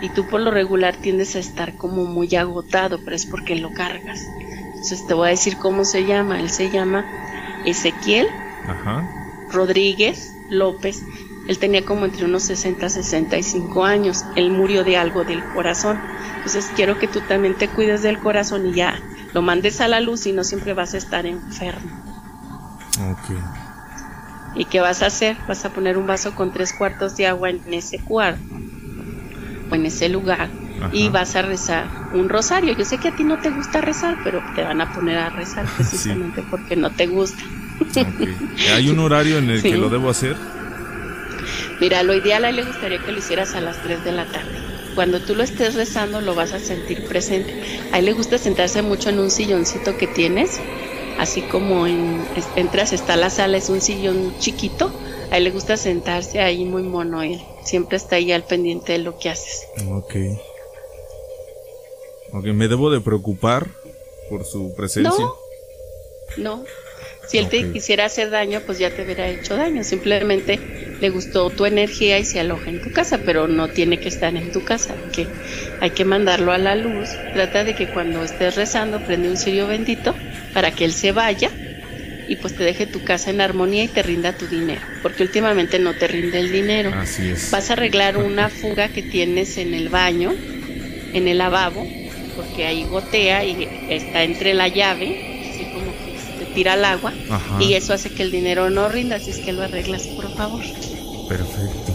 y 0.00 0.08
tú 0.10 0.24
por 0.28 0.40
lo 0.40 0.52
regular 0.52 0.94
tiendes 0.94 1.34
a 1.34 1.40
estar 1.40 1.76
como 1.76 2.04
muy 2.04 2.32
agotado, 2.36 3.00
pero 3.04 3.16
es 3.16 3.26
porque 3.26 3.56
lo 3.56 3.72
cargas. 3.74 4.20
Entonces 4.68 5.04
te 5.08 5.14
voy 5.14 5.26
a 5.26 5.30
decir 5.30 5.56
cómo 5.56 5.84
se 5.84 6.04
llama. 6.04 6.38
Él 6.38 6.48
se 6.48 6.70
llama 6.70 7.04
Ezequiel 7.64 8.28
Rodríguez 9.50 10.33
López. 10.50 11.02
Él 11.48 11.58
tenía 11.58 11.84
como 11.84 12.04
entre 12.04 12.24
unos 12.24 12.44
60 12.44 12.86
y 12.86 12.90
65 12.90 13.84
años. 13.84 14.24
Él 14.36 14.50
murió 14.50 14.84
de 14.84 14.96
algo 14.96 15.24
del 15.24 15.44
corazón. 15.52 16.00
Entonces 16.36 16.70
quiero 16.74 16.98
que 16.98 17.08
tú 17.08 17.20
también 17.22 17.56
te 17.56 17.68
cuides 17.68 18.02
del 18.02 18.18
corazón 18.18 18.66
y 18.66 18.74
ya 18.74 19.00
lo 19.32 19.42
mandes 19.42 19.80
a 19.80 19.88
la 19.88 20.00
luz 20.00 20.26
y 20.26 20.32
no 20.32 20.44
siempre 20.44 20.74
vas 20.74 20.94
a 20.94 20.98
estar 20.98 21.26
enfermo. 21.26 21.90
Ok. 23.10 23.36
¿Y 24.54 24.64
qué 24.66 24.80
vas 24.80 25.02
a 25.02 25.06
hacer? 25.06 25.36
Vas 25.48 25.64
a 25.64 25.70
poner 25.70 25.98
un 25.98 26.06
vaso 26.06 26.34
con 26.34 26.52
tres 26.52 26.72
cuartos 26.72 27.16
de 27.16 27.26
agua 27.26 27.50
en 27.50 27.60
ese 27.72 27.98
cuarto 27.98 28.42
o 29.70 29.74
en 29.74 29.86
ese 29.86 30.08
lugar 30.08 30.48
y 30.92 31.08
vas 31.08 31.34
a 31.36 31.42
rezar 31.42 31.88
un 32.12 32.28
rosario. 32.28 32.74
Yo 32.76 32.84
sé 32.84 32.98
que 32.98 33.08
a 33.08 33.16
ti 33.16 33.24
no 33.24 33.38
te 33.38 33.50
gusta 33.50 33.80
rezar, 33.80 34.18
pero 34.22 34.42
te 34.54 34.62
van 34.62 34.80
a 34.80 34.92
poner 34.92 35.18
a 35.18 35.30
rezar 35.30 35.66
precisamente 35.76 36.42
porque 36.50 36.76
no 36.76 36.90
te 36.90 37.06
gusta. 37.06 37.42
¿Hay 38.74 38.88
un 38.88 38.98
horario 38.98 39.38
en 39.38 39.50
el 39.50 39.62
que 39.62 39.76
lo 39.76 39.88
debo 39.88 40.10
hacer? 40.10 40.36
Mira, 41.80 42.02
lo 42.02 42.14
ideal 42.14 42.44
a 42.44 42.50
él 42.50 42.56
le 42.56 42.64
gustaría 42.64 42.98
que 42.98 43.12
lo 43.12 43.18
hicieras 43.18 43.54
a 43.54 43.60
las 43.60 43.82
3 43.82 44.04
de 44.04 44.12
la 44.12 44.26
tarde. 44.26 44.52
Cuando 44.94 45.20
tú 45.20 45.34
lo 45.34 45.42
estés 45.42 45.74
rezando 45.74 46.20
lo 46.20 46.34
vas 46.34 46.52
a 46.52 46.60
sentir 46.60 47.04
presente. 47.06 47.52
A 47.92 47.98
él 47.98 48.04
le 48.04 48.12
gusta 48.12 48.38
sentarse 48.38 48.82
mucho 48.82 49.10
en 49.10 49.18
un 49.18 49.30
silloncito 49.30 49.96
que 49.96 50.06
tienes 50.06 50.60
así 51.18 51.42
como 51.42 51.86
en, 51.86 52.24
entras, 52.56 52.92
está 52.92 53.16
la 53.16 53.30
sala, 53.30 53.56
es 53.56 53.68
un 53.68 53.80
sillón 53.80 54.36
chiquito, 54.38 54.92
a 55.30 55.38
él 55.38 55.44
le 55.44 55.50
gusta 55.50 55.76
sentarse 55.76 56.40
ahí 56.40 56.64
muy 56.64 56.82
mono, 56.82 57.22
él 57.22 57.40
siempre 57.62 57.96
está 57.96 58.16
ahí 58.16 58.32
al 58.32 58.44
pendiente 58.44 58.92
de 58.92 58.98
lo 58.98 59.18
que 59.18 59.30
haces. 59.30 59.66
Ok. 59.88 60.14
Ok, 62.32 62.44
¿me 62.46 62.68
debo 62.68 62.90
de 62.90 63.00
preocupar 63.00 63.68
por 64.28 64.44
su 64.44 64.74
presencia? 64.74 65.24
No, 65.24 65.36
no. 66.36 66.64
Si 67.26 67.38
él 67.38 67.48
te 67.48 67.72
quisiera 67.72 68.04
hacer 68.04 68.30
daño, 68.30 68.60
pues 68.60 68.78
ya 68.78 68.90
te 68.90 69.02
hubiera 69.02 69.28
hecho 69.28 69.56
daño. 69.56 69.82
Simplemente 69.84 70.58
le 71.00 71.10
gustó 71.10 71.50
tu 71.50 71.66
energía 71.66 72.18
y 72.18 72.24
se 72.24 72.40
aloja 72.40 72.70
en 72.70 72.82
tu 72.82 72.92
casa, 72.92 73.18
pero 73.24 73.48
no 73.48 73.68
tiene 73.68 73.98
que 73.98 74.08
estar 74.08 74.34
en 74.36 74.52
tu 74.52 74.64
casa. 74.64 74.94
Que 75.12 75.26
hay 75.80 75.90
que 75.90 76.04
mandarlo 76.04 76.52
a 76.52 76.58
la 76.58 76.76
luz. 76.76 77.08
Trata 77.32 77.64
de 77.64 77.74
que 77.74 77.88
cuando 77.88 78.22
estés 78.22 78.56
rezando, 78.56 79.00
prende 79.00 79.28
un 79.28 79.36
cirio 79.36 79.66
bendito 79.66 80.14
para 80.52 80.70
que 80.70 80.84
él 80.84 80.92
se 80.92 81.12
vaya 81.12 81.50
y 82.28 82.36
pues 82.36 82.54
te 82.54 82.64
deje 82.64 82.86
tu 82.86 83.04
casa 83.04 83.30
en 83.30 83.40
armonía 83.40 83.84
y 83.84 83.88
te 83.88 84.02
rinda 84.02 84.32
tu 84.32 84.46
dinero, 84.46 84.80
porque 85.02 85.22
últimamente 85.22 85.78
no 85.78 85.94
te 85.94 86.06
rinde 86.06 86.38
el 86.38 86.50
dinero. 86.50 86.90
Así 86.94 87.30
es. 87.30 87.50
Vas 87.50 87.70
a 87.70 87.74
arreglar 87.74 88.16
una 88.16 88.48
fuga 88.48 88.88
que 88.88 89.02
tienes 89.02 89.58
en 89.58 89.74
el 89.74 89.88
baño, 89.88 90.32
en 91.12 91.28
el 91.28 91.38
lavabo, 91.38 91.86
porque 92.36 92.66
ahí 92.66 92.84
gotea 92.84 93.44
y 93.44 93.68
está 93.90 94.24
entre 94.24 94.54
la 94.54 94.68
llave, 94.68 95.33
tira 96.54 96.74
el 96.74 96.84
agua, 96.84 97.12
Ajá. 97.30 97.62
y 97.62 97.74
eso 97.74 97.92
hace 97.92 98.10
que 98.10 98.22
el 98.22 98.30
dinero 98.30 98.70
no 98.70 98.88
rinda, 98.88 99.16
así 99.16 99.30
es 99.30 99.38
que 99.38 99.52
lo 99.52 99.62
arreglas, 99.62 100.06
por 100.08 100.34
favor. 100.34 100.62
Perfecto. 101.28 101.92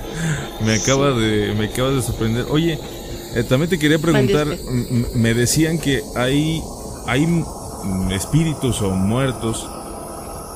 me 0.64 0.74
acaba 0.74 1.10
de 1.12 1.54
me 1.54 1.66
acaba 1.66 1.90
de 1.90 2.02
sorprender. 2.02 2.46
Oye, 2.50 2.78
eh, 3.34 3.44
también 3.44 3.70
te 3.70 3.78
quería 3.78 3.98
preguntar, 3.98 4.46
me 5.14 5.34
decían 5.34 5.78
que 5.78 6.02
hay 6.14 6.62
hay 7.06 7.26
espíritus 8.10 8.82
o 8.82 8.90
muertos 8.90 9.68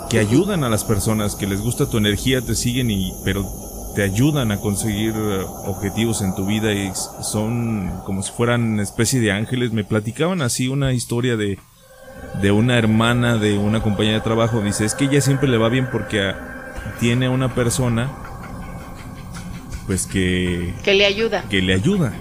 que 0.08 0.18
ayudan 0.18 0.64
a 0.64 0.68
las 0.68 0.84
personas, 0.84 1.36
que 1.36 1.46
les 1.46 1.60
gusta 1.60 1.88
tu 1.88 1.98
energía, 1.98 2.40
te 2.40 2.56
siguen 2.56 2.90
y 2.90 3.12
pero 3.24 3.46
te 3.94 4.02
ayudan 4.02 4.50
a 4.52 4.60
conseguir 4.60 5.14
eh, 5.16 5.44
objetivos 5.66 6.22
en 6.22 6.34
tu 6.34 6.46
vida 6.46 6.72
y 6.72 6.92
son 7.22 7.92
como 8.04 8.22
si 8.22 8.32
fueran 8.32 8.80
especie 8.80 9.20
de 9.20 9.32
ángeles. 9.32 9.72
Me 9.72 9.84
platicaban 9.84 10.42
así 10.42 10.68
una 10.68 10.92
historia 10.92 11.36
de 11.36 11.58
de 12.40 12.50
una 12.50 12.78
hermana 12.78 13.36
de 13.36 13.58
una 13.58 13.82
compañía 13.82 14.14
de 14.14 14.20
trabajo. 14.20 14.60
Dice, 14.60 14.84
es 14.84 14.94
que 14.94 15.04
ella 15.04 15.20
siempre 15.20 15.48
le 15.48 15.56
va 15.58 15.68
bien 15.68 15.88
porque 15.90 16.20
ah, 16.22 16.36
tiene 16.98 17.26
a 17.26 17.30
una 17.30 17.54
persona 17.54 18.10
pues 19.86 20.06
que, 20.06 20.74
Que 20.84 20.94
le 20.94 21.04
ayuda. 21.06 21.44
que 21.50 21.60
le 21.60 21.74
ayuda. 21.74 22.12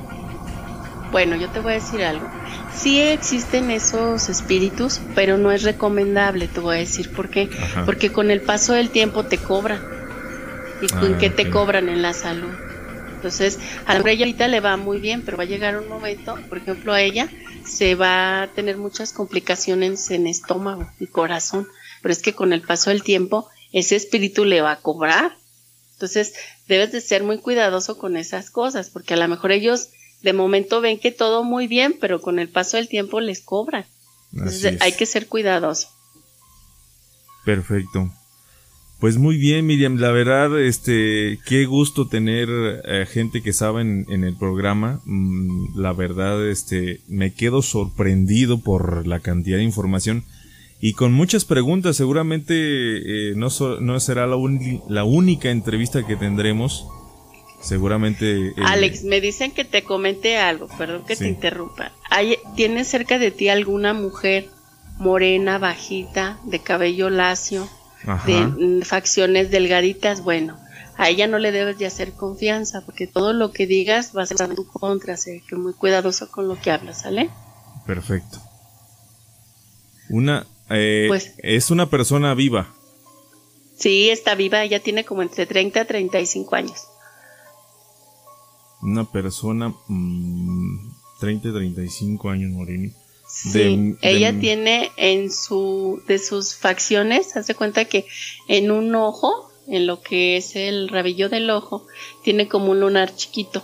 Bueno, 1.11 1.35
yo 1.35 1.49
te 1.49 1.59
voy 1.59 1.71
a 1.71 1.75
decir 1.75 2.03
algo. 2.03 2.27
Sí 2.73 2.99
existen 3.01 3.71
esos 3.71 4.29
espíritus, 4.29 5.01
pero 5.15 5.37
no 5.37 5.51
es 5.51 5.63
recomendable, 5.63 6.47
te 6.47 6.59
voy 6.59 6.75
a 6.75 6.79
decir 6.79 7.11
por 7.11 7.29
qué. 7.29 7.49
Ajá. 7.63 7.85
Porque 7.85 8.11
con 8.11 8.29
el 8.31 8.41
paso 8.41 8.73
del 8.73 8.89
tiempo 8.89 9.23
te 9.25 9.37
cobran. 9.37 9.79
¿Y 10.81 10.87
con 10.87 11.15
Ah, 11.15 11.17
qué 11.19 11.29
te 11.29 11.49
cobran 11.49 11.89
en 11.89 12.01
la 12.01 12.13
salud? 12.13 12.51
Entonces, 13.19 13.59
a 13.85 13.93
lo 13.93 13.99
mejor 13.99 14.11
ella 14.11 14.25
ahorita 14.25 14.47
le 14.47 14.61
va 14.61 14.77
muy 14.77 14.99
bien, 14.99 15.23
pero 15.23 15.35
va 15.35 15.43
a 15.43 15.47
llegar 15.47 15.77
un 15.77 15.89
momento, 15.89 16.37
por 16.47 16.57
ejemplo, 16.57 16.93
a 16.93 17.01
ella 17.01 17.29
se 17.65 17.95
va 17.95 18.43
a 18.43 18.47
tener 18.47 18.77
muchas 18.77 19.11
complicaciones 19.11 20.09
en 20.09 20.25
estómago 20.25 20.89
y 21.01 21.07
corazón. 21.07 21.67
Pero 22.01 22.13
es 22.13 22.21
que 22.21 22.33
con 22.33 22.53
el 22.53 22.61
paso 22.61 22.91
del 22.91 23.03
tiempo, 23.03 23.49
ese 23.73 23.97
espíritu 23.97 24.45
le 24.45 24.61
va 24.61 24.71
a 24.71 24.79
cobrar. 24.79 25.35
Entonces, 25.95 26.33
debes 26.69 26.93
de 26.93 27.01
ser 27.01 27.23
muy 27.23 27.39
cuidadoso 27.39 27.97
con 27.97 28.15
esas 28.15 28.51
cosas, 28.51 28.89
porque 28.89 29.15
a 29.15 29.17
lo 29.17 29.27
mejor 29.27 29.51
ellos 29.51 29.89
de 30.21 30.31
momento 30.31 30.79
ven 30.79 30.97
que 30.97 31.11
todo 31.11 31.43
muy 31.43 31.67
bien, 31.67 31.97
pero 31.99 32.21
con 32.21 32.39
el 32.39 32.47
paso 32.47 32.77
del 32.77 32.87
tiempo 32.87 33.19
les 33.19 33.41
cobran. 33.41 33.85
Entonces, 34.31 34.81
hay 34.81 34.93
que 34.93 35.05
ser 35.05 35.27
cuidadoso. 35.27 35.89
Perfecto. 37.43 38.13
Pues 38.99 39.17
muy 39.17 39.37
bien, 39.37 39.65
Miriam. 39.65 39.95
La 39.97 40.11
verdad, 40.11 40.59
este, 40.59 41.39
qué 41.45 41.65
gusto 41.65 42.07
tener 42.09 42.49
eh, 42.83 43.05
gente 43.09 43.41
que 43.41 43.53
sabe 43.53 43.81
en, 43.81 44.05
en 44.09 44.25
el 44.25 44.35
programa. 44.35 44.99
Mm, 45.05 45.79
la 45.79 45.93
verdad, 45.93 46.45
este, 46.49 46.99
me 47.07 47.33
quedo 47.33 47.61
sorprendido 47.61 48.59
por 48.59 49.07
la 49.07 49.21
cantidad 49.21 49.57
de 49.57 49.63
información 49.63 50.25
y 50.81 50.93
con 50.93 51.13
muchas 51.13 51.45
preguntas. 51.45 51.95
Seguramente 51.95 52.53
eh, 52.55 53.33
no, 53.37 53.49
so- 53.49 53.79
no 53.79 53.97
será 54.01 54.27
la, 54.27 54.35
la 54.89 55.03
única 55.05 55.49
entrevista 55.49 56.05
que 56.05 56.17
tendremos. 56.17 56.85
Seguramente. 57.61 58.47
eh, 58.49 58.53
Alex, 58.65 59.03
me 59.05 59.21
dicen 59.21 59.51
que 59.51 59.63
te 59.65 59.83
comente 59.83 60.37
algo, 60.37 60.67
perdón 60.77 61.03
que 61.07 61.15
Sí. 61.15 61.23
te 61.23 61.29
interrumpa. 61.29 61.93
Hay- 62.09 62.35
¿Tienes 62.57 62.87
cerca 62.89 63.17
de 63.17 63.31
ti 63.31 63.47
alguna 63.47 63.93
mujer 63.93 64.47
morena, 64.97 65.57
bajita, 65.57 66.39
de 66.45 66.59
cabello 66.59 67.09
lacio, 67.09 67.69
ajá. 68.05 68.25
de 68.27 68.45
mm, 68.45 68.81
facciones 68.83 69.51
delgaditas? 69.51 70.21
Bueno, 70.23 70.57
a 70.97 71.09
ella 71.09 71.27
no 71.27 71.39
le 71.39 71.51
debes 71.51 71.77
de 71.77 71.85
hacer 71.85 72.13
confianza, 72.13 72.81
porque 72.85 73.07
todo 73.07 73.33
lo 73.33 73.51
que 73.51 73.65
digas 73.67 74.11
va 74.15 74.23
a 74.23 74.25
ser 74.25 74.41
en 74.41 74.55
tu 74.55 74.67
contra, 74.67 75.13
así 75.15 75.41
que 75.47 75.55
muy 75.55 75.73
cuidadoso 75.73 76.29
con 76.31 76.47
lo 76.47 76.59
que 76.59 76.71
hablas, 76.71 77.01
¿sale? 77.01 77.29
Perfecto. 77.85 78.39
Una. 80.09 80.45
eh, 80.69 81.05
Pues- 81.07 81.33
es 81.39 81.71
una 81.71 81.89
persona 81.89 82.33
viva. 82.33 82.73
Sí, 83.77 84.09
está 84.09 84.35
viva, 84.35 84.61
ella 84.63 84.81
tiene 84.81 85.05
como 85.05 85.21
entre 85.21 85.45
30 85.45 85.81
a 85.81 85.85
35 85.85 86.55
años. 86.55 86.83
Una 88.81 89.05
persona. 89.09 89.73
mm, 89.87 90.91
30, 91.19 91.51
35 91.53 92.29
años, 92.29 92.51
Morini. 92.51 92.93
Sí, 93.29 93.59
De- 93.59 93.97
ella 94.01 94.31
de- 94.33 94.39
tiene 94.39 94.91
en 94.97 95.31
su 95.31 96.01
de 96.07 96.17
sus 96.19 96.55
facciones, 96.55 97.37
hace 97.37 97.53
cuenta 97.55 97.85
que 97.85 98.05
en 98.47 98.71
un 98.71 98.93
ojo, 98.95 99.51
en 99.67 99.85
lo 99.85 100.01
que 100.01 100.35
es 100.37 100.55
el 100.55 100.89
rabillo 100.89 101.29
del 101.29 101.49
ojo, 101.51 101.85
tiene 102.23 102.47
como 102.47 102.71
un 102.71 102.79
lunar 102.79 103.15
chiquito. 103.15 103.63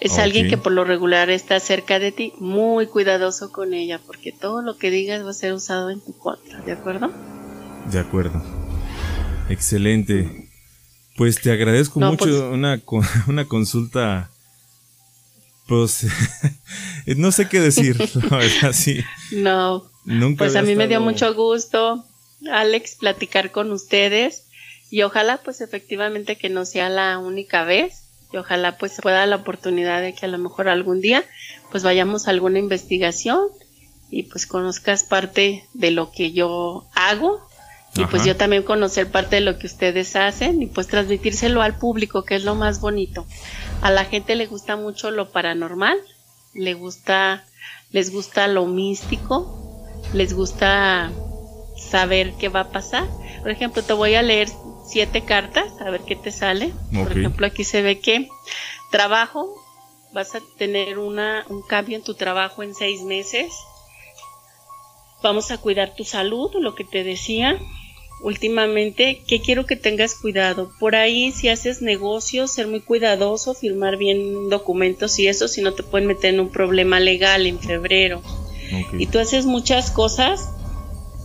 Es 0.00 0.18
alguien 0.18 0.48
que 0.48 0.56
por 0.56 0.72
lo 0.72 0.84
regular 0.84 1.28
está 1.28 1.60
cerca 1.60 1.98
de 1.98 2.10
ti, 2.10 2.32
muy 2.38 2.86
cuidadoso 2.86 3.52
con 3.52 3.74
ella, 3.74 4.00
porque 4.06 4.32
todo 4.32 4.62
lo 4.62 4.78
que 4.78 4.90
digas 4.90 5.22
va 5.22 5.30
a 5.30 5.34
ser 5.34 5.52
usado 5.52 5.90
en 5.90 6.00
tu 6.00 6.16
contra, 6.16 6.62
¿de 6.62 6.72
acuerdo? 6.72 7.10
De 7.92 7.98
acuerdo. 7.98 8.42
Excelente. 9.50 10.48
Pues 11.16 11.40
te 11.42 11.52
agradezco 11.52 12.00
No, 12.00 12.12
mucho 12.12 12.24
pues- 12.24 12.40
una, 12.40 12.80
una 13.28 13.44
consulta. 13.46 14.30
Pues 15.70 16.04
no 17.06 17.30
sé 17.30 17.48
qué 17.48 17.60
decir, 17.60 17.96
la 18.30 18.38
verdad, 18.38 18.72
sí. 18.72 19.04
No, 19.30 19.88
Nunca 20.04 20.38
pues 20.38 20.56
a 20.56 20.62
mí 20.62 20.74
me 20.74 20.88
dio 20.88 21.00
mucho 21.00 21.32
gusto, 21.32 22.04
Alex, 22.50 22.96
platicar 22.96 23.52
con 23.52 23.70
ustedes 23.70 24.48
y 24.90 25.02
ojalá 25.02 25.36
pues 25.44 25.60
efectivamente 25.60 26.34
que 26.34 26.48
no 26.48 26.64
sea 26.64 26.88
la 26.88 27.20
única 27.20 27.62
vez 27.62 28.02
y 28.32 28.38
ojalá 28.38 28.78
pues 28.78 28.94
se 28.94 29.02
pueda 29.02 29.18
dar 29.18 29.28
la 29.28 29.36
oportunidad 29.36 30.02
de 30.02 30.12
que 30.12 30.26
a 30.26 30.28
lo 30.28 30.38
mejor 30.38 30.68
algún 30.68 31.00
día 31.00 31.24
pues 31.70 31.84
vayamos 31.84 32.26
a 32.26 32.32
alguna 32.32 32.58
investigación 32.58 33.46
y 34.10 34.24
pues 34.24 34.48
conozcas 34.48 35.04
parte 35.04 35.68
de 35.72 35.92
lo 35.92 36.10
que 36.10 36.32
yo 36.32 36.88
hago 36.96 37.48
y 37.96 38.04
pues 38.04 38.24
yo 38.24 38.36
también 38.36 38.62
conocer 38.62 39.10
parte 39.10 39.36
de 39.36 39.42
lo 39.42 39.58
que 39.58 39.66
ustedes 39.66 40.14
hacen 40.14 40.62
y 40.62 40.66
pues 40.66 40.86
transmitírselo 40.86 41.60
al 41.60 41.76
público 41.76 42.24
que 42.24 42.36
es 42.36 42.44
lo 42.44 42.54
más 42.54 42.80
bonito. 42.80 43.26
A 43.82 43.90
la 43.90 44.04
gente 44.04 44.36
le 44.36 44.46
gusta 44.46 44.76
mucho 44.76 45.10
lo 45.10 45.30
paranormal, 45.30 45.98
le 46.54 46.74
gusta 46.74 47.44
les 47.90 48.12
gusta 48.12 48.46
lo 48.46 48.66
místico, 48.66 49.84
les 50.12 50.32
gusta 50.32 51.10
saber 51.76 52.34
qué 52.38 52.48
va 52.48 52.60
a 52.60 52.70
pasar. 52.70 53.06
Por 53.40 53.50
ejemplo, 53.50 53.82
te 53.82 53.92
voy 53.92 54.14
a 54.14 54.22
leer 54.22 54.48
siete 54.86 55.22
cartas, 55.22 55.66
a 55.80 55.90
ver 55.90 56.02
qué 56.02 56.16
te 56.16 56.30
sale. 56.30 56.72
Por 56.92 57.10
ejemplo, 57.10 57.46
aquí 57.46 57.64
se 57.64 57.82
ve 57.82 57.98
que 57.98 58.28
trabajo, 58.90 59.54
vas 60.12 60.34
a 60.34 60.40
tener 60.56 60.98
una, 60.98 61.44
un 61.48 61.62
cambio 61.62 61.96
en 61.96 62.04
tu 62.04 62.14
trabajo 62.14 62.62
en 62.62 62.74
seis 62.74 63.02
meses. 63.02 63.52
Vamos 65.22 65.50
a 65.50 65.58
cuidar 65.58 65.94
tu 65.94 66.04
salud, 66.04 66.50
lo 66.60 66.74
que 66.74 66.84
te 66.84 67.04
decía. 67.04 67.58
Últimamente, 68.22 69.22
que 69.26 69.40
quiero 69.40 69.64
que 69.64 69.76
tengas 69.76 70.14
cuidado. 70.14 70.72
Por 70.78 70.94
ahí, 70.94 71.32
si 71.32 71.48
haces 71.48 71.80
negocios, 71.80 72.52
ser 72.52 72.66
muy 72.66 72.80
cuidadoso, 72.80 73.54
firmar 73.54 73.96
bien 73.96 74.50
documentos 74.50 75.18
y 75.18 75.26
eso, 75.26 75.48
si 75.48 75.62
no 75.62 75.72
te 75.72 75.82
pueden 75.82 76.06
meter 76.06 76.34
en 76.34 76.40
un 76.40 76.50
problema 76.50 77.00
legal 77.00 77.46
en 77.46 77.58
febrero. 77.58 78.22
Y 78.98 79.06
tú 79.06 79.18
haces 79.18 79.46
muchas 79.46 79.90
cosas, 79.90 80.50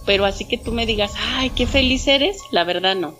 pero 0.05 0.25
así 0.25 0.45
que 0.45 0.57
tú 0.57 0.71
me 0.71 0.85
digas, 0.85 1.11
ay, 1.17 1.51
qué 1.51 1.67
feliz 1.67 2.07
eres, 2.07 2.37
la 2.51 2.63
verdad 2.63 2.95
no. 2.95 3.19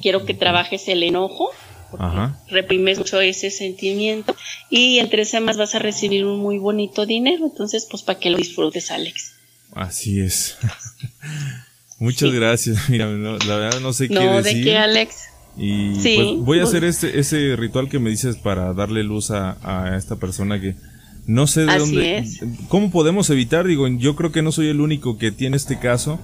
Quiero 0.00 0.24
que 0.26 0.34
trabajes 0.34 0.86
el 0.88 1.02
enojo, 1.02 1.50
Ajá. 1.98 2.40
reprimes 2.48 2.98
mucho 2.98 3.20
ese 3.20 3.50
sentimiento 3.50 4.36
y 4.70 4.98
en 4.98 5.08
tres 5.08 5.30
semanas 5.30 5.56
vas 5.56 5.74
a 5.74 5.78
recibir 5.78 6.24
un 6.24 6.38
muy 6.38 6.58
bonito 6.58 7.06
dinero, 7.06 7.46
entonces 7.46 7.86
pues 7.90 8.02
para 8.02 8.20
que 8.20 8.30
lo 8.30 8.36
disfrutes, 8.36 8.90
Alex. 8.90 9.32
Así 9.72 10.20
es. 10.20 10.58
Muchas 11.98 12.30
Sí. 12.30 12.36
gracias. 12.36 12.78
Mira, 12.88 13.06
no, 13.06 13.36
la 13.38 13.56
verdad 13.56 13.80
no 13.80 13.92
sé 13.92 14.08
qué 14.08 14.14
No, 14.14 14.36
decir. 14.42 14.58
de 14.58 14.64
qué, 14.64 14.76
Alex. 14.78 15.16
Y 15.56 15.94
Sí, 16.00 16.14
pues 16.16 16.44
voy 16.46 16.60
a 16.60 16.64
hacer 16.64 16.84
este 16.84 17.18
ese 17.18 17.56
ritual 17.56 17.88
que 17.88 17.98
me 17.98 18.10
dices 18.10 18.36
para 18.36 18.72
darle 18.74 19.02
luz 19.02 19.30
a, 19.32 19.56
a 19.62 19.96
esta 19.96 20.14
persona 20.16 20.60
que 20.60 20.76
no 21.26 21.46
sé 21.48 21.62
de 21.66 21.72
Así 21.72 21.78
dónde. 21.80 22.18
es. 22.18 22.40
¿Cómo 22.68 22.90
podemos 22.92 23.28
evitar? 23.30 23.66
Digo, 23.66 23.88
yo 23.88 24.14
creo 24.14 24.30
que 24.30 24.40
no 24.42 24.52
soy 24.52 24.68
el 24.68 24.80
único 24.80 25.18
que 25.18 25.32
tiene 25.32 25.56
este 25.56 25.78
caso, 25.80 26.20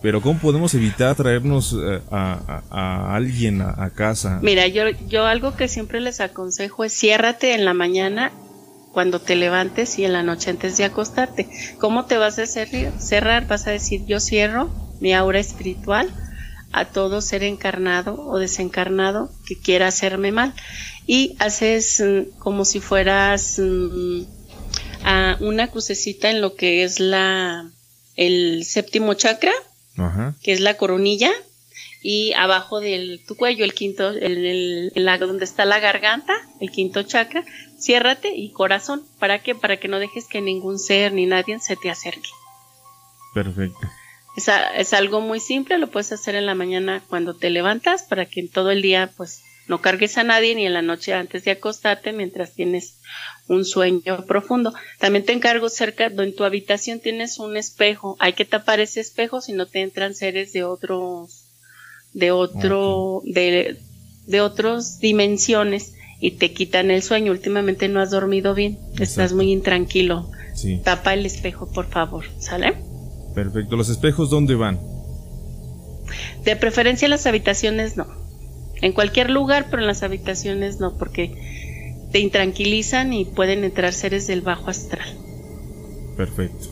pero 0.00 0.22
¿cómo 0.22 0.40
podemos 0.40 0.72
evitar 0.74 1.14
traernos 1.14 1.74
eh, 1.78 2.00
a, 2.10 2.62
a- 2.70 3.10
a 3.12 3.14
alguien 3.14 3.60
a, 3.60 3.90
casa? 3.90 4.40
Mira, 4.42 4.66
yo, 4.66 4.84
yo 5.06 5.26
algo 5.26 5.54
que 5.54 5.68
siempre 5.68 6.00
les 6.00 6.20
aconsejo 6.20 6.82
es 6.84 6.92
ciérrate 6.98 7.54
en 7.54 7.66
la 7.66 7.74
mañana 7.74 8.32
cuando 8.92 9.20
te 9.20 9.36
levantes 9.36 9.98
y 9.98 10.04
en 10.06 10.14
la 10.14 10.22
noche 10.22 10.48
antes 10.50 10.76
de 10.78 10.84
acostarte. 10.84 11.46
¿Cómo 11.78 12.06
te 12.06 12.16
vas 12.16 12.38
a 12.38 12.46
cerrar? 12.46 13.46
Vas 13.46 13.66
a 13.66 13.70
decir, 13.70 14.06
yo 14.06 14.18
cierro 14.18 14.70
mi 15.02 15.12
aura 15.12 15.40
espiritual 15.40 16.08
a 16.72 16.86
todo 16.86 17.20
ser 17.20 17.42
encarnado 17.42 18.14
o 18.14 18.38
desencarnado 18.38 19.30
que 19.46 19.58
quiera 19.58 19.88
hacerme 19.88 20.32
mal. 20.32 20.54
Y 21.06 21.36
haces 21.40 22.00
mm, 22.00 22.38
como 22.38 22.64
si 22.64 22.80
fueras 22.80 23.58
mm, 23.58 24.22
a 25.04 25.36
una 25.40 25.68
crucecita 25.68 26.30
en 26.30 26.40
lo 26.40 26.54
que 26.54 26.84
es 26.84 27.00
la 27.00 27.68
el 28.14 28.64
séptimo 28.64 29.14
chakra, 29.14 29.52
que 30.42 30.52
es 30.52 30.60
la 30.60 30.76
coronilla, 30.76 31.32
y 32.02 32.32
abajo 32.34 32.78
de 32.80 33.20
tu 33.26 33.36
cuello, 33.36 33.64
el 33.64 33.74
quinto, 33.74 34.10
el, 34.10 34.92
el, 34.94 35.18
donde 35.18 35.44
está 35.44 35.64
la 35.64 35.80
garganta, 35.80 36.34
el 36.60 36.70
quinto 36.70 37.02
chakra, 37.04 37.44
ciérrate 37.78 38.34
y 38.36 38.52
corazón. 38.52 39.02
¿Para 39.18 39.42
qué? 39.42 39.54
Para 39.54 39.78
que 39.78 39.88
no 39.88 39.98
dejes 39.98 40.26
que 40.28 40.40
ningún 40.40 40.78
ser 40.78 41.12
ni 41.14 41.26
nadie 41.26 41.58
se 41.58 41.76
te 41.76 41.90
acerque. 41.90 42.28
Perfecto. 43.32 43.80
Es, 44.36 44.48
es, 44.76 44.92
algo 44.92 45.20
muy 45.20 45.40
simple, 45.40 45.78
lo 45.78 45.90
puedes 45.90 46.12
hacer 46.12 46.34
en 46.34 46.46
la 46.46 46.54
mañana 46.54 47.02
cuando 47.08 47.34
te 47.34 47.50
levantas 47.50 48.02
para 48.02 48.26
que 48.26 48.40
en 48.40 48.48
todo 48.48 48.70
el 48.70 48.80
día 48.80 49.10
pues 49.16 49.42
no 49.68 49.80
cargues 49.80 50.18
a 50.18 50.24
nadie 50.24 50.54
ni 50.54 50.66
en 50.66 50.74
la 50.74 50.82
noche 50.82 51.12
antes 51.12 51.44
de 51.44 51.52
acostarte 51.52 52.12
mientras 52.12 52.52
tienes 52.52 52.98
un 53.48 53.64
sueño 53.64 54.24
profundo. 54.26 54.72
También 54.98 55.24
te 55.24 55.32
encargo 55.32 55.68
cerca, 55.68 56.06
en 56.06 56.34
tu 56.34 56.44
habitación 56.44 57.00
tienes 57.00 57.38
un 57.38 57.56
espejo. 57.56 58.16
Hay 58.18 58.32
que 58.32 58.44
tapar 58.44 58.80
ese 58.80 59.00
espejo 59.00 59.40
si 59.40 59.52
no 59.52 59.66
te 59.66 59.80
entran 59.80 60.14
seres 60.14 60.52
de 60.52 60.64
otros, 60.64 61.44
de 62.12 62.32
otro, 62.32 63.22
de, 63.24 63.78
de 64.26 64.40
otras 64.40 64.98
dimensiones 64.98 65.94
y 66.20 66.32
te 66.32 66.52
quitan 66.52 66.90
el 66.90 67.02
sueño. 67.02 67.32
Últimamente 67.32 67.88
no 67.88 68.00
has 68.00 68.10
dormido 68.10 68.54
bien, 68.54 68.78
estás 68.98 69.32
muy 69.32 69.52
intranquilo. 69.52 70.30
Tapa 70.84 71.14
el 71.14 71.24
espejo, 71.24 71.70
por 71.72 71.88
favor, 71.88 72.24
¿sale? 72.38 72.91
Perfecto. 73.34 73.76
¿Los 73.76 73.88
espejos 73.88 74.30
dónde 74.30 74.54
van? 74.54 74.80
De 76.44 76.56
preferencia 76.56 77.08
las 77.08 77.26
habitaciones 77.26 77.96
no. 77.96 78.06
En 78.80 78.92
cualquier 78.92 79.30
lugar, 79.30 79.66
pero 79.70 79.82
en 79.82 79.86
las 79.86 80.02
habitaciones 80.02 80.80
no, 80.80 80.98
porque 80.98 82.08
te 82.10 82.18
intranquilizan 82.18 83.12
y 83.12 83.24
pueden 83.24 83.64
entrar 83.64 83.92
seres 83.92 84.26
del 84.26 84.42
bajo 84.42 84.68
astral. 84.68 85.08
Perfecto. 86.16 86.68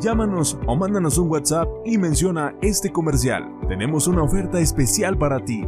Llámanos 0.00 0.58
o 0.66 0.74
mándanos 0.76 1.18
un 1.18 1.30
WhatsApp 1.30 1.68
y 1.84 1.98
menciona 1.98 2.56
este 2.62 2.90
comercial. 2.90 3.54
Tenemos 3.68 4.08
una 4.08 4.22
oferta 4.22 4.58
especial 4.58 5.18
para 5.18 5.44
ti. 5.44 5.62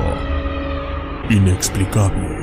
Inexplicable. 1.30 2.41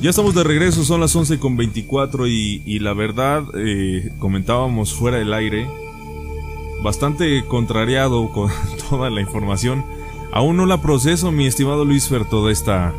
Ya 0.00 0.10
estamos 0.10 0.32
de 0.32 0.44
regreso, 0.44 0.84
son 0.84 1.00
las 1.00 1.16
11 1.16 1.40
con 1.40 1.56
24 1.56 2.28
y, 2.28 2.78
la 2.78 2.94
verdad, 2.94 3.42
eh, 3.54 4.12
comentábamos 4.20 4.94
fuera 4.94 5.18
del 5.18 5.34
aire, 5.34 5.68
bastante 6.84 7.44
contrariado 7.46 8.30
con 8.30 8.48
toda 8.90 9.10
la 9.10 9.20
información. 9.20 9.84
Aún 10.32 10.56
no 10.56 10.66
la 10.66 10.80
proceso, 10.80 11.32
mi 11.32 11.48
estimado 11.48 11.84
Luis 11.84 12.08
Fer, 12.08 12.24
toda 12.26 12.52
esta, 12.52 12.94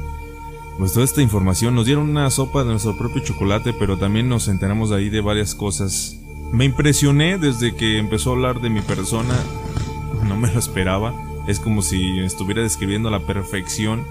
pues 0.77 0.91
toda 0.91 1.05
esta 1.05 1.21
información. 1.21 1.73
Nos 1.73 1.85
dieron 1.85 2.09
una 2.09 2.29
sopa 2.31 2.65
de 2.65 2.71
nuestro 2.71 2.97
propio 2.97 3.23
chocolate, 3.23 3.71
pero 3.71 3.97
también 3.97 4.27
nos 4.27 4.49
enteramos 4.49 4.91
ahí 4.91 5.09
de 5.09 5.21
varias 5.21 5.55
cosas. 5.55 6.19
Me 6.51 6.65
impresioné 6.65 7.37
desde 7.37 7.75
que 7.75 7.97
empezó 7.97 8.31
a 8.31 8.33
hablar 8.33 8.59
de 8.59 8.69
mi 8.69 8.81
persona, 8.81 9.35
no 10.27 10.35
me 10.35 10.51
lo 10.51 10.59
esperaba. 10.59 11.13
Es 11.47 11.61
como 11.61 11.81
si 11.81 12.19
estuviera 12.19 12.61
describiendo 12.61 13.09
la 13.09 13.25
perfección 13.25 14.05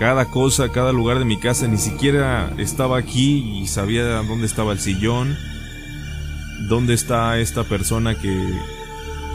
cada 0.00 0.24
cosa, 0.24 0.72
cada 0.72 0.92
lugar 0.92 1.18
de 1.18 1.26
mi 1.26 1.36
casa, 1.36 1.68
ni 1.68 1.76
siquiera 1.76 2.54
estaba 2.56 2.96
aquí 2.96 3.60
y 3.60 3.66
sabía 3.66 4.02
dónde 4.22 4.46
estaba 4.46 4.72
el 4.72 4.80
sillón, 4.80 5.36
dónde 6.70 6.94
está 6.94 7.38
esta 7.38 7.64
persona 7.64 8.14
que, 8.14 8.34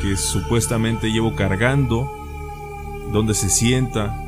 que 0.01 0.17
supuestamente 0.17 1.11
llevo 1.11 1.35
cargando, 1.35 2.11
dónde 3.11 3.35
se 3.35 3.51
sienta. 3.51 4.19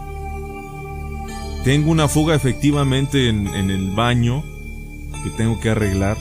Tengo 1.63 1.89
una 1.89 2.07
fuga 2.07 2.35
efectivamente 2.35 3.29
en, 3.29 3.47
en 3.47 3.71
el 3.71 3.89
baño 3.95 4.43
que 5.23 5.31
tengo 5.31 5.59
que 5.59 5.71
arreglar. 5.71 6.17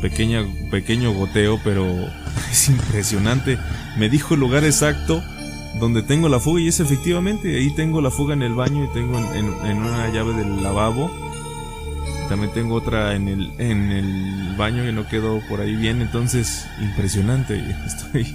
Pequeña, 0.00 0.44
pequeño 0.72 1.12
goteo, 1.12 1.60
pero 1.62 1.86
es 2.50 2.68
impresionante. 2.68 3.56
Me 3.96 4.08
dijo 4.08 4.34
el 4.34 4.40
lugar 4.40 4.64
exacto 4.64 5.22
donde 5.78 6.02
tengo 6.02 6.28
la 6.28 6.38
fuga 6.38 6.60
y 6.60 6.68
es 6.68 6.80
efectivamente, 6.80 7.56
ahí 7.56 7.74
tengo 7.74 8.00
la 8.00 8.10
fuga 8.10 8.34
en 8.34 8.42
el 8.42 8.54
baño 8.54 8.84
y 8.84 8.88
tengo 8.88 9.18
en, 9.18 9.76
una 9.78 10.08
llave 10.12 10.34
del 10.34 10.62
lavabo. 10.62 11.10
También 12.28 12.52
tengo 12.52 12.74
otra 12.74 13.14
en 13.14 13.28
el, 13.28 13.52
en 13.58 13.90
el 13.90 14.56
baño 14.56 14.84
que 14.84 14.92
no 14.92 15.06
quedó 15.08 15.40
por 15.48 15.60
ahí 15.60 15.76
bien, 15.76 16.00
entonces 16.00 16.66
impresionante. 16.80 17.58
Estoy... 17.86 18.26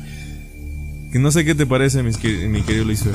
Que 1.12 1.20
no 1.20 1.32
sé 1.32 1.46
qué 1.46 1.56
te 1.56 1.66
parece, 1.66 2.04
mi, 2.04 2.12
mi 2.50 2.62
querido 2.64 2.84
Luis 2.84 3.06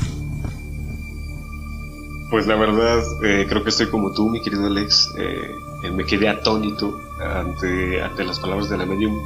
Pues 2.30 2.46
la 2.46 2.56
verdad, 2.56 3.02
eh, 3.22 3.44
creo 3.46 3.62
que 3.62 3.68
estoy 3.68 3.88
como 3.88 4.14
tú, 4.14 4.30
mi 4.30 4.40
querido 4.40 4.66
Alex. 4.66 5.10
Eh, 5.18 5.90
me 5.90 6.04
quedé 6.04 6.28
atónito 6.30 6.98
ante, 7.20 8.00
ante 8.00 8.24
las 8.24 8.40
palabras 8.40 8.70
de 8.70 8.78
la 8.78 8.86
medium. 8.86 9.18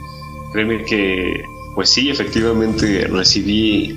Créeme 0.53 0.85
que, 0.85 1.45
pues 1.77 1.91
sí, 1.91 2.11
efectivamente 2.11 3.07
recibí 3.07 3.97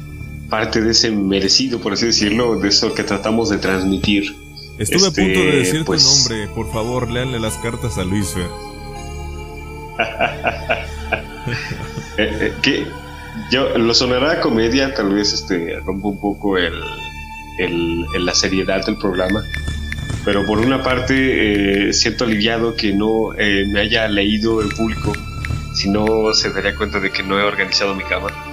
parte 0.49 0.81
de 0.81 0.91
ese 0.91 1.11
merecido, 1.11 1.79
por 1.79 1.93
así 1.93 2.07
decirlo, 2.07 2.59
de 2.59 2.69
eso 2.69 2.93
que 2.93 3.03
tratamos 3.03 3.49
de 3.49 3.57
transmitir. 3.57 4.35
Estuve 4.77 5.07
a 5.07 5.11
punto 5.11 5.39
de 5.39 5.47
este, 5.47 5.57
decir 5.57 5.79
tu 5.79 5.85
pues, 5.85 6.03
nombre, 6.03 6.47
por 6.55 6.71
favor, 6.71 7.11
léanle 7.11 7.39
las 7.39 7.57
cartas 7.57 7.97
a 7.97 8.03
Luis 8.03 8.33
Fer. 8.33 8.47
Eh, 12.17 12.37
eh, 12.41 12.53
que 12.61 12.85
yo 13.49 13.77
lo 13.77 13.93
sonará 13.93 14.41
comedia, 14.41 14.93
tal 14.93 15.13
vez 15.13 15.31
este 15.31 15.79
rompa 15.79 16.09
un 16.09 16.19
poco 16.19 16.57
el, 16.57 16.73
el, 17.57 18.05
la 18.25 18.35
seriedad 18.35 18.85
del 18.85 18.97
programa. 18.97 19.41
Pero 20.25 20.45
por 20.45 20.59
una 20.59 20.83
parte 20.83 21.87
eh, 21.87 21.93
siento 21.93 22.25
aliviado 22.25 22.75
que 22.75 22.93
no 22.93 23.29
me 23.37 23.79
haya 23.79 24.07
leído 24.09 24.61
el 24.61 24.67
público, 24.67 25.13
si 25.73 25.89
no 25.89 26.33
se 26.33 26.51
daría 26.51 26.75
cuenta 26.75 26.99
de 26.99 27.09
que 27.09 27.23
no 27.23 27.39
he 27.39 27.43
organizado 27.43 27.95
mi 27.95 28.03
cama. 28.03 28.48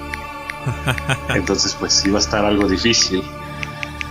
Entonces, 1.34 1.76
pues 1.78 2.04
iba 2.06 2.18
a 2.18 2.20
estar 2.20 2.44
algo 2.44 2.68
difícil. 2.68 3.22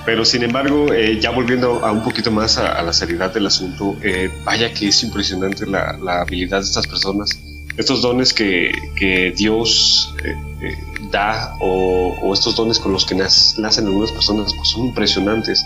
Pero 0.06 0.24
sin 0.24 0.44
embargo, 0.44 0.94
eh, 0.94 1.20
ya 1.20 1.32
volviendo 1.32 1.84
a 1.84 1.92
un 1.92 2.04
poquito 2.04 2.32
más 2.32 2.58
a, 2.58 2.82
la 2.84 2.94
seriedad 2.94 3.34
del 3.34 3.48
asunto, 3.48 3.98
eh, 4.04 4.30
vaya 4.44 4.72
que 4.72 4.90
es 4.90 5.04
impresionante 5.04 5.66
la, 5.66 5.98
habilidad 6.22 6.60
de 6.60 6.66
estas 6.66 6.86
personas. 6.86 7.32
Estos 7.76 8.02
dones 8.04 8.32
que, 8.32 8.72
que 8.96 9.34
Dios 9.36 10.14
eh, 10.24 10.78
da 11.12 11.56
o, 11.60 12.32
estos 12.34 12.56
dones 12.56 12.80
con 12.80 12.94
los 12.94 13.06
que 13.06 13.16
nacen 13.16 13.88
algunas 13.88 14.12
personas 14.12 14.54
pues 14.56 14.70
son 14.70 14.86
impresionantes. 14.86 15.66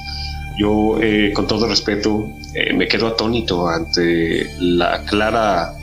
Yo, 0.58 0.98
con 1.34 1.48
todo 1.48 1.68
respeto, 1.68 2.28
me 2.76 2.86
quedo 2.90 3.08
atónito 3.08 3.70
ante 3.70 4.46
la 4.60 5.06
clara, 5.06 5.74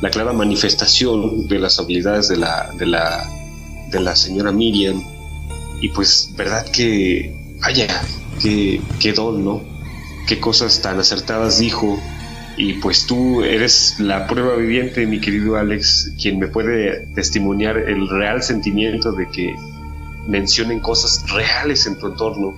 la 0.00 0.08
clara 0.08 0.32
manifestación 0.32 1.46
de 1.48 1.58
las 1.58 1.78
habilidades 1.78 2.28
de 2.28 2.38
la, 2.38 2.70
de 2.78 2.86
la 2.86 3.28
de 3.92 4.00
la 4.00 4.16
señora 4.16 4.50
Miriam. 4.50 5.04
Y 5.80 5.90
pues, 5.90 6.32
verdad 6.36 6.66
que, 6.70 7.32
vaya, 7.60 7.86
que, 8.40 8.80
qué 8.98 9.12
don, 9.12 9.44
¿no? 9.44 9.62
Qué 10.26 10.40
cosas 10.40 10.82
tan 10.82 10.98
acertadas 10.98 11.58
dijo. 11.58 12.00
Y 12.56 12.74
pues 12.74 13.06
tú 13.06 13.42
eres 13.42 13.98
la 13.98 14.26
prueba 14.26 14.56
viviente, 14.56 15.06
mi 15.06 15.20
querido 15.20 15.56
Alex, 15.56 16.12
quien 16.20 16.38
me 16.38 16.48
puede 16.48 17.06
testimoniar 17.14 17.78
el 17.78 18.08
real 18.08 18.42
sentimiento 18.42 19.12
de 19.12 19.28
que 19.30 19.54
mencionen 20.28 20.80
cosas 20.80 21.24
reales 21.30 21.86
en 21.86 21.98
tu 21.98 22.08
entorno 22.08 22.54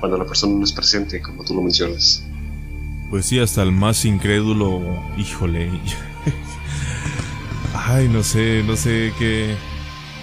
cuando 0.00 0.16
la 0.16 0.24
persona 0.24 0.54
no 0.54 0.64
es 0.64 0.72
presente, 0.72 1.20
como 1.20 1.44
tú 1.44 1.54
lo 1.54 1.62
mencionas. 1.62 2.24
Pues 3.10 3.26
sí, 3.26 3.38
hasta 3.38 3.62
el 3.62 3.72
más 3.72 4.04
incrédulo, 4.04 4.82
híjole. 5.16 5.70
Ay, 7.74 8.08
no 8.08 8.22
sé, 8.22 8.62
no 8.66 8.76
sé 8.76 9.12
qué, 9.18 9.56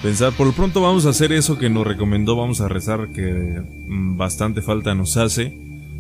pensar. 0.02 0.34
Por 0.34 0.48
lo 0.48 0.54
pronto 0.54 0.82
vamos 0.82 1.06
a 1.06 1.10
hacer 1.10 1.32
eso 1.32 1.58
que 1.58 1.70
nos 1.70 1.86
recomendó, 1.86 2.36
vamos 2.36 2.62
a 2.62 2.68
rezar 2.68 3.10
que 3.12 3.24
mm, 3.24 4.18
bastante 4.18 4.62
falta 4.62 4.96
nos 4.96 5.18
hace. 5.18 5.58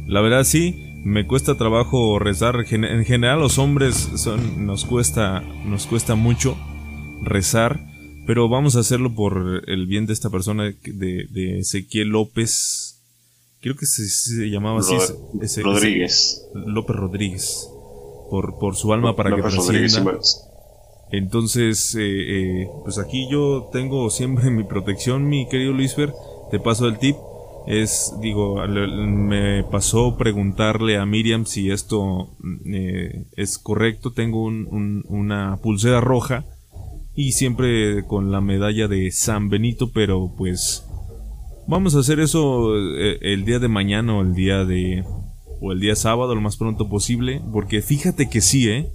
La 0.07 0.21
verdad 0.21 0.43
sí, 0.43 0.95
me 1.03 1.27
cuesta 1.27 1.55
trabajo 1.55 2.19
rezar. 2.19 2.65
En 2.71 3.05
general 3.05 3.39
los 3.39 3.57
hombres 3.57 3.95
son, 4.15 4.65
nos 4.65 4.85
cuesta, 4.85 5.41
nos 5.65 5.87
cuesta 5.87 6.15
mucho 6.15 6.57
rezar, 7.21 7.79
pero 8.25 8.49
vamos 8.49 8.75
a 8.75 8.79
hacerlo 8.79 9.13
por 9.13 9.63
el 9.67 9.85
bien 9.87 10.05
de 10.05 10.13
esta 10.13 10.29
persona 10.29 10.63
de, 10.63 11.27
de 11.29 11.59
Ezequiel 11.59 12.09
López. 12.09 13.01
Creo 13.61 13.75
que 13.75 13.85
se, 13.85 14.49
llamaba 14.49 14.79
así. 14.79 14.95
Rodríguez. 15.61 16.47
López 16.53 16.95
Rodríguez. 16.95 17.69
Por, 18.29 18.57
por 18.59 18.75
su 18.75 18.93
alma 18.93 19.15
para 19.15 19.35
que 19.35 19.41
trascienda. 19.41 20.19
Entonces, 21.17 21.95
eh, 21.95 22.01
eh, 22.01 22.69
pues 22.83 22.97
aquí 22.97 23.27
yo 23.29 23.69
tengo 23.71 24.09
siempre 24.09 24.49
mi 24.51 24.63
protección, 24.63 25.27
mi 25.27 25.47
querido 25.47 25.73
Luisfer. 25.73 26.13
Te 26.51 26.59
paso 26.59 26.87
el 26.87 26.97
tip. 26.97 27.15
Es, 27.67 28.13
digo, 28.21 28.57
me 28.67 29.63
pasó 29.63 30.17
preguntarle 30.17 30.99
a 30.99 31.05
Miriam 31.07 31.47
si 31.47 31.71
esto 31.71 32.29
eh, 32.65 33.25
es 33.35 33.57
correcto. 33.57 34.11
Tengo 34.11 34.43
una 34.43 35.57
pulsera 35.63 35.99
roja 35.99 36.45
y 37.15 37.31
siempre 37.31 38.05
con 38.05 38.31
la 38.31 38.39
medalla 38.39 38.87
de 38.87 39.09
San 39.11 39.49
Benito, 39.49 39.91
pero 39.91 40.31
pues 40.37 40.85
vamos 41.65 41.95
a 41.95 42.01
hacer 42.01 42.19
eso 42.19 42.75
el 42.75 43.45
día 43.45 43.57
de 43.57 43.67
mañana 43.67 44.15
o 44.15 44.21
el 44.21 44.35
día 44.35 44.63
de 44.63 45.03
o 45.59 45.71
el 45.71 45.79
día 45.79 45.95
sábado 45.95 46.35
lo 46.35 46.41
más 46.41 46.57
pronto 46.57 46.87
posible, 46.87 47.41
porque 47.51 47.81
fíjate 47.81 48.29
que 48.29 48.41
sí, 48.41 48.69
eh 48.69 48.91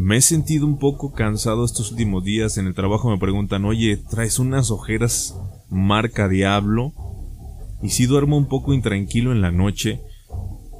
me 0.00 0.16
he 0.16 0.20
sentido 0.22 0.66
un 0.66 0.78
poco 0.78 1.12
cansado 1.12 1.64
estos 1.64 1.90
últimos 1.90 2.24
días. 2.24 2.56
En 2.56 2.66
el 2.66 2.74
trabajo 2.74 3.10
me 3.10 3.18
preguntan, 3.18 3.66
oye, 3.66 3.98
¿traes 3.98 4.38
unas 4.38 4.70
ojeras 4.70 5.36
marca 5.68 6.26
diablo? 6.26 6.94
Y 7.82 7.90
si 7.90 8.06
duermo 8.06 8.38
un 8.38 8.46
poco 8.46 8.72
intranquilo 8.72 9.30
en 9.32 9.42
la 9.42 9.50
noche. 9.50 10.00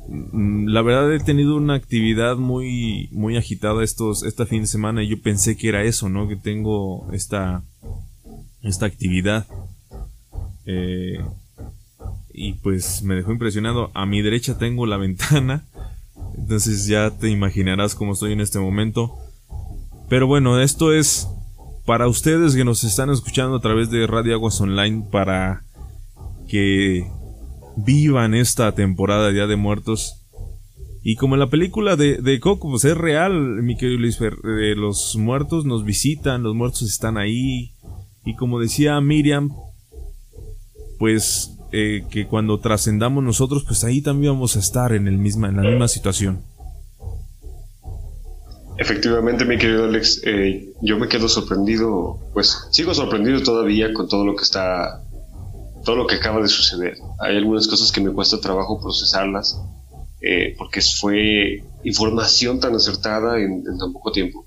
Mm, 0.08 0.68
la 0.68 0.80
verdad 0.80 1.14
he 1.14 1.20
tenido 1.20 1.56
una 1.56 1.74
actividad 1.74 2.36
muy, 2.36 3.10
muy 3.12 3.36
agitada 3.36 3.84
estos, 3.84 4.22
esta 4.22 4.46
fin 4.46 4.62
de 4.62 4.66
semana 4.66 5.02
y 5.02 5.08
yo 5.08 5.20
pensé 5.20 5.56
que 5.56 5.68
era 5.68 5.84
eso, 5.84 6.08
¿no? 6.08 6.26
Que 6.26 6.36
tengo 6.36 7.06
esta, 7.12 7.62
esta 8.62 8.86
actividad. 8.86 9.46
Eh, 10.64 11.22
y 12.32 12.54
pues 12.54 13.02
me 13.02 13.16
dejó 13.16 13.32
impresionado. 13.32 13.90
A 13.92 14.06
mi 14.06 14.22
derecha 14.22 14.56
tengo 14.56 14.86
la 14.86 14.96
ventana 14.96 15.66
entonces 16.40 16.86
ya 16.86 17.10
te 17.10 17.28
imaginarás 17.28 17.94
cómo 17.94 18.14
estoy 18.14 18.32
en 18.32 18.40
este 18.40 18.58
momento. 18.58 19.14
Pero 20.08 20.26
bueno, 20.26 20.60
esto 20.60 20.92
es 20.92 21.28
para 21.86 22.08
ustedes 22.08 22.54
que 22.56 22.64
nos 22.64 22.82
están 22.84 23.10
escuchando 23.10 23.56
a 23.56 23.60
través 23.60 23.90
de 23.90 24.06
Radio 24.06 24.34
Aguas 24.34 24.60
Online 24.60 25.06
para 25.10 25.64
que 26.48 27.06
vivan 27.76 28.34
esta 28.34 28.74
temporada 28.74 29.30
Día 29.30 29.46
de 29.46 29.56
Muertos. 29.56 30.16
Y 31.02 31.16
como 31.16 31.34
en 31.34 31.40
la 31.40 31.48
película 31.48 31.96
de, 31.96 32.40
Coco, 32.40 32.70
pues 32.70 32.84
es 32.84 32.96
real, 32.96 33.62
mi 33.62 33.76
querido 33.76 34.00
Luis 34.00 34.20
eh, 34.20 34.74
los 34.76 35.16
muertos 35.16 35.64
nos 35.64 35.84
visitan, 35.84 36.42
los 36.42 36.54
muertos 36.54 36.82
están 36.82 37.16
ahí. 37.16 37.72
Y 38.24 38.34
como 38.34 38.60
decía 38.60 39.00
Miriam, 39.00 39.50
pues 40.98 41.56
eh, 41.72 42.04
que 42.10 42.26
cuando 42.26 42.58
trascendamos 42.58 43.22
nosotros, 43.22 43.62
pues 43.64 43.84
ahí 43.84 44.02
también 44.02 44.32
vamos 44.32 44.56
a 44.56 44.58
estar 44.58 44.92
en, 44.92 45.06
el 45.06 45.18
misma, 45.18 45.48
en 45.48 45.56
la 45.56 45.62
misma 45.62 45.86
situación. 45.86 46.42
Efectivamente, 48.76 49.44
mi 49.44 49.56
querido 49.56 49.84
Alex, 49.84 50.22
eh, 50.24 50.72
yo 50.80 50.98
me 50.98 51.06
quedo 51.06 51.28
sorprendido, 51.28 52.18
pues 52.32 52.66
sigo 52.72 52.92
sorprendido 52.92 53.40
todavía 53.42 53.92
con 53.92 54.08
todo 54.08 54.24
lo 54.24 54.34
que 54.34 54.42
está, 54.42 55.04
todo 55.84 55.94
lo 55.94 56.08
que 56.08 56.16
acaba 56.16 56.42
de 56.42 56.48
suceder. 56.48 56.94
Hay 57.20 57.36
algunas 57.36 57.68
cosas 57.68 57.92
que 57.92 58.00
me 58.00 58.10
cuesta 58.10 58.40
trabajo 58.40 58.80
procesarlas, 58.80 59.60
eh, 60.22 60.56
porque 60.58 60.80
fue 60.80 61.62
información 61.84 62.58
tan 62.58 62.74
acertada 62.74 63.38
en, 63.38 63.62
tan 63.62 63.92
poco 63.92 64.10
tiempo. 64.10 64.44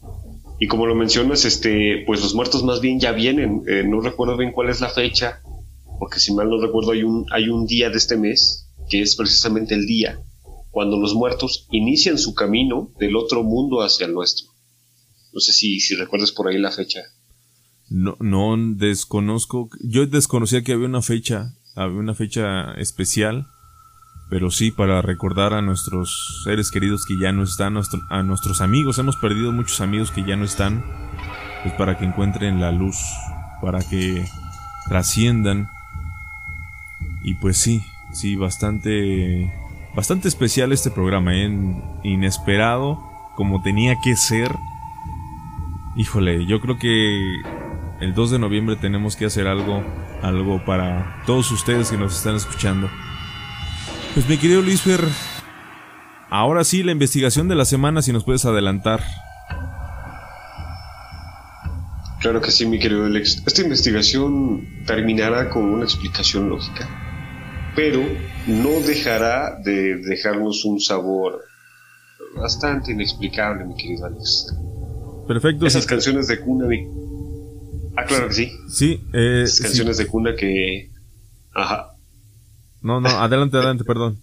Y 0.59 0.67
como 0.67 0.87
lo 0.87 0.95
mencionas, 0.95 1.45
este, 1.45 2.03
pues 2.05 2.21
los 2.21 2.35
muertos 2.35 2.63
más 2.63 2.81
bien 2.81 2.99
ya 2.99 3.13
vienen. 3.13 3.63
no 3.89 4.01
recuerdo 4.01 4.35
bien 4.35 4.51
cuál 4.51 4.69
es 4.69 4.81
la 4.81 4.89
fecha, 4.89 5.41
porque 6.03 6.19
si 6.19 6.33
mal 6.33 6.49
no 6.49 6.59
recuerdo 6.59 6.91
hay 6.91 7.01
un, 7.01 7.25
hay 7.31 7.47
un 7.47 7.65
día 7.65 7.89
de 7.89 7.95
este 7.95 8.17
mes 8.17 8.67
que 8.89 9.01
es 9.01 9.15
precisamente 9.15 9.73
el 9.73 9.85
día 9.85 10.19
cuando 10.69 10.99
los 10.99 11.15
muertos 11.15 11.65
inician 11.71 12.17
su 12.17 12.35
camino 12.35 12.91
del 12.99 13.15
otro 13.15 13.41
mundo 13.41 13.81
hacia 13.81 14.05
el 14.05 14.13
nuestro. 14.13 14.47
No 15.31 15.39
sé 15.39 15.53
si, 15.53 15.79
si 15.79 15.95
recuerdas 15.95 16.33
por 16.33 16.49
ahí 16.49 16.57
la 16.57 16.71
fecha. 16.71 16.99
No, 17.89 18.17
no 18.19 18.57
desconozco. 18.75 19.69
Yo 19.81 20.05
desconocía 20.05 20.61
que 20.61 20.73
había 20.73 20.87
una 20.87 21.01
fecha, 21.01 21.53
había 21.73 21.99
una 21.99 22.15
fecha 22.15 22.73
especial, 22.73 23.47
pero 24.29 24.51
sí 24.51 24.71
para 24.71 25.01
recordar 25.01 25.53
a 25.53 25.61
nuestros 25.61 26.41
seres 26.43 26.69
queridos 26.69 27.05
que 27.07 27.17
ya 27.17 27.31
no 27.31 27.43
están, 27.43 27.77
a 28.09 28.23
nuestros 28.23 28.59
amigos. 28.59 28.97
Hemos 28.97 29.15
perdido 29.15 29.53
muchos 29.53 29.79
amigos 29.79 30.11
que 30.11 30.25
ya 30.25 30.35
no 30.35 30.43
están, 30.43 30.83
pues 31.61 31.73
para 31.75 31.97
que 31.97 32.03
encuentren 32.03 32.59
la 32.59 32.73
luz, 32.73 32.97
para 33.61 33.79
que 33.79 34.25
trasciendan 34.89 35.69
y 37.23 37.35
pues 37.35 37.57
sí, 37.57 37.81
sí, 38.11 38.35
bastante, 38.35 39.51
bastante 39.95 40.27
especial 40.27 40.71
este 40.73 40.91
programa, 40.91 41.33
¿eh? 41.33 41.49
inesperado, 42.03 43.01
como 43.35 43.61
tenía 43.63 43.95
que 44.03 44.15
ser. 44.15 44.51
Híjole, 45.95 46.45
yo 46.45 46.59
creo 46.59 46.77
que 46.77 47.41
el 48.01 48.13
2 48.13 48.31
de 48.31 48.39
noviembre 48.39 48.75
tenemos 48.75 49.15
que 49.15 49.25
hacer 49.25 49.47
algo, 49.47 49.83
algo 50.21 50.63
para 50.65 51.23
todos 51.25 51.49
ustedes 51.51 51.89
que 51.89 51.97
nos 51.97 52.17
están 52.17 52.35
escuchando. 52.35 52.89
Pues 54.13 54.27
mi 54.27 54.37
querido 54.37 54.61
Luis 54.61 54.81
Fer, 54.81 55.03
ahora 56.29 56.63
sí 56.65 56.83
la 56.83 56.91
investigación 56.91 57.47
de 57.47 57.55
la 57.55 57.65
semana, 57.65 58.01
si 58.01 58.11
nos 58.11 58.25
puedes 58.25 58.43
adelantar. 58.43 59.01
Claro 62.19 62.41
que 62.41 62.51
sí, 62.51 62.65
mi 62.65 62.79
querido 62.79 63.05
Alex. 63.05 63.43
Esta 63.45 63.61
investigación 63.61 64.67
terminará 64.85 65.49
con 65.49 65.65
una 65.65 65.83
explicación 65.83 66.49
lógica 66.49 67.02
pero 67.75 68.01
no 68.47 68.79
dejará 68.85 69.59
de 69.63 69.97
dejarnos 69.97 70.65
un 70.65 70.79
sabor 70.79 71.41
bastante 72.35 72.91
inexplicable, 72.91 73.65
mi 73.65 73.75
querido 73.75 74.05
Alex. 74.05 74.53
Perfecto. 75.27 75.65
Esas 75.65 75.85
canciones 75.85 76.27
de 76.27 76.39
cuna, 76.39 76.67
Ah, 77.95 78.05
claro 78.05 78.27
que 78.27 78.33
sí. 78.33 78.51
Sí. 78.69 78.99
Eh, 79.13 79.43
Esas 79.43 79.61
canciones 79.61 79.97
de 79.97 80.07
cuna 80.07 80.35
que... 80.35 80.89
Ajá. 81.53 81.89
No, 82.81 82.99
no, 82.99 83.09
adelante, 83.09 83.57
adelante, 83.57 83.83
perdón. 83.83 84.19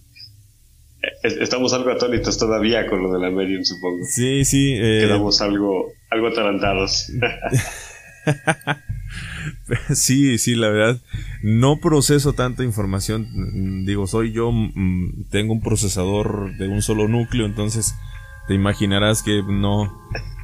Estamos 1.23 1.73
algo 1.73 1.89
atónitos 1.89 2.37
todavía 2.37 2.85
con 2.87 3.01
lo 3.01 3.13
de 3.13 3.19
la 3.19 3.31
Medium, 3.31 3.63
supongo. 3.63 4.03
Sí, 4.05 4.43
sí. 4.43 4.73
Eh... 4.73 5.05
Quedamos 5.05 5.41
algo, 5.41 5.85
algo 6.09 6.27
atarantados. 6.27 7.11
sí, 9.93 10.37
sí, 10.37 10.55
la 10.55 10.69
verdad. 10.69 11.01
No 11.41 11.77
proceso 11.77 12.33
tanta 12.33 12.63
información. 12.63 13.85
Digo, 13.85 14.07
soy 14.07 14.31
yo, 14.31 14.51
mm, 14.51 15.25
tengo 15.29 15.53
un 15.53 15.61
procesador 15.61 16.57
de 16.57 16.67
un 16.67 16.81
solo 16.81 17.07
núcleo, 17.07 17.45
entonces 17.45 17.95
te 18.47 18.53
imaginarás 18.53 19.23
que 19.23 19.43
no, 19.43 19.91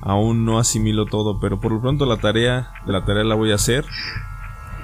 aún 0.01 0.45
no 0.45 0.59
asimilo 0.59 1.05
todo, 1.05 1.39
pero 1.39 1.59
por 1.59 1.71
lo 1.71 1.81
pronto 1.81 2.05
la 2.05 2.17
tarea, 2.17 2.71
la 2.85 3.05
tarea 3.05 3.23
la 3.23 3.35
voy 3.35 3.51
a 3.51 3.55
hacer. 3.55 3.85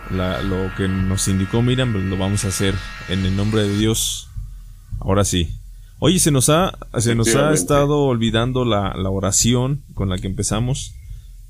lo 0.09 0.76
que 0.76 0.88
nos 0.88 1.28
indicó 1.28 1.61
Miriam, 1.61 1.91
pues, 1.93 2.03
lo 2.05 2.18
vamos 2.18 2.45
a 2.45 2.49
hacer 2.49 2.76
en 3.09 3.26
el 3.26 3.36
nombre 3.36 3.64
de 3.64 3.78
Dios. 3.78 4.30
Ahora 4.99 5.24
sí. 5.24 5.55
Oye, 5.99 6.20
se 6.20 6.32
nos 6.32 6.49
ha, 6.49 6.78
se 6.99 7.16
nos 7.16 7.34
ha 7.36 7.53
estado 7.53 7.99
olvidando 7.99 8.66
la, 8.66 8.93
la 8.95 9.09
oración 9.09 9.84
con 9.93 10.09
la 10.09 10.18
que 10.18 10.28
empezamos 10.28 10.93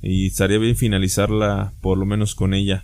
y 0.04 0.28
estaría 0.28 0.58
bien 0.58 0.76
finalizarla 0.76 1.74
por 1.82 1.98
lo 1.98 2.06
menos 2.06 2.36
con 2.36 2.54
ella. 2.54 2.84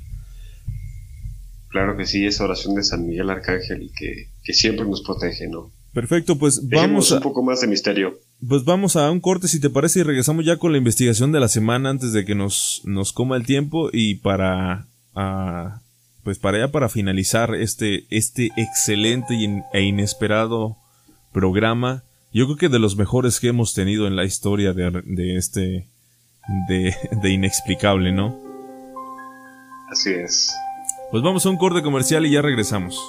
Claro 1.67 1.95
que 1.97 2.05
sí, 2.05 2.25
esa 2.25 2.45
oración 2.45 2.73
de 2.73 2.83
San 2.83 3.05
Miguel 3.05 3.29
Arcángel 3.29 3.91
que, 3.95 4.29
que 4.43 4.53
siempre 4.53 4.85
nos 4.85 5.03
protege, 5.03 5.47
¿no? 5.47 5.71
Perfecto, 5.93 6.37
pues 6.37 6.67
vamos 6.67 7.11
a 7.11 7.15
un 7.15 7.21
poco 7.21 7.43
más 7.43 7.61
de 7.61 7.67
misterio. 7.67 8.19
Pues 8.47 8.63
vamos 8.63 8.95
a 8.95 9.09
un 9.11 9.19
corte 9.19 9.47
si 9.47 9.59
te 9.59 9.69
parece 9.69 9.99
y 9.99 10.03
regresamos 10.03 10.45
ya 10.45 10.57
con 10.57 10.71
la 10.71 10.77
investigación 10.77 11.31
de 11.31 11.39
la 11.39 11.47
semana 11.47 11.89
antes 11.89 12.13
de 12.13 12.25
que 12.25 12.35
nos, 12.35 12.81
nos 12.85 13.11
coma 13.11 13.35
el 13.35 13.45
tiempo 13.45 13.89
y 13.91 14.15
para 14.15 14.85
pues 16.23 16.39
para 16.39 16.59
ya 16.59 16.71
para 16.71 16.87
finalizar 16.87 17.55
este 17.55 18.05
este 18.09 18.51
excelente 18.55 19.35
e 19.73 19.81
inesperado 19.81 20.77
programa, 21.33 22.03
yo 22.31 22.45
creo 22.45 22.57
que 22.57 22.69
de 22.69 22.79
los 22.79 22.95
mejores 22.95 23.39
que 23.39 23.47
hemos 23.47 23.73
tenido 23.73 24.07
en 24.07 24.15
la 24.15 24.23
historia 24.23 24.73
de, 24.73 25.01
de 25.05 25.35
este 25.35 25.87
de, 26.67 26.95
de 27.11 27.29
inexplicable, 27.29 28.11
¿no? 28.11 28.35
Así 29.91 30.11
es. 30.11 30.55
Pues 31.11 31.23
vamos 31.23 31.45
a 31.45 31.49
un 31.49 31.57
corte 31.57 31.81
comercial 31.81 32.25
y 32.25 32.31
ya 32.31 32.41
regresamos. 32.41 32.99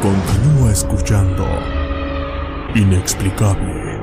Continúa 0.00 0.70
escuchando 0.70 1.46
Inexplicable. 2.74 4.00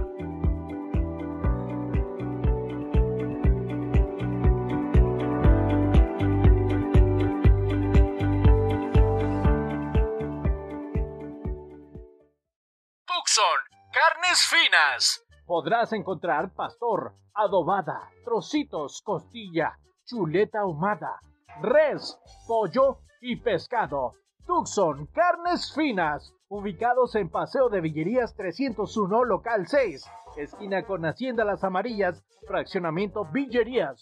Tucson, 13.06 13.62
carnes 13.94 14.42
finas. 14.50 15.24
Podrás 15.46 15.94
encontrar 15.94 16.54
pastor, 16.54 17.14
adobada, 17.34 18.10
trocitos, 18.26 19.02
costilla, 19.02 19.80
chuleta 20.06 20.60
ahumada, 20.60 21.22
res, 21.62 22.18
pollo 22.48 23.00
y 23.22 23.38
pescado. 23.38 24.12
Tucson, 24.46 25.08
carnes 25.08 25.74
finas. 25.74 26.34
Ubicados 26.50 27.16
en 27.16 27.30
Paseo 27.30 27.70
de 27.70 27.80
Villerías 27.80 28.36
301, 28.36 29.24
local 29.24 29.68
6, 29.68 30.06
esquina 30.36 30.84
con 30.84 31.06
Hacienda 31.06 31.46
Las 31.46 31.64
Amarillas, 31.64 32.22
fraccionamiento 32.46 33.24
Villerías. 33.24 34.02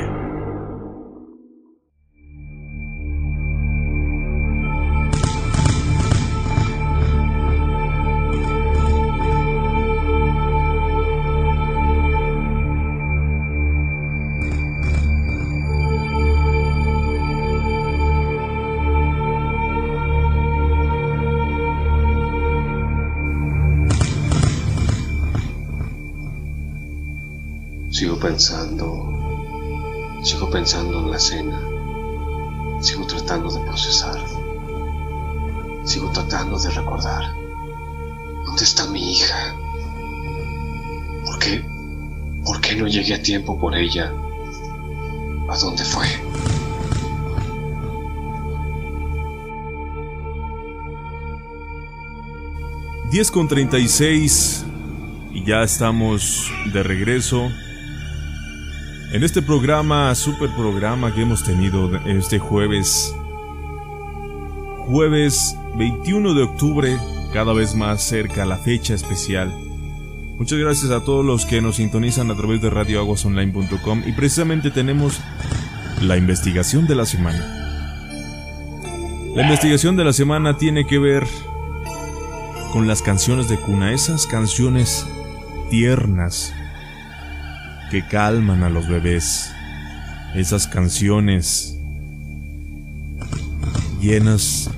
Sigo 28.06 28.20
pensando, 28.20 29.10
sigo 30.22 30.48
pensando 30.52 31.00
en 31.00 31.10
la 31.10 31.18
cena, 31.18 31.60
sigo 32.80 33.08
tratando 33.08 33.50
de 33.50 33.62
procesar, 33.62 34.24
sigo 35.86 36.12
tratando 36.12 36.60
de 36.60 36.70
recordar. 36.70 37.34
¿Dónde 38.46 38.64
está 38.64 38.86
mi 38.86 39.12
hija? 39.12 39.56
¿Por 41.26 41.40
qué? 41.40 41.66
¿Por 42.46 42.62
qué 42.62 42.76
no 42.76 42.88
llegué 42.88 43.16
a 43.16 43.24
tiempo 43.24 43.60
por 43.60 43.76
ella? 43.76 44.14
¿A 45.50 45.58
dónde 45.58 45.84
fue? 45.84 46.06
...10 53.10 53.32
con 53.32 53.48
36 53.48 54.64
y 55.34 55.44
ya 55.44 55.64
estamos 55.64 56.52
de 56.72 56.84
regreso 56.84 57.50
en 59.12 59.24
este 59.24 59.42
programa, 59.42 60.14
super 60.16 60.50
programa 60.50 61.14
que 61.14 61.22
hemos 61.22 61.44
tenido 61.44 61.96
este 62.06 62.40
jueves, 62.40 63.16
jueves 64.88 65.56
21 65.78 66.34
de 66.34 66.44
octubre, 66.44 66.98
cada 67.34 67.54
vez 67.54 67.76
más 67.76 68.04
cerca 68.04 68.46
la 68.46 68.58
fecha 68.58 68.94
especial. 68.94 69.54
Muchas 70.38 70.60
gracias 70.60 70.92
a 70.92 71.02
todos 71.02 71.24
los 71.24 71.46
que 71.46 71.62
nos 71.62 71.78
sintonizan 71.78 72.30
a 72.30 72.36
través 72.36 72.62
de 72.62 72.70
radioaguasonline.com 72.70 74.04
y 74.06 74.12
precisamente 74.12 74.70
tenemos 74.72 75.22
la 76.02 76.18
investigación 76.18 76.88
de 76.88 76.96
la 76.96 77.06
semana. 77.06 77.52
La 79.34 79.44
investigación 79.44 79.96
de 79.96 80.04
la 80.04 80.14
semana 80.14 80.58
tiene 80.58 80.86
que 80.86 81.00
ver 81.00 81.26
con 82.74 82.88
las 82.88 83.02
canciones 83.02 83.48
de 83.48 83.58
cuna, 83.58 83.94
esas 83.94 84.28
canciones 84.28 85.08
tiernas 85.70 86.54
que 87.92 88.08
calman 88.08 88.64
a 88.64 88.70
los 88.70 88.88
bebés, 88.88 89.52
esas 90.36 90.68
canciones 90.68 91.78
llenas 94.02 94.70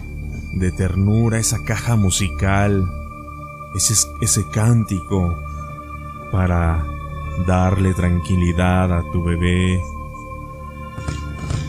de 0.53 0.71
ternura, 0.71 1.39
esa 1.39 1.63
caja 1.63 1.95
musical, 1.95 2.85
ese, 3.75 3.93
ese 4.21 4.41
cántico 4.53 5.37
para 6.31 6.85
darle 7.45 7.93
tranquilidad 7.93 8.91
a 8.91 9.03
tu 9.11 9.23
bebé, 9.23 9.79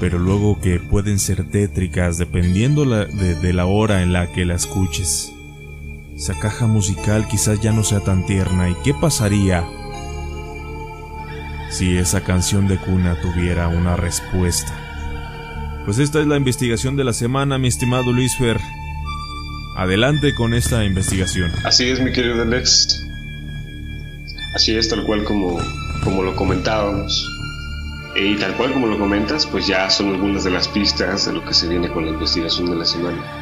pero 0.01 0.19
luego 0.19 0.61
que 0.61 0.79
pueden 0.79 1.19
ser 1.19 1.45
tétricas 1.51 2.19
dependiendo 2.19 2.85
de, 2.85 3.53
la 3.53 3.67
hora 3.67 4.03
en 4.03 4.13
la 4.13 4.33
que 4.33 4.45
la 4.45 4.55
escuches. 4.55 5.33
Esa 6.15 6.39
caja 6.39 6.67
musical 6.67 7.27
quizás 7.29 7.61
ya 7.61 7.73
no 7.73 7.83
sea 7.83 8.01
tan 8.01 8.27
tierna. 8.27 8.69
¿Y 8.71 8.75
qué 8.85 8.95
pasaría 8.95 9.65
si 11.71 11.97
esa 11.97 12.23
canción 12.23 12.69
de 12.69 12.77
cuna 12.77 13.17
tuviera 13.21 13.69
una 13.69 13.97
respuesta? 13.97 14.73
Pues 15.85 15.99
esta 15.99 16.21
es 16.21 16.27
la 16.27 16.37
investigación 16.37 16.97
de 16.97 17.05
la 17.05 17.13
semana, 17.13 17.59
mi 17.59 17.69
estimado 17.69 18.13
Luis 18.13 18.37
Fer. 18.37 18.61
Adelante 19.77 20.35
con 20.35 20.55
esta 20.55 20.85
investigación. 20.85 21.51
Así 21.65 21.89
es, 21.89 22.01
mi 22.01 22.13
querido 22.13 22.43
Alex. 22.43 23.07
Así 24.55 24.77
es, 24.77 24.89
tal 24.89 25.05
cual 25.05 25.25
como, 25.25 25.59
como 26.05 26.23
lo 26.23 26.35
comentábamos. 26.35 27.27
Y 28.17 28.37
tal 28.37 28.57
cual 28.57 28.73
como 28.73 28.89
lo 28.89 28.99
comentas, 28.99 29.47
pues 29.47 29.67
ya 29.67 29.89
son 29.89 30.09
algunas 30.09 30.45
de 30.45 30.51
las 30.51 30.67
pistas 30.67 31.27
de 31.27 31.33
lo 31.33 31.45
que 31.45 31.55
se 31.55 31.69
viene 31.69 31.89
con 31.93 32.05
la 32.05 32.11
investigación 32.11 32.69
de 32.69 32.77
la 32.77 32.85
semana. 32.85 33.38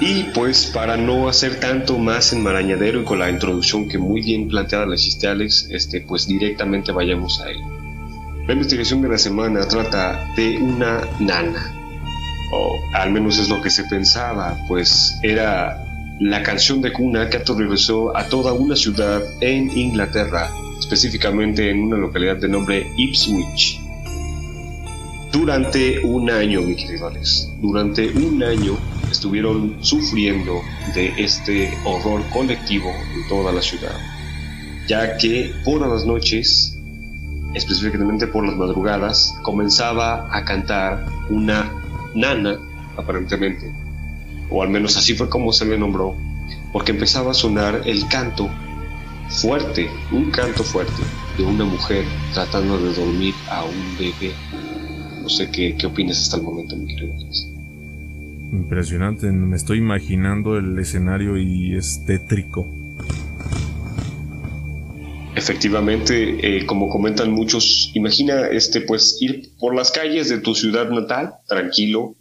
Y 0.00 0.24
pues 0.34 0.66
para 0.66 0.98
no 0.98 1.26
hacer 1.26 1.58
tanto 1.58 1.98
más 1.98 2.32
enmarañadero 2.32 3.00
y 3.00 3.04
con 3.04 3.18
la 3.18 3.30
introducción 3.30 3.88
que 3.88 3.96
muy 3.96 4.20
bien 4.20 4.46
planteada 4.46 4.84
la 4.84 4.94
hiciste 4.94 5.26
Alex, 5.26 5.68
este, 5.70 6.02
pues 6.02 6.26
directamente 6.26 6.92
vayamos 6.92 7.40
a 7.40 7.50
él. 7.50 7.58
La 8.46 8.52
investigación 8.52 9.00
de 9.00 9.08
la 9.08 9.18
semana 9.18 9.66
trata 9.66 10.32
de 10.36 10.58
una 10.58 11.00
nana, 11.18 11.74
o 12.52 12.78
al 12.94 13.10
menos 13.10 13.38
es 13.38 13.48
lo 13.48 13.62
que 13.62 13.70
se 13.70 13.84
pensaba, 13.84 14.58
pues 14.68 15.18
era 15.22 15.82
la 16.20 16.42
canción 16.42 16.82
de 16.82 16.92
cuna 16.92 17.28
que 17.30 17.38
aterrorizó 17.38 18.16
a 18.16 18.28
toda 18.28 18.52
una 18.52 18.76
ciudad 18.76 19.22
en 19.40 19.76
Inglaterra, 19.76 20.50
específicamente 20.78 21.70
en 21.70 21.82
una 21.82 21.96
localidad 21.96 22.36
de 22.36 22.48
nombre 22.48 22.86
Ipswich. 22.96 23.80
Durante 25.32 26.04
un 26.04 26.30
año, 26.30 26.60
mi 26.62 26.76
querido 26.76 27.08
Alex, 27.08 27.50
durante 27.60 28.08
un 28.08 28.42
año 28.42 28.78
estuvieron 29.10 29.78
sufriendo 29.80 30.60
de 30.94 31.12
este 31.18 31.72
horror 31.84 32.22
colectivo 32.30 32.88
en 33.14 33.28
toda 33.28 33.52
la 33.52 33.62
ciudad, 33.62 33.96
ya 34.88 35.16
que 35.16 35.52
por 35.64 35.86
las 35.86 36.04
noches, 36.04 36.76
específicamente 37.54 38.26
por 38.26 38.46
las 38.46 38.56
madrugadas, 38.56 39.34
comenzaba 39.42 40.28
a 40.34 40.44
cantar 40.44 41.06
una 41.30 41.72
nana, 42.14 42.58
aparentemente, 42.96 43.72
o 44.50 44.62
al 44.62 44.70
menos 44.70 44.96
así 44.96 45.14
fue 45.14 45.28
como 45.28 45.52
se 45.52 45.66
le 45.66 45.78
nombró, 45.78 46.16
porque 46.72 46.92
empezaba 46.92 47.32
a 47.32 47.34
sonar 47.34 47.82
el 47.84 48.06
canto 48.08 48.50
fuerte, 49.28 49.90
un 50.12 50.30
canto 50.30 50.62
fuerte 50.62 51.02
de 51.36 51.44
una 51.44 51.64
mujer 51.64 52.04
tratando 52.32 52.78
de 52.78 52.94
dormir 52.94 53.34
a 53.50 53.64
un 53.64 53.96
bebé. 53.98 54.34
No 55.22 55.28
sé 55.28 55.50
qué, 55.50 55.76
qué 55.76 55.86
opinas 55.86 56.20
hasta 56.20 56.36
el 56.36 56.42
momento, 56.42 56.76
mi 56.76 56.86
querido. 56.86 57.14
Impresionante, 58.56 59.30
me 59.30 59.54
estoy 59.54 59.78
imaginando 59.78 60.56
el 60.56 60.78
escenario 60.78 61.36
y 61.36 61.76
es 61.76 62.04
tétrico. 62.06 62.66
Efectivamente, 65.34 66.56
eh, 66.58 66.64
como 66.64 66.88
comentan 66.88 67.30
muchos, 67.30 67.90
imagina 67.94 68.46
este 68.46 68.80
pues 68.80 69.18
ir 69.20 69.50
por 69.58 69.74
las 69.74 69.90
calles 69.90 70.30
de 70.30 70.38
tu 70.38 70.54
ciudad 70.54 70.88
natal, 70.88 71.34
tranquilo, 71.46 72.14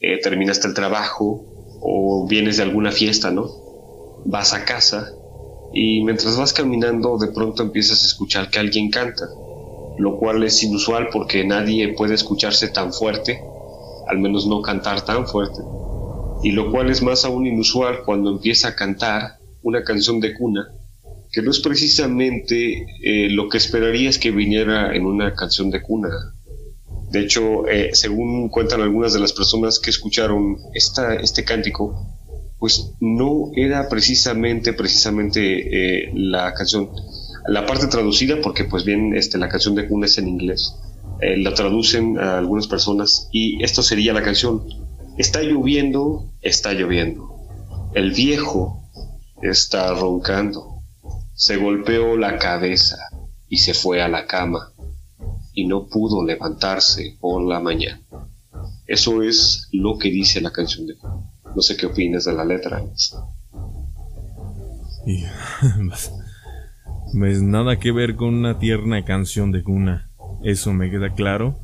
eh, 0.00 0.18
terminaste 0.20 0.66
el 0.66 0.74
trabajo, 0.74 1.44
o 1.80 2.26
vienes 2.28 2.56
de 2.56 2.64
alguna 2.64 2.90
fiesta, 2.90 3.30
¿no? 3.30 3.48
Vas 4.24 4.54
a 4.54 4.64
casa 4.64 5.12
y 5.72 6.02
mientras 6.02 6.36
vas 6.36 6.52
caminando 6.52 7.18
de 7.18 7.28
pronto 7.28 7.62
empiezas 7.62 8.02
a 8.02 8.06
escuchar 8.06 8.50
que 8.50 8.58
alguien 8.58 8.90
canta, 8.90 9.28
lo 9.96 10.16
cual 10.18 10.42
es 10.42 10.60
inusual 10.64 11.08
porque 11.12 11.44
nadie 11.44 11.94
puede 11.94 12.14
escucharse 12.14 12.66
tan 12.68 12.92
fuerte, 12.92 13.40
al 14.08 14.18
menos 14.18 14.46
no 14.46 14.62
cantar 14.62 15.04
tan 15.04 15.26
fuerte, 15.26 15.60
y 16.42 16.52
lo 16.52 16.70
cual 16.70 16.90
es 16.90 17.02
más 17.02 17.24
aún 17.24 17.46
inusual 17.46 18.02
cuando 18.04 18.30
empieza 18.30 18.68
a 18.68 18.74
cantar 18.74 19.38
una 19.62 19.82
canción 19.84 20.20
de 20.20 20.34
cuna, 20.34 20.68
que 21.32 21.42
no 21.42 21.50
es 21.50 21.60
precisamente 21.60 22.86
eh, 23.02 23.28
lo 23.30 23.48
que 23.48 23.58
esperarías 23.58 24.18
que 24.18 24.30
viniera 24.30 24.94
en 24.94 25.04
una 25.04 25.34
canción 25.34 25.70
de 25.70 25.82
cuna, 25.82 26.10
de 27.10 27.20
hecho, 27.20 27.66
eh, 27.68 27.90
según 27.94 28.50
cuentan 28.50 28.82
algunas 28.82 29.14
de 29.14 29.20
las 29.20 29.32
personas 29.32 29.78
que 29.78 29.90
escucharon 29.90 30.58
esta, 30.74 31.14
este 31.14 31.42
cántico, 31.42 32.06
pues 32.58 32.92
no 33.00 33.50
era 33.56 33.88
precisamente, 33.88 34.74
precisamente 34.74 36.04
eh, 36.04 36.10
la 36.12 36.52
canción, 36.52 36.90
la 37.46 37.64
parte 37.64 37.86
traducida, 37.86 38.40
porque 38.42 38.64
pues 38.64 38.84
bien 38.84 39.14
este, 39.16 39.38
la 39.38 39.48
canción 39.48 39.74
de 39.74 39.88
cuna 39.88 40.06
es 40.06 40.18
en 40.18 40.28
inglés, 40.28 40.74
eh, 41.20 41.36
la 41.36 41.54
traducen 41.54 42.18
a 42.18 42.38
algunas 42.38 42.66
personas 42.66 43.28
y 43.32 43.62
esto 43.62 43.82
sería 43.82 44.12
la 44.12 44.22
canción. 44.22 44.64
Está 45.16 45.42
lloviendo, 45.42 46.30
está 46.42 46.72
lloviendo. 46.72 47.28
El 47.94 48.12
viejo 48.12 48.88
está 49.42 49.92
roncando. 49.94 50.82
Se 51.34 51.56
golpeó 51.56 52.16
la 52.16 52.38
cabeza 52.38 52.98
y 53.48 53.58
se 53.58 53.74
fue 53.74 54.02
a 54.02 54.08
la 54.08 54.26
cama 54.26 54.72
y 55.52 55.66
no 55.66 55.86
pudo 55.86 56.24
levantarse 56.24 57.16
por 57.20 57.42
la 57.42 57.58
mañana. 57.58 58.00
Eso 58.86 59.22
es 59.22 59.68
lo 59.72 59.98
que 59.98 60.10
dice 60.10 60.40
la 60.40 60.52
canción 60.52 60.86
de 60.86 60.94
No 61.54 61.62
sé 61.62 61.76
qué 61.76 61.86
opinas 61.86 62.24
de 62.24 62.32
la 62.32 62.44
letra. 62.44 62.82
Y, 65.04 65.24
pues 67.18 67.42
nada 67.42 67.78
que 67.78 67.92
ver 67.92 68.16
con 68.16 68.34
una 68.34 68.58
tierna 68.58 69.04
canción 69.04 69.50
de 69.50 69.62
cuna. 69.62 70.07
Eso 70.42 70.72
me 70.72 70.90
queda 70.90 71.14
claro. 71.14 71.58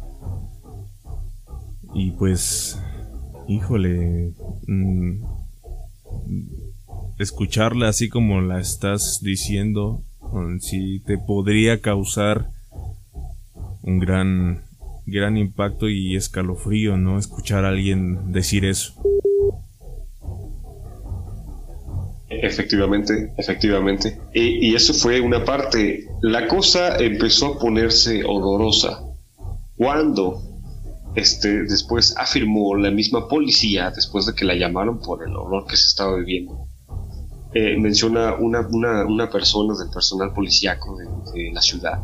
Y 1.94 2.10
pues, 2.12 2.78
híjole, 3.46 4.32
mm, 4.66 5.24
escucharla 7.18 7.88
así 7.88 8.08
como 8.08 8.40
la 8.40 8.60
estás 8.60 9.20
diciendo, 9.22 10.02
mm, 10.32 10.59
si 10.59 11.01
te 11.01 11.18
podría 11.18 11.80
causar 11.80 12.51
un 13.82 13.98
gran, 13.98 14.64
gran 15.06 15.36
impacto 15.36 15.88
y 15.88 16.16
escalofrío, 16.16 16.96
¿no? 16.96 17.18
Escuchar 17.18 17.64
a 17.64 17.68
alguien 17.68 18.32
decir 18.32 18.64
eso. 18.64 18.94
Efectivamente, 22.43 23.32
efectivamente. 23.36 24.20
Y, 24.32 24.74
eso 24.74 24.94
fue 24.94 25.20
una 25.20 25.44
parte. 25.44 26.06
La 26.23 26.47
cosa 26.48 26.97
empezó 26.97 27.55
a 27.55 27.59
ponerse 27.59 28.24
odorosa 28.24 29.02
cuando 29.77 30.43
este, 31.15 31.65
después 31.65 32.16
afirmó 32.16 32.77
la 32.77 32.90
misma 32.90 33.28
policía, 33.28 33.90
después 33.90 34.27
de 34.27 34.35
que 34.35 34.44
la 34.44 34.55
llamaron 34.55 35.01
por 35.01 35.27
el 35.27 35.35
horror 35.36 35.66
que 35.66 35.77
se 35.77 35.86
estaba 35.89 36.16
viviendo. 36.16 36.66
Eh, 37.52 37.77
menciona 37.78 38.35
una, 38.35 38.61
una, 38.61 39.05
una, 39.05 39.31
persona 39.31 39.74
del 39.78 39.89
personal 39.89 40.32
policíaco 40.32 40.97
de 41.32 41.52
la 41.52 41.62
ciudad 41.62 42.01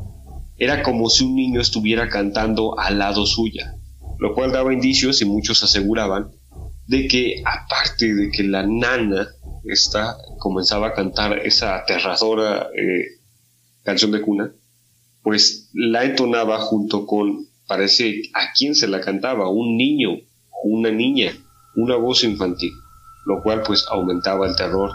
era 0.60 0.82
como 0.82 1.08
si 1.08 1.24
un 1.24 1.34
niño 1.34 1.60
estuviera 1.60 2.10
cantando 2.10 2.78
al 2.78 2.98
lado 2.98 3.24
suya, 3.24 3.76
lo 4.18 4.34
cual 4.34 4.52
daba 4.52 4.74
indicios 4.74 5.22
y 5.22 5.24
muchos 5.24 5.62
aseguraban 5.62 6.32
de 6.86 7.08
que 7.08 7.42
aparte 7.44 8.14
de 8.14 8.30
que 8.30 8.42
la 8.42 8.66
nana 8.66 9.26
esta 9.72 10.16
comenzaba 10.38 10.88
a 10.88 10.94
cantar 10.94 11.38
esa 11.38 11.76
aterradora 11.76 12.68
eh, 12.76 13.20
canción 13.82 14.10
de 14.10 14.20
cuna, 14.20 14.52
pues 15.22 15.70
la 15.72 16.04
entonaba 16.04 16.58
junto 16.58 17.06
con, 17.06 17.46
parece, 17.66 18.22
a 18.34 18.52
quién 18.56 18.74
se 18.74 18.88
la 18.88 19.00
cantaba, 19.00 19.48
un 19.48 19.76
niño, 19.76 20.18
una 20.64 20.90
niña, 20.90 21.32
una 21.76 21.96
voz 21.96 22.24
infantil, 22.24 22.72
lo 23.26 23.42
cual 23.42 23.62
pues 23.62 23.86
aumentaba 23.88 24.46
el 24.46 24.56
terror. 24.56 24.92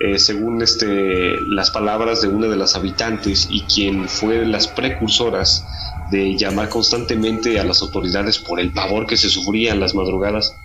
Eh, 0.00 0.18
según 0.18 0.60
este, 0.60 1.40
las 1.48 1.70
palabras 1.70 2.20
de 2.20 2.28
una 2.28 2.48
de 2.48 2.56
las 2.56 2.74
habitantes 2.74 3.46
y 3.48 3.62
quien 3.62 4.08
fue 4.08 4.44
las 4.44 4.66
precursoras 4.66 5.64
de 6.10 6.36
llamar 6.36 6.68
constantemente 6.68 7.60
a 7.60 7.64
las 7.64 7.80
autoridades 7.80 8.38
por 8.38 8.58
el 8.58 8.72
pavor 8.72 9.06
que 9.06 9.16
se 9.16 9.28
sufría 9.28 9.72
en 9.72 9.80
las 9.80 9.94
madrugadas, 9.94 10.56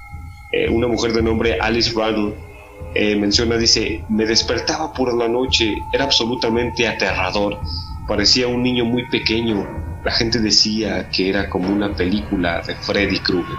eh, 0.51 0.69
una 0.69 0.87
mujer 0.87 1.13
de 1.13 1.21
nombre 1.21 1.59
Alice 1.59 1.93
Brown 1.93 2.33
eh, 2.95 3.15
menciona, 3.15 3.57
dice, 3.57 4.03
me 4.09 4.25
despertaba 4.25 4.93
por 4.93 5.15
la 5.15 5.27
noche, 5.27 5.75
era 5.93 6.05
absolutamente 6.05 6.87
aterrador, 6.87 7.59
parecía 8.07 8.47
un 8.47 8.63
niño 8.63 8.85
muy 8.85 9.07
pequeño, 9.09 9.67
la 10.03 10.11
gente 10.11 10.39
decía 10.39 11.09
que 11.09 11.29
era 11.29 11.49
como 11.49 11.69
una 11.69 11.93
película 11.93 12.61
de 12.61 12.75
Freddy 12.75 13.19
Krueger. 13.19 13.57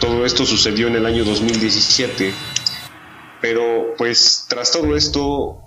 Todo 0.00 0.24
esto 0.24 0.44
sucedió 0.44 0.88
en 0.88 0.96
el 0.96 1.06
año 1.06 1.24
2017 1.24 2.34
Pero 3.40 3.94
pues 3.96 4.46
tras 4.48 4.72
todo 4.72 4.96
esto 4.96 5.60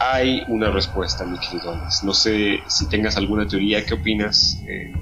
hay 0.00 0.42
una 0.48 0.70
respuesta, 0.70 1.26
mi 1.26 1.38
querido. 1.38 1.76
No 2.02 2.14
sé 2.14 2.60
si 2.66 2.88
tengas 2.88 3.16
alguna 3.16 3.46
teoría, 3.46 3.84
¿qué 3.84 3.94
opinas? 3.94 4.58
Eh, 4.66 4.92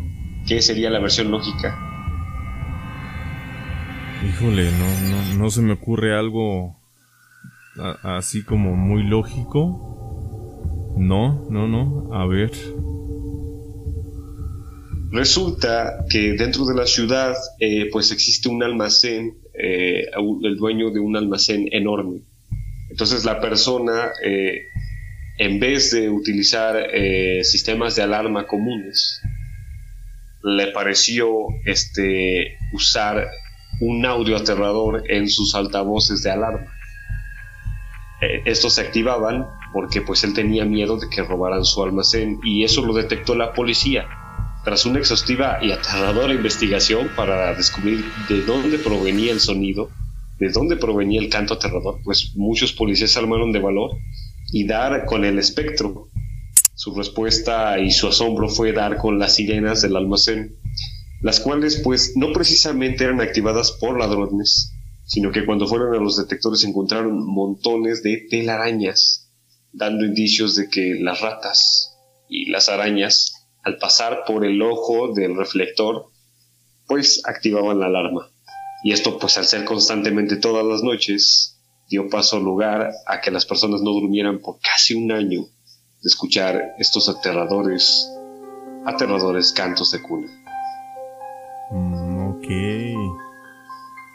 ¿Qué 0.46 0.60
sería 0.60 0.90
la 0.90 0.98
versión 0.98 1.30
lógica? 1.30 1.78
Híjole, 4.26 4.70
no, 4.72 5.00
no, 5.10 5.34
no 5.34 5.50
se 5.50 5.62
me 5.62 5.74
ocurre 5.74 6.18
algo 6.18 6.77
así 8.02 8.42
como 8.42 8.76
muy 8.76 9.02
lógico. 9.02 10.94
No, 10.96 11.46
no, 11.50 11.68
no. 11.68 12.12
A 12.14 12.26
ver. 12.26 12.50
Resulta 15.10 16.04
que 16.10 16.34
dentro 16.34 16.66
de 16.66 16.74
la 16.74 16.86
ciudad 16.86 17.34
eh, 17.60 17.88
pues 17.90 18.12
existe 18.12 18.48
un 18.48 18.62
almacén, 18.62 19.38
eh, 19.54 20.04
el 20.42 20.56
dueño 20.56 20.90
de 20.90 21.00
un 21.00 21.16
almacén 21.16 21.68
enorme. 21.72 22.20
Entonces 22.90 23.24
la 23.24 23.40
persona, 23.40 24.10
eh, 24.22 24.66
en 25.38 25.60
vez 25.60 25.92
de 25.92 26.10
utilizar 26.10 26.90
sistemas 27.42 27.94
de 27.96 28.02
alarma 28.02 28.46
comunes, 28.46 29.20
le 30.42 30.72
pareció 30.72 31.46
este, 31.64 32.56
usar 32.72 33.28
un 33.80 34.04
audio 34.04 34.36
aterrador 34.36 35.04
en 35.08 35.28
sus 35.28 35.54
altavoces 35.54 36.22
de 36.22 36.30
alarma. 36.32 36.72
Estos 38.20 38.74
se 38.74 38.80
activaban 38.80 39.46
porque 39.72 40.00
pues 40.00 40.24
él 40.24 40.34
tenía 40.34 40.64
miedo 40.64 40.96
de 40.96 41.08
que 41.08 41.22
robaran 41.22 41.64
su 41.64 41.82
almacén 41.82 42.40
y 42.44 42.64
eso 42.64 42.84
lo 42.84 42.92
detectó 42.92 43.34
la 43.34 43.52
policía 43.52 44.06
tras 44.64 44.84
una 44.86 44.98
exhaustiva 44.98 45.58
y 45.62 45.70
aterradora 45.70 46.34
investigación 46.34 47.08
para 47.16 47.54
descubrir 47.54 48.04
de 48.28 48.42
dónde 48.42 48.78
provenía 48.78 49.32
el 49.32 49.40
sonido, 49.40 49.88
de 50.38 50.50
dónde 50.50 50.76
provenía 50.76 51.20
el 51.20 51.30
canto 51.30 51.54
aterrador, 51.54 52.00
pues 52.04 52.32
muchos 52.36 52.72
policías 52.72 53.12
se 53.12 53.18
armaron 53.18 53.52
de 53.52 53.60
valor 53.60 53.92
y 54.52 54.66
dar 54.66 55.06
con 55.06 55.24
el 55.24 55.38
espectro. 55.38 56.08
Su 56.74 56.94
respuesta 56.94 57.78
y 57.78 57.90
su 57.90 58.08
asombro 58.08 58.48
fue 58.48 58.72
dar 58.72 58.98
con 58.98 59.18
las 59.18 59.36
sirenas 59.36 59.80
del 59.80 59.96
almacén, 59.96 60.56
las 61.22 61.40
cuales 61.40 61.80
pues 61.82 62.12
no 62.16 62.32
precisamente 62.32 63.04
eran 63.04 63.20
activadas 63.20 63.72
por 63.72 63.98
ladrones, 63.98 64.74
sino 65.08 65.32
que 65.32 65.46
cuando 65.46 65.66
fueron 65.66 65.94
a 65.94 65.98
los 65.98 66.18
detectores 66.18 66.62
encontraron 66.64 67.26
montones 67.26 68.02
de 68.02 68.26
telarañas, 68.30 69.30
dando 69.72 70.04
indicios 70.04 70.54
de 70.54 70.68
que 70.68 70.96
las 71.00 71.22
ratas 71.22 71.96
y 72.28 72.50
las 72.50 72.68
arañas 72.68 73.48
al 73.62 73.78
pasar 73.78 74.24
por 74.26 74.44
el 74.44 74.60
ojo 74.60 75.14
del 75.14 75.34
reflector, 75.34 76.10
pues 76.86 77.22
activaban 77.24 77.80
la 77.80 77.86
alarma. 77.86 78.30
Y 78.84 78.92
esto, 78.92 79.18
pues 79.18 79.38
al 79.38 79.46
ser 79.46 79.64
constantemente 79.64 80.36
todas 80.36 80.64
las 80.64 80.82
noches, 80.82 81.58
dio 81.88 82.10
paso 82.10 82.38
lugar 82.38 82.92
a 83.06 83.20
que 83.22 83.30
las 83.30 83.46
personas 83.46 83.80
no 83.80 83.92
durmieran 83.92 84.40
por 84.40 84.60
casi 84.60 84.94
un 84.94 85.10
año 85.10 85.40
de 85.40 86.06
escuchar 86.06 86.74
estos 86.78 87.08
aterradores, 87.08 88.06
aterradores 88.84 89.54
cantos 89.54 89.90
de 89.90 90.02
cuna. 90.02 90.28
Mm, 91.70 92.28
ok. 92.28 92.46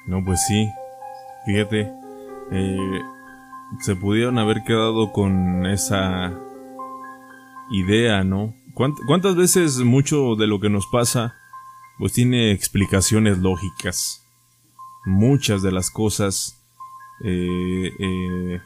No, 0.06 0.24
pues 0.24 0.40
sí. 0.48 0.70
Fíjate. 1.46 1.92
Eh, 2.52 3.02
se 3.80 3.96
pudieron 3.96 4.38
haber 4.38 4.64
quedado 4.64 5.12
con 5.12 5.66
esa 5.66 6.34
idea, 7.72 8.24
¿no? 8.24 8.54
¿Cuántas 8.74 9.36
veces 9.36 9.78
mucho 9.80 10.36
de 10.36 10.48
lo 10.48 10.60
que 10.60 10.70
nos 10.70 10.88
pasa 10.88 11.36
pues 11.98 12.14
tiene 12.14 12.52
explicaciones 12.52 13.38
lógicas? 13.40 14.24
Muchas 15.06 15.62
de 15.62 15.72
las 15.72 15.92
cosas, 15.92 16.64
eh, 17.24 17.92
eh, 18.00 18.62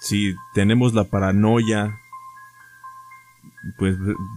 si 0.00 0.34
tenemos 0.54 0.94
la 0.94 1.04
paranoia, 1.04 1.98
pues 3.78 3.96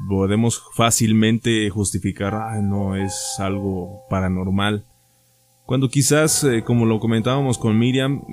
podemos 0.09 0.63
fácilmente 0.73 1.69
justificar, 1.69 2.35
ah, 2.35 2.59
no 2.61 2.95
es 2.95 3.35
algo 3.39 4.01
paranormal. 4.09 4.85
Cuando 5.67 5.89
quizás, 5.89 6.45
eh, 6.45 6.63
como 6.63 6.85
lo 6.85 6.97
comentábamos 7.01 7.57
con 7.57 7.77
Miriam, 7.77 8.23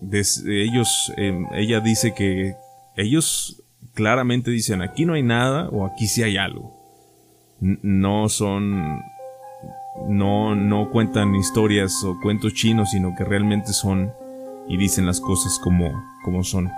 ellos, 0.00 1.12
ella 1.16 1.80
dice 1.80 2.14
que 2.14 2.54
ellos 2.96 3.64
claramente 3.94 4.52
dicen 4.52 4.80
aquí 4.80 5.06
no 5.06 5.14
hay 5.14 5.24
nada 5.24 5.68
o 5.70 5.84
aquí 5.84 6.06
sí 6.06 6.22
hay 6.22 6.36
algo. 6.36 6.72
no 7.60 8.28
son 8.28 9.00
no 10.08 10.54
no 10.54 10.90
cuentan 10.90 11.34
historias 11.34 12.04
o 12.04 12.20
cuentos 12.20 12.54
chinos, 12.54 12.92
sino 12.92 13.16
que 13.16 13.24
realmente 13.24 13.72
son 13.72 14.12
y 14.68 14.76
dicen 14.76 15.06
las 15.06 15.20
cosas 15.20 15.58
como 15.58 15.90
como 16.22 16.44
son. 16.44 16.70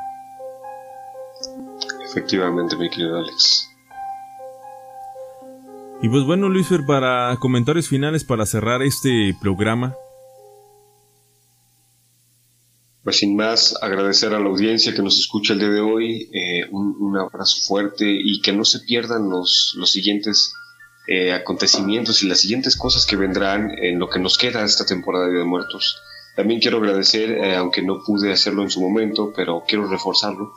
Efectivamente, 2.06 2.74
mi 2.74 2.88
querido 2.88 3.18
Alex. 3.18 3.75
Y 6.02 6.08
pues 6.08 6.24
bueno, 6.24 6.48
Luisfer, 6.48 6.84
para 6.86 7.36
comentarios 7.40 7.88
finales 7.88 8.24
para 8.24 8.46
cerrar 8.46 8.82
este 8.82 9.34
programa, 9.40 9.94
pues 13.06 13.18
sin 13.18 13.36
más, 13.36 13.78
agradecer 13.82 14.34
a 14.34 14.40
la 14.40 14.46
audiencia 14.46 14.92
que 14.92 15.00
nos 15.00 15.20
escucha 15.20 15.52
el 15.52 15.60
día 15.60 15.68
de 15.68 15.80
hoy, 15.80 16.28
eh, 16.32 16.66
un, 16.72 17.16
abrazo 17.16 17.58
fuerte 17.62 18.04
y 18.04 18.40
que 18.40 18.52
no 18.52 18.64
se 18.64 18.80
pierdan 18.80 19.30
los, 19.30 19.76
los 19.78 19.92
siguientes 19.92 20.52
eh, 21.06 21.32
acontecimientos 21.32 22.24
y 22.24 22.26
las 22.26 22.40
siguientes 22.40 22.76
cosas 22.76 23.06
que 23.06 23.14
vendrán 23.14 23.70
en 23.78 24.00
lo 24.00 24.08
que 24.08 24.18
nos 24.18 24.36
queda 24.36 24.64
esta 24.64 24.84
temporada 24.84 25.28
de 25.28 25.44
Muertos. 25.44 26.02
También 26.34 26.58
quiero 26.58 26.78
agradecer, 26.78 27.30
eh, 27.30 27.54
aunque 27.54 27.80
no 27.80 28.02
pude 28.04 28.32
hacerlo 28.32 28.62
en 28.62 28.70
su 28.70 28.80
momento, 28.80 29.32
pero 29.36 29.62
quiero 29.68 29.86
reforzarlo, 29.86 30.52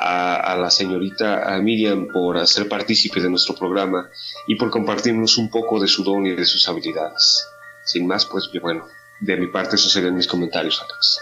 a, 0.00 0.36
a 0.36 0.56
la 0.56 0.70
señorita 0.70 1.58
Miriam 1.62 2.08
por 2.12 2.38
hacer 2.38 2.68
partícipe 2.68 3.20
de 3.20 3.28
nuestro 3.28 3.54
programa 3.54 4.08
y 4.46 4.56
por 4.56 4.70
compartirnos 4.70 5.36
un 5.36 5.50
poco 5.50 5.78
de 5.78 5.88
su 5.88 6.02
don 6.02 6.26
y 6.26 6.34
de 6.34 6.46
sus 6.46 6.66
habilidades. 6.68 7.46
Sin 7.84 8.06
más, 8.06 8.24
pues 8.24 8.50
bueno, 8.60 8.86
de 9.20 9.36
mi 9.36 9.46
parte 9.48 9.76
esos 9.76 9.92
serían 9.92 10.16
mis 10.16 10.26
comentarios, 10.26 10.80
Alex. 10.80 11.20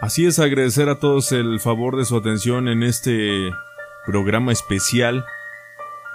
Así 0.00 0.26
es, 0.26 0.38
agradecer 0.38 0.88
a 0.88 1.00
todos 1.00 1.32
el 1.32 1.58
favor 1.58 1.96
de 1.96 2.04
su 2.04 2.16
atención 2.16 2.68
en 2.68 2.84
este 2.84 3.50
programa 4.06 4.52
especial. 4.52 5.24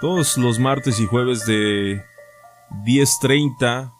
Todos 0.00 0.38
los 0.38 0.58
martes 0.58 0.98
y 1.00 1.06
jueves 1.06 1.44
de 1.44 2.02
10.30, 2.84 3.93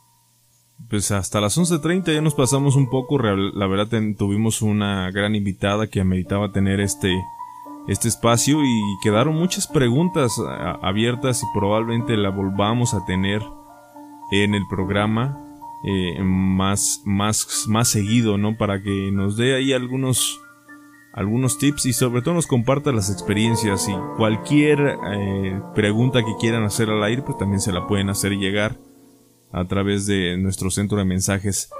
pues 0.89 1.11
hasta 1.11 1.41
las 1.41 1.57
11.30 1.59 2.15
ya 2.15 2.21
nos 2.21 2.35
pasamos 2.35 2.77
un 2.77 2.91
poco. 2.91 3.19
La 3.19 3.67
verdad 3.67 3.89
tuvimos 4.17 4.63
una 4.63 5.11
gran 5.11 5.35
invitada 5.35 5.89
que 5.89 6.01
ameritaba 6.01 6.53
tener 6.53 6.81
este, 6.81 7.15
este 7.89 8.09
espacio 8.09 8.63
y 8.65 8.81
quedaron 9.03 9.35
muchas 9.35 9.67
preguntas 9.67 10.41
abiertas 10.83 11.43
y 11.43 11.47
probablemente 11.59 12.17
la 12.17 12.31
volvamos 12.31 12.95
a 12.95 13.05
tener 13.07 13.43
en 14.31 14.55
el 14.55 14.63
programa. 14.69 15.41
Eh, 15.87 16.19
más, 16.23 17.03
más, 17.05 17.67
más 17.69 17.89
seguido, 17.89 18.39
¿no? 18.39 18.57
Para 18.57 18.83
que 18.83 19.11
nos 19.13 19.37
dé 19.37 19.55
ahí 19.55 19.75
algunos, 19.75 20.41
algunos 21.13 21.59
tips 21.59 21.85
y 21.85 21.93
sobre 21.93 22.23
todo 22.23 22.33
nos 22.33 22.47
comparta 22.47 22.91
las 22.91 23.11
experiencias 23.11 23.87
y 23.91 23.93
cualquier 24.17 24.97
eh, 25.13 25.61
pregunta 25.75 26.25
que 26.25 26.37
quieran 26.41 26.63
hacer 26.63 26.89
al 26.89 27.05
aire, 27.05 27.21
pues 27.21 27.37
también 27.37 27.61
se 27.61 27.71
la 27.71 27.87
pueden 27.87 28.09
hacer 28.09 28.33
llegar 28.33 28.79
a 29.55 29.67
través 29.67 30.07
de 30.07 30.37
nuestro 30.37 30.71
centro 30.71 30.99
de 30.99 31.05
mensajes. 31.05 31.71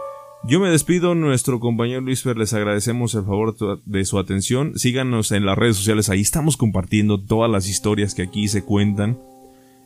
Yo 0.47 0.61
me 0.61 0.69
despido, 0.69 1.15
nuestro 1.15 1.59
compañero 1.59 2.03
Luis 2.03 2.23
Fer, 2.23 2.37
les 2.37 2.53
agradecemos 2.53 3.15
el 3.15 3.25
favor 3.25 3.57
de 3.85 4.05
su 4.05 4.19
atención. 4.19 4.79
Síganos 4.79 5.33
en 5.33 5.47
las 5.47 5.57
redes 5.57 5.77
sociales, 5.77 6.11
ahí 6.11 6.21
estamos 6.21 6.57
compartiendo 6.57 7.21
todas 7.21 7.51
las 7.51 7.69
historias 7.69 8.15
que 8.15 8.23
aquí 8.23 8.49
se 8.49 8.63
cuentan 8.63 9.19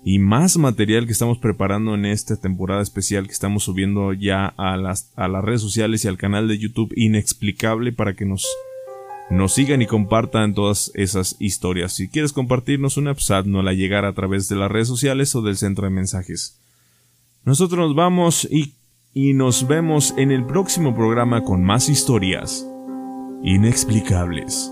y 0.04 0.18
más 0.18 0.56
material 0.56 1.06
que 1.06 1.12
estamos 1.12 1.38
preparando 1.38 1.94
en 1.94 2.06
esta 2.06 2.36
temporada 2.36 2.82
especial 2.82 3.26
que 3.26 3.32
estamos 3.32 3.64
subiendo 3.64 4.12
ya 4.12 4.46
a 4.46 4.76
las, 4.76 5.12
a 5.16 5.28
las 5.28 5.44
redes 5.44 5.60
sociales 5.60 6.04
y 6.04 6.08
al 6.08 6.18
canal 6.18 6.48
de 6.48 6.58
YouTube 6.58 6.92
inexplicable 6.96 7.92
para 7.92 8.14
que 8.14 8.24
nos, 8.24 8.46
nos 9.30 9.54
sigan 9.54 9.82
y 9.82 9.86
compartan 9.86 10.54
todas 10.54 10.90
esas 10.94 11.36
historias. 11.38 11.92
Si 11.92 12.08
quieres 12.08 12.32
compartirnos 12.32 12.96
una, 12.96 13.14
pues 13.14 13.28
no 13.46 13.62
la 13.62 13.72
llegar 13.72 14.04
a 14.04 14.12
través 14.12 14.48
de 14.48 14.56
las 14.56 14.70
redes 14.70 14.88
sociales 14.88 15.34
o 15.34 15.42
del 15.42 15.56
centro 15.56 15.84
de 15.84 15.90
mensajes. 15.90 16.58
Nosotros 17.48 17.78
nos 17.80 17.96
vamos 17.96 18.46
y, 18.50 18.74
y 19.14 19.32
nos 19.32 19.66
vemos 19.66 20.12
en 20.18 20.32
el 20.32 20.44
próximo 20.44 20.94
programa 20.94 21.42
con 21.44 21.64
más 21.64 21.88
historias 21.88 22.68
inexplicables. 23.42 24.70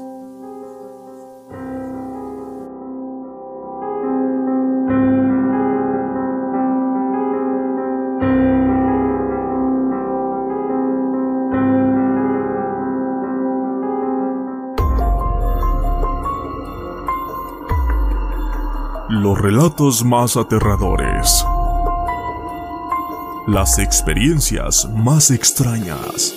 relatos 19.39 20.05
más 20.05 20.37
aterradores. 20.37 21.47
Las 23.47 23.79
experiencias 23.79 24.89
más 24.93 25.31
extrañas. 25.31 26.35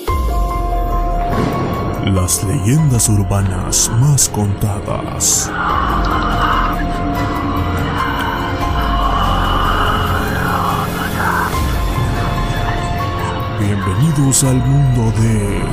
Las 2.05 2.43
leyendas 2.43 3.09
urbanas 3.09 3.91
más 3.99 4.29
contadas. 4.29 5.51
Bienvenidos 13.59 14.43
al 14.43 14.57
mundo 14.57 15.11
de... 15.19 15.63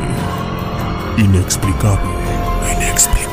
Inexplicable. 1.23 2.15
Inexplicable. 2.79 3.26